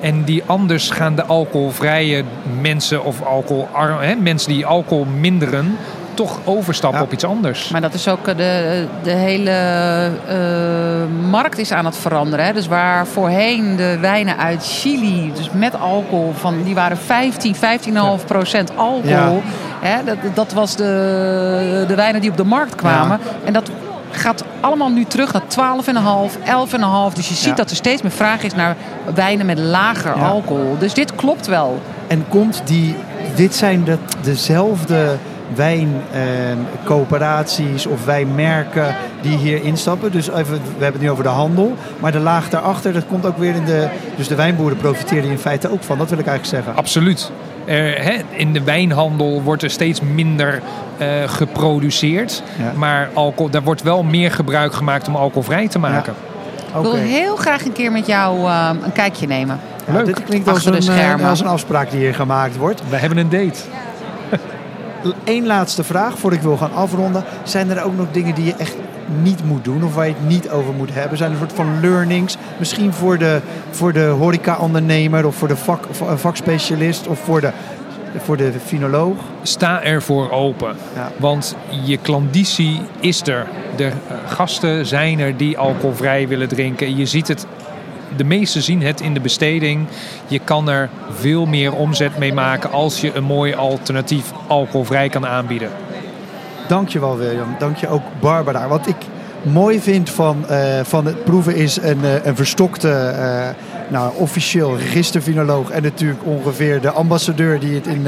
En 0.00 0.24
die 0.24 0.42
anders 0.46 0.90
gaan 0.90 1.14
de 1.14 1.24
alcoholvrije 1.24 2.24
mensen 2.60 3.04
of 3.04 3.22
alcohol, 3.22 3.68
hè, 4.00 4.14
mensen 4.14 4.52
die 4.52 4.66
alcohol 4.66 5.04
minderen, 5.04 5.76
toch 6.20 6.38
overstappen 6.44 6.98
Ja. 7.00 7.04
op 7.06 7.12
iets 7.12 7.24
anders. 7.24 7.68
Maar 7.68 7.80
dat 7.80 7.94
is 7.94 8.08
ook 8.08 8.26
eh, 8.28 8.36
de, 8.36 8.86
de 9.02 9.10
hele 9.10 9.50
eh, 10.28 11.28
markt 11.30 11.58
is 11.58 11.72
aan 11.72 11.84
het 11.84 11.96
veranderen. 11.96 12.44
Hè. 12.44 12.52
Dus 12.52 12.66
waar 12.66 13.06
voorheen 13.06 13.76
de 13.76 13.98
wijnen 14.00 14.38
uit 14.38 14.64
Chili, 14.64 15.32
dus 15.36 15.50
met 15.52 15.80
alcohol, 15.80 16.32
van, 16.36 16.62
die 16.62 16.74
waren 16.74 16.96
15, 16.98 17.54
15,5 17.54 17.60
procent 18.26 18.76
alcohol. 18.76 19.42
Hè, 19.80 20.04
dat, 20.04 20.16
dat 20.34 20.52
was 20.52 20.76
de, 20.76 21.84
de 21.88 21.94
wijnen 21.94 22.20
die 22.20 22.30
op 22.30 22.36
de 22.36 22.44
markt 22.44 22.74
kwamen. 22.74 23.18
En 23.44 23.52
dat 23.52 23.70
gaat 24.10 24.44
allemaal 24.60 24.90
nu 24.90 25.04
terug 25.04 25.32
naar 25.32 25.42
12,5, 26.30 26.36
11,5. 27.10 27.14
Dus 27.14 27.28
je 27.28 27.34
ziet 27.34 27.44
Ja. 27.44 27.54
dat 27.54 27.70
er 27.70 27.76
steeds 27.76 28.02
meer 28.02 28.10
vraag 28.10 28.42
is 28.42 28.54
naar 28.54 28.76
wijnen 29.14 29.46
met 29.46 29.58
lager 29.58 30.16
Ja. 30.16 30.26
alcohol. 30.26 30.76
Dus 30.78 30.94
dit 30.94 31.14
klopt 31.14 31.46
wel. 31.46 31.80
En 32.06 32.24
komt 32.28 32.62
die, 32.64 32.96
dit 33.34 33.54
zijn 33.54 33.84
de, 33.84 33.96
dezelfde 34.22 35.16
wijncoöperaties 35.54 37.86
of 37.86 38.04
wijnmerken 38.04 38.94
die 39.20 39.36
hier 39.36 39.64
instappen. 39.64 40.12
Dus 40.12 40.28
even, 40.28 40.52
we 40.52 40.82
hebben 40.82 40.92
het 40.92 41.00
nu 41.00 41.10
over 41.10 41.24
de 41.24 41.30
handel. 41.30 41.74
Maar 41.98 42.12
de 42.12 42.18
laag 42.18 42.48
daarachter, 42.48 42.92
dat 42.92 43.06
komt 43.06 43.26
ook 43.26 43.38
weer 43.38 43.54
in 43.54 43.64
de... 43.64 43.88
Dus 44.16 44.28
de 44.28 44.34
wijnboeren 44.34 44.76
profiteren 44.76 45.22
hier 45.22 45.32
in 45.32 45.38
feite 45.38 45.70
ook 45.70 45.82
van. 45.82 45.98
Dat 45.98 46.10
wil 46.10 46.18
ik 46.18 46.26
eigenlijk 46.26 46.56
zeggen. 46.56 46.76
Absoluut. 46.82 47.30
Hè, 47.64 48.22
in 48.30 48.52
de 48.52 48.62
wijnhandel 48.62 49.42
wordt 49.42 49.62
er 49.62 49.70
steeds 49.70 50.00
minder 50.00 50.62
eh, 50.98 51.08
geproduceerd. 51.26 52.42
Ja. 52.58 52.72
Maar 52.76 53.10
alcohol, 53.14 53.50
daar 53.50 53.62
wordt 53.62 53.82
wel 53.82 54.02
meer 54.02 54.30
gebruik 54.30 54.72
gemaakt 54.72 55.08
om 55.08 55.16
alcoholvrij 55.16 55.68
te 55.68 55.78
maken. 55.78 56.14
Ik 56.68 56.76
Oké. 56.76 56.82
wil 56.82 56.94
heel 56.94 57.36
graag 57.36 57.64
een 57.64 57.72
keer 57.72 57.92
met 57.92 58.06
jou 58.06 58.46
eh, 58.46 58.70
een 58.84 58.92
kijkje 58.92 59.26
nemen. 59.26 59.60
Ja, 59.86 59.92
Leuk. 59.92 60.06
Dit 60.06 60.24
klinkt 60.24 60.48
als 60.48 60.64
een, 60.64 60.88
eh, 60.88 61.28
als 61.28 61.40
een 61.40 61.46
afspraak 61.46 61.90
die 61.90 62.00
hier 62.00 62.14
gemaakt 62.14 62.56
wordt. 62.56 62.82
We 62.88 62.96
hebben 62.96 63.18
een 63.18 63.28
date. 63.28 63.60
Eén 65.24 65.46
laatste 65.46 65.84
vraag 65.84 66.18
voordat 66.18 66.38
ik 66.38 66.44
wil 66.44 66.56
gaan 66.56 66.74
afronden. 66.74 67.24
Zijn 67.42 67.70
er 67.70 67.84
ook 67.84 67.96
nog 67.96 68.06
dingen 68.12 68.34
die 68.34 68.44
je 68.44 68.54
echt 68.54 68.76
niet 69.22 69.44
moet 69.44 69.64
doen 69.64 69.84
of 69.84 69.94
waar 69.94 70.06
je 70.06 70.14
het 70.18 70.28
niet 70.28 70.50
over 70.50 70.74
moet 70.74 70.94
hebben? 70.94 71.18
Zijn 71.18 71.30
er 71.30 71.40
een 71.40 71.48
soort 71.48 71.58
van 71.58 71.80
learnings? 71.80 72.36
Misschien 72.58 72.92
voor 72.92 73.18
de, 73.18 73.40
voor 73.70 73.92
de 73.92 74.04
horeca-ondernemer 74.04 75.26
of 75.26 75.34
voor 75.34 75.48
de 75.48 75.56
vak, 75.56 75.84
voor 75.90 76.10
een 76.10 76.18
vakspecialist 76.18 77.06
of 77.06 77.18
voor 77.18 77.40
de, 77.40 77.50
voor 78.16 78.36
de 78.36 78.52
finoloog? 78.64 79.16
Sta 79.42 79.82
ervoor 79.82 80.30
open. 80.30 80.76
Ja. 80.94 81.10
Want 81.16 81.56
je 81.84 81.96
klanditie 81.96 82.80
is 83.00 83.26
er. 83.26 83.46
De 83.76 83.86
eh, 83.86 83.92
gasten 84.26 84.86
zijn 84.86 85.18
er 85.18 85.36
die 85.36 85.58
alcoholvrij 85.58 86.28
willen 86.28 86.48
drinken. 86.48 86.96
Je 86.96 87.06
ziet 87.06 87.28
het 87.28 87.46
de 88.16 88.24
meesten 88.24 88.62
zien 88.62 88.82
het 88.82 89.00
in 89.00 89.14
de 89.14 89.20
besteding. 89.20 89.86
Je 90.26 90.38
kan 90.38 90.68
er 90.68 90.88
veel 91.10 91.46
meer 91.46 91.74
omzet 91.74 92.18
mee 92.18 92.32
maken 92.32 92.72
als 92.72 93.00
je 93.00 93.14
een 93.14 93.24
mooi 93.24 93.54
alternatief 93.54 94.32
alcoholvrij 94.46 95.08
kan 95.08 95.26
aanbieden. 95.26 95.70
Dankjewel 96.68 97.16
William. 97.16 97.54
Dank 97.58 97.76
je 97.76 97.88
ook 97.88 98.02
Barbara. 98.20 98.68
Wat 98.68 98.86
ik 98.86 98.96
mooi 99.42 99.80
vind 99.80 100.10
van, 100.10 100.44
uh, 100.50 100.56
van 100.82 101.06
het 101.06 101.24
proeven 101.24 101.56
is 101.56 101.76
een, 101.76 101.98
uh, 102.02 102.24
een 102.24 102.36
verstokte, 102.36 103.14
uh, 103.16 103.48
nou, 103.88 104.12
officieel 104.16 104.76
registerfinoloog 104.76 105.70
en 105.70 105.82
natuurlijk 105.82 106.20
ongeveer 106.24 106.80
de 106.80 106.90
ambassadeur 106.90 107.60
die 107.60 107.74
het 107.74 107.86
in, 107.86 108.06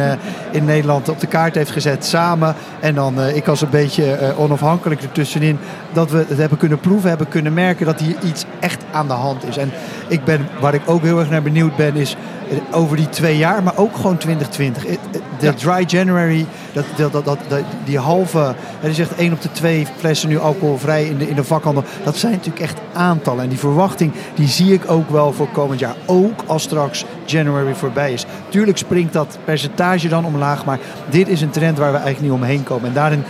in 0.51 0.65
Nederland 0.65 1.09
op 1.09 1.21
de 1.21 1.27
kaart 1.27 1.55
heeft 1.55 1.71
gezet 1.71 2.05
samen. 2.05 2.55
En 2.81 2.95
dan 2.95 3.21
ik 3.21 3.49
als 3.49 3.61
een 3.61 3.71
beetje 3.71 4.35
onafhankelijk 4.37 5.03
ertussenin. 5.03 5.59
Dat 5.93 6.11
we 6.11 6.25
het 6.29 6.39
hebben 6.39 6.59
kunnen 6.59 6.81
proeven, 6.81 7.09
hebben 7.09 7.29
kunnen 7.29 7.53
merken 7.53 7.87
dat 7.87 8.01
hier 8.01 8.17
iets 8.27 8.45
echt 8.61 8.85
aan 8.93 9.07
de 9.07 9.13
hand 9.13 9.45
is. 9.45 9.57
En 9.57 9.73
ik 10.13 10.25
ben, 10.25 10.49
waar 10.61 10.75
ik 10.75 10.83
ook 10.87 11.03
heel 11.03 11.19
erg 11.19 11.31
naar 11.31 11.43
benieuwd 11.43 11.77
ben, 11.77 11.97
is 11.97 12.17
over 12.71 12.97
die 12.97 13.09
twee 13.09 13.37
jaar, 13.37 13.63
maar 13.63 13.77
ook 13.77 13.97
gewoon 13.97 14.17
2020. 14.17 14.85
De 15.39 15.55
dry 15.55 15.85
January, 15.87 16.47
dat, 16.73 16.85
dat, 16.97 17.13
dat, 17.13 17.25
dat, 17.25 17.61
die 17.85 17.99
halve, 17.99 18.55
je 18.83 18.95
zegt 18.95 19.15
één 19.15 19.33
op 19.33 19.43
de 19.43 19.53
twee 19.53 19.87
flessen 19.97 20.29
nu 20.29 20.39
alcoholvrij 20.39 21.07
in 21.07 21.19
de, 21.19 21.29
in 21.29 21.35
de 21.35 21.45
vakhandel. 21.45 21.85
Dat 22.05 22.17
zijn 22.17 22.33
natuurlijk 22.33 22.63
echt 22.63 22.81
aantallen. 22.93 23.43
En 23.43 23.49
die 23.49 23.59
verwachting, 23.59 24.13
die 24.35 24.49
zie 24.49 24.73
ik 24.73 24.91
ook 24.91 25.11
wel 25.11 25.33
voor 25.33 25.49
komend 25.49 25.81
jaar. 25.81 25.97
Ook 26.07 26.43
als 26.47 26.63
straks 26.63 27.05
January 27.25 27.75
voorbij 27.75 28.13
is. 28.13 28.27
Tuurlijk 28.49 28.79
springt 28.79 29.13
dat 29.13 29.39
percentage 29.45 30.09
dan 30.09 30.25
omlaag, 30.25 30.65
maar 30.65 30.79
dit 31.11 31.29
is 31.29 31.41
een 31.41 31.51
trend 31.51 31.79
waar 31.79 31.93
we 31.93 31.99
eigenlijk 31.99 32.33
niet 32.33 32.43
omheen 32.43 32.63
komen. 32.63 32.89
En 32.89 32.95
daarin, 32.95 33.25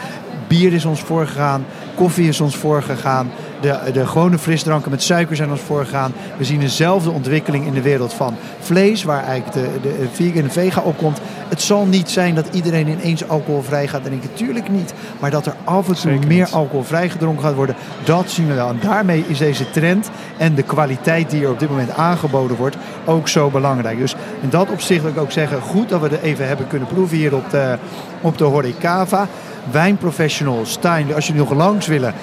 bier 0.49 0.73
is 0.73 0.85
ons 0.85 1.01
voorgegaan, 1.01 1.65
koffie 1.95 2.29
is 2.29 2.41
ons 2.41 2.57
voorgegaan. 2.57 3.31
De, 3.63 3.93
de 3.93 4.07
gewone 4.07 4.39
frisdranken 4.39 4.91
met 4.91 5.03
suiker 5.03 5.37
zijn 5.37 5.51
ons 5.51 5.61
voorgegaan. 5.61 6.13
We 6.37 6.45
zien 6.45 6.61
dezelfde 6.61 7.11
ontwikkeling 7.11 7.67
in 7.67 7.73
de 7.73 7.83
wereld 7.83 8.13
van 8.13 8.35
vlees, 8.61 9.03
waar 9.03 9.25
eigenlijk 9.25 9.53
de, 9.53 9.89
de 9.89 10.09
vegan 10.13 10.43
en 10.43 10.51
vega 10.51 10.81
opkomt. 10.81 11.21
Het 11.49 11.63
zal 11.63 11.87
niet 11.87 12.11
zijn 12.11 12.35
dat 12.35 12.49
iedereen 12.53 12.89
ineens 12.89 13.29
alcoholvrij 13.29 13.89
gaat 13.89 14.05
drinken. 14.05 14.35
Tuurlijk 14.35 14.69
niet. 14.69 14.95
Maar 15.21 15.31
dat 15.31 15.47
er 15.47 15.55
af 15.65 15.89
en 15.89 15.95
toe 15.95 16.27
meer 16.27 16.49
alcoholvrij 16.53 17.09
gedronken 17.09 17.45
gaat 17.45 17.55
worden, 17.55 17.77
dat 18.05 18.31
zien 18.31 18.47
we 18.47 18.55
wel. 18.55 18.69
En 18.69 18.79
daarmee 18.81 19.25
is 19.27 19.39
deze 19.39 19.71
trend 19.71 20.11
en 20.39 20.55
de 20.55 20.63
kwaliteit 20.63 21.31
die 21.31 21.45
er 21.45 21.51
op 21.51 21.59
dit 21.59 21.71
moment 21.71 21.95
aangeboden 21.97 22.57
wordt 22.57 22.77
ook 23.05 23.29
zo 23.29 23.51
belangrijk. 23.51 23.99
Dus 23.99 24.15
in 24.41 24.51
dat 24.51 24.71
opzicht 24.71 25.03
wil 25.03 25.11
ik 25.11 25.19
ook 25.19 25.33
zeggen, 25.33 25.61
goed 25.61 25.89
dat 25.89 26.01
we 26.01 26.09
er 26.09 26.23
even 26.23 26.47
hebben 26.47 26.67
kunnen 26.67 26.89
proeven 26.89 27.17
hier 27.17 27.35
op 27.35 27.51
de, 27.51 27.79
op 28.21 28.39
de 28.39 28.45
Horecava. 28.45 29.29
Wijnprofessionals, 29.71 30.73
Stijn, 30.73 31.15
als 31.15 31.27
jullie 31.27 31.43
nog 31.43 31.53
langs 31.53 31.87
willen, 31.87 32.15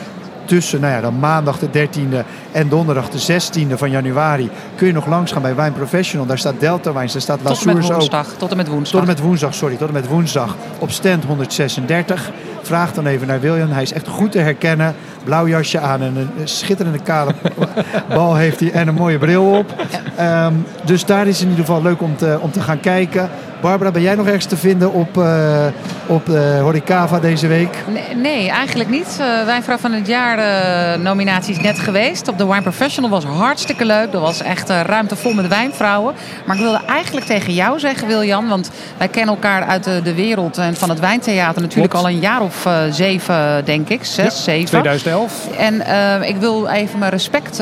tussen 0.50 0.82
nou 0.82 0.94
ja, 0.94 1.02
dan 1.02 1.20
maandag 1.20 1.60
de 1.60 1.68
13e 1.68 2.26
en 2.52 2.70
donderdag 2.70 3.10
de 3.10 3.42
16e 3.42 3.74
van 3.74 3.90
januari 3.90 4.50
kun 4.76 4.88
je 4.88 4.94
nog 4.94 5.08
langs 5.08 5.32
gaan 5.32 5.42
bij 5.42 5.56
Wijn 5.56 5.74
Professional. 5.74 6.26
Daar 6.26 6.38
staat 6.38 6.60
Delta 6.60 6.94
Wijns, 6.94 7.14
daar 7.14 7.22
staat 7.22 7.40
La 7.44 7.50
tot 7.50 7.66
en 7.68 7.76
met 7.76 7.90
woensdag, 7.90 8.28
ook. 8.28 8.38
Tot 8.38 8.52
en 8.52 8.58
met 8.58 8.68
woensdag. 8.68 9.00
Tot 9.00 9.10
en 9.10 9.16
met 9.16 9.26
woensdag, 9.26 9.54
sorry. 9.54 9.76
Tot 9.76 9.88
en 9.88 9.94
met 9.94 10.08
woensdag 10.08 10.56
op 10.80 10.92
stand 10.92 11.26
136. 11.26 12.32
Vraag 12.62 12.94
dan 12.94 13.06
even 13.06 13.28
naar 13.28 13.40
William. 13.40 13.72
Hij 13.72 13.82
is 13.82 13.94
echt 13.94 14.08
goed 14.08 14.32
te 14.32 14.40
herkennen. 14.40 14.96
Blauw 15.24 15.48
jasje 15.48 15.80
aan 15.80 16.02
en 16.02 16.16
een 16.16 16.48
schitterende 16.48 17.00
kale 17.00 17.34
bal 18.16 18.36
heeft 18.36 18.60
hij 18.60 18.72
en 18.72 18.88
een 18.88 18.94
mooie 18.94 19.18
bril 19.18 19.52
op. 19.52 19.74
Ehm, 20.16 20.54
dus 20.86 21.06
daar 21.06 21.28
is 21.28 21.42
in 21.42 21.50
ieder 21.50 21.66
geval 21.66 21.82
leuk 21.82 22.02
om 22.02 22.18
te, 22.18 22.38
om 22.42 22.52
te 22.52 22.62
gaan 22.62 22.80
kijken. 22.80 23.30
Barbara, 23.62 23.92
ben 23.92 24.02
jij 24.02 24.16
nog 24.16 24.26
ergens 24.26 24.46
te 24.46 24.58
vinden 24.58 24.94
op, 24.94 25.18
uh, 25.18 25.66
op 26.06 26.30
uh, 26.30 26.62
Horicava 26.62 27.20
deze 27.20 27.48
week? 27.48 27.84
Nee, 27.88 28.16
nee 28.16 28.50
eigenlijk 28.50 28.90
niet. 28.90 29.18
Uh, 29.22 29.46
Wijnvrouw 29.46 29.78
van 29.78 29.92
het 29.92 30.08
jaar 30.08 31.00
nominatie 31.00 31.56
is 31.56 31.62
net 31.62 31.80
geweest. 31.80 32.28
Op 32.28 32.38
de 32.38 32.46
Wine 32.46 32.62
Professional 32.62 33.10
was 33.10 33.24
hartstikke 33.24 33.86
leuk. 33.86 34.14
Er 34.14 34.20
was 34.20 34.42
echt 34.42 34.70
ruimte 34.70 35.16
vol 35.16 35.34
met 35.34 35.48
wijnvrouwen. 35.48 36.14
Maar 36.46 36.56
ik 36.56 36.62
wilde 36.62 36.82
eigenlijk 36.88 37.26
tegen 37.26 37.54
jou 37.54 37.80
zeggen, 37.80 38.08
Wiljan. 38.08 38.48
Want 38.48 38.72
wij 38.98 39.08
kennen 39.08 39.36
elkaar 39.36 39.64
uit 39.64 39.84
de, 39.84 40.02
de 40.04 40.14
wereld 40.14 40.58
en 40.58 40.76
van 40.76 40.90
het 40.90 41.00
wijntheater 41.00 41.62
natuurlijk 41.62 41.94
al 41.94 42.08
een 42.08 42.20
jaar 42.20 42.42
of 42.42 42.68
zeven, 42.90 43.66
denk 43.66 43.90
ik. 43.90 44.04
Zes, 44.04 44.36
ja, 44.36 44.42
zeven. 44.42 44.70
2011. 44.70 45.48
En 45.58 45.82
ik 46.28 46.36
wil 46.38 46.68
even 46.68 47.00
mijn 47.00 47.12
respect 47.12 47.58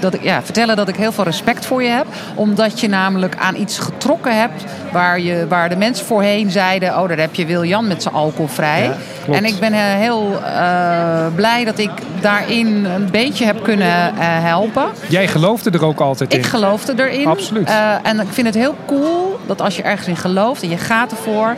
dat 0.00 0.14
ik, 0.14 0.22
ja, 0.22 0.42
vertellen 0.42 0.76
dat 0.76 0.88
ik 0.88 0.96
heel 0.96 1.12
veel 1.12 1.24
respect 1.24 1.66
voor 1.66 1.82
je 1.82 1.88
heb. 1.88 2.06
Omdat 2.34 2.80
je 2.80 2.88
namelijk 2.88 3.36
aan 3.38 3.56
iets 3.56 3.78
getrokken 3.78 4.19
hebt. 4.28 4.64
Waar, 4.92 5.20
je, 5.20 5.46
waar 5.48 5.68
de 5.68 5.76
mensen 5.76 6.06
voorheen 6.06 6.50
zeiden: 6.50 6.98
Oh, 6.98 7.08
daar 7.08 7.18
heb 7.18 7.34
je 7.34 7.46
Wiljan 7.46 7.86
met 7.86 8.02
zijn 8.02 8.14
alcoholvrij. 8.14 8.90
en 9.30 9.44
ik 9.44 9.58
ben 9.58 9.72
heel 9.72 10.32
uh, 10.32 11.26
blij 11.34 11.64
dat 11.64 11.78
ik 11.78 11.90
daarin 12.20 12.84
een 12.84 13.10
beetje 13.10 13.44
heb 13.44 13.62
kunnen 13.62 14.12
uh, 14.14 14.20
helpen. 14.20 14.86
Jij 15.08 15.28
geloofde 15.28 15.70
er 15.70 15.84
ook 15.84 16.00
altijd 16.00 16.32
in? 16.32 16.38
Ik 16.38 16.46
geloofde 16.46 16.92
erin. 16.96 17.26
Absoluut. 17.26 17.68
Uh, 17.68 17.94
en 18.02 18.20
ik 18.20 18.28
vind 18.30 18.46
het 18.46 18.56
heel 18.56 18.74
cool 18.86 19.38
dat 19.46 19.60
als 19.60 19.76
je 19.76 19.82
ergens 19.82 20.08
in 20.08 20.16
gelooft 20.16 20.62
en 20.62 20.68
je 20.68 20.78
gaat 20.78 21.10
ervoor 21.10 21.56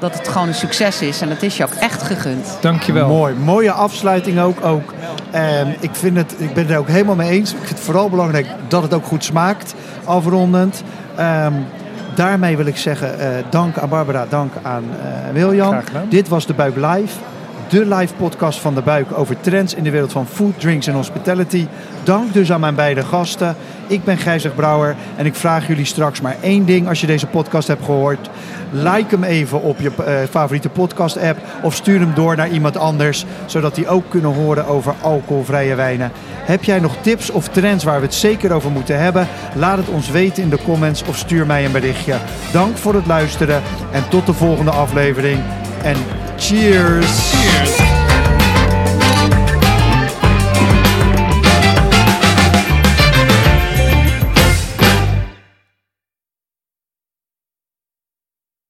dat 0.00 0.18
het 0.18 0.28
gewoon 0.28 0.48
een 0.48 0.54
succes 0.54 1.02
is. 1.02 1.20
En 1.20 1.28
dat 1.28 1.42
is 1.42 1.56
je 1.56 1.64
ook 1.64 1.74
echt 1.74 2.02
gegund. 2.02 2.58
Dankjewel. 2.60 3.08
Mooi. 3.08 3.34
Mooie 3.34 3.72
afsluiting 3.72 4.40
ook. 4.40 4.64
ook. 4.64 4.94
En 5.30 5.76
ik, 5.80 5.90
vind 5.92 6.16
het, 6.16 6.34
ik 6.38 6.54
ben 6.54 6.62
het 6.62 6.72
er 6.72 6.78
ook 6.78 6.88
helemaal 6.88 7.14
mee 7.14 7.30
eens. 7.30 7.50
Ik 7.50 7.58
vind 7.58 7.68
het 7.68 7.80
vooral 7.80 8.08
belangrijk 8.08 8.46
dat 8.68 8.82
het 8.82 8.94
ook 8.94 9.06
goed 9.06 9.24
smaakt. 9.24 9.74
Afrondend. 10.04 10.82
Um, 11.18 11.66
daarmee 12.20 12.56
wil 12.56 12.66
ik 12.66 12.76
zeggen, 12.76 13.20
uh, 13.20 13.26
dank 13.50 13.78
aan 13.78 13.88
Barbara, 13.88 14.26
dank 14.28 14.52
aan 14.62 14.84
uh, 14.84 15.32
Wiljan. 15.32 15.80
Dit 16.08 16.28
was 16.28 16.46
de 16.46 16.54
Buik 16.54 16.76
Live. 16.76 17.29
De 17.70 17.86
live 17.86 18.14
podcast 18.14 18.60
van 18.60 18.74
de 18.74 18.82
Buik 18.82 19.18
over 19.18 19.40
trends 19.40 19.74
in 19.74 19.84
de 19.84 19.90
wereld 19.90 20.12
van 20.12 20.26
food, 20.26 20.60
drinks 20.60 20.86
en 20.86 20.94
hospitality. 20.94 21.66
Dank 22.04 22.32
dus 22.32 22.52
aan 22.52 22.60
mijn 22.60 22.74
beide 22.74 23.02
gasten. 23.02 23.56
Ik 23.86 24.04
ben 24.04 24.18
Gijzig 24.18 24.54
Brouwer 24.54 24.96
en 25.16 25.26
ik 25.26 25.34
vraag 25.34 25.66
jullie 25.66 25.84
straks 25.84 26.20
maar 26.20 26.36
één 26.40 26.64
ding 26.64 26.88
als 26.88 27.00
je 27.00 27.06
deze 27.06 27.26
podcast 27.26 27.68
hebt 27.68 27.84
gehoord. 27.84 28.30
Like 28.70 29.14
hem 29.14 29.24
even 29.24 29.62
op 29.62 29.80
je 29.80 29.90
uh, 30.00 30.14
favoriete 30.30 30.68
podcast 30.68 31.18
app 31.18 31.38
of 31.62 31.74
stuur 31.74 32.00
hem 32.00 32.14
door 32.14 32.36
naar 32.36 32.50
iemand 32.50 32.76
anders, 32.76 33.24
zodat 33.46 33.74
die 33.74 33.88
ook 33.88 34.04
kunnen 34.08 34.34
horen 34.34 34.66
over 34.66 34.94
alcoholvrije 35.00 35.74
wijnen. 35.74 36.12
Heb 36.44 36.64
jij 36.64 36.78
nog 36.78 36.96
tips 37.00 37.30
of 37.30 37.48
trends 37.48 37.84
waar 37.84 38.00
we 38.00 38.06
het 38.06 38.14
zeker 38.14 38.52
over 38.52 38.70
moeten 38.70 38.98
hebben? 38.98 39.28
Laat 39.54 39.78
het 39.78 39.88
ons 39.88 40.10
weten 40.10 40.42
in 40.42 40.50
de 40.50 40.62
comments 40.64 41.02
of 41.02 41.16
stuur 41.16 41.46
mij 41.46 41.64
een 41.64 41.72
berichtje. 41.72 42.16
Dank 42.52 42.76
voor 42.76 42.94
het 42.94 43.06
luisteren 43.06 43.62
en 43.92 44.08
tot 44.08 44.26
de 44.26 44.34
volgende 44.34 44.70
aflevering. 44.70 45.38
En 45.82 45.96
cheers! 46.40 47.04
cheers. 47.30 47.99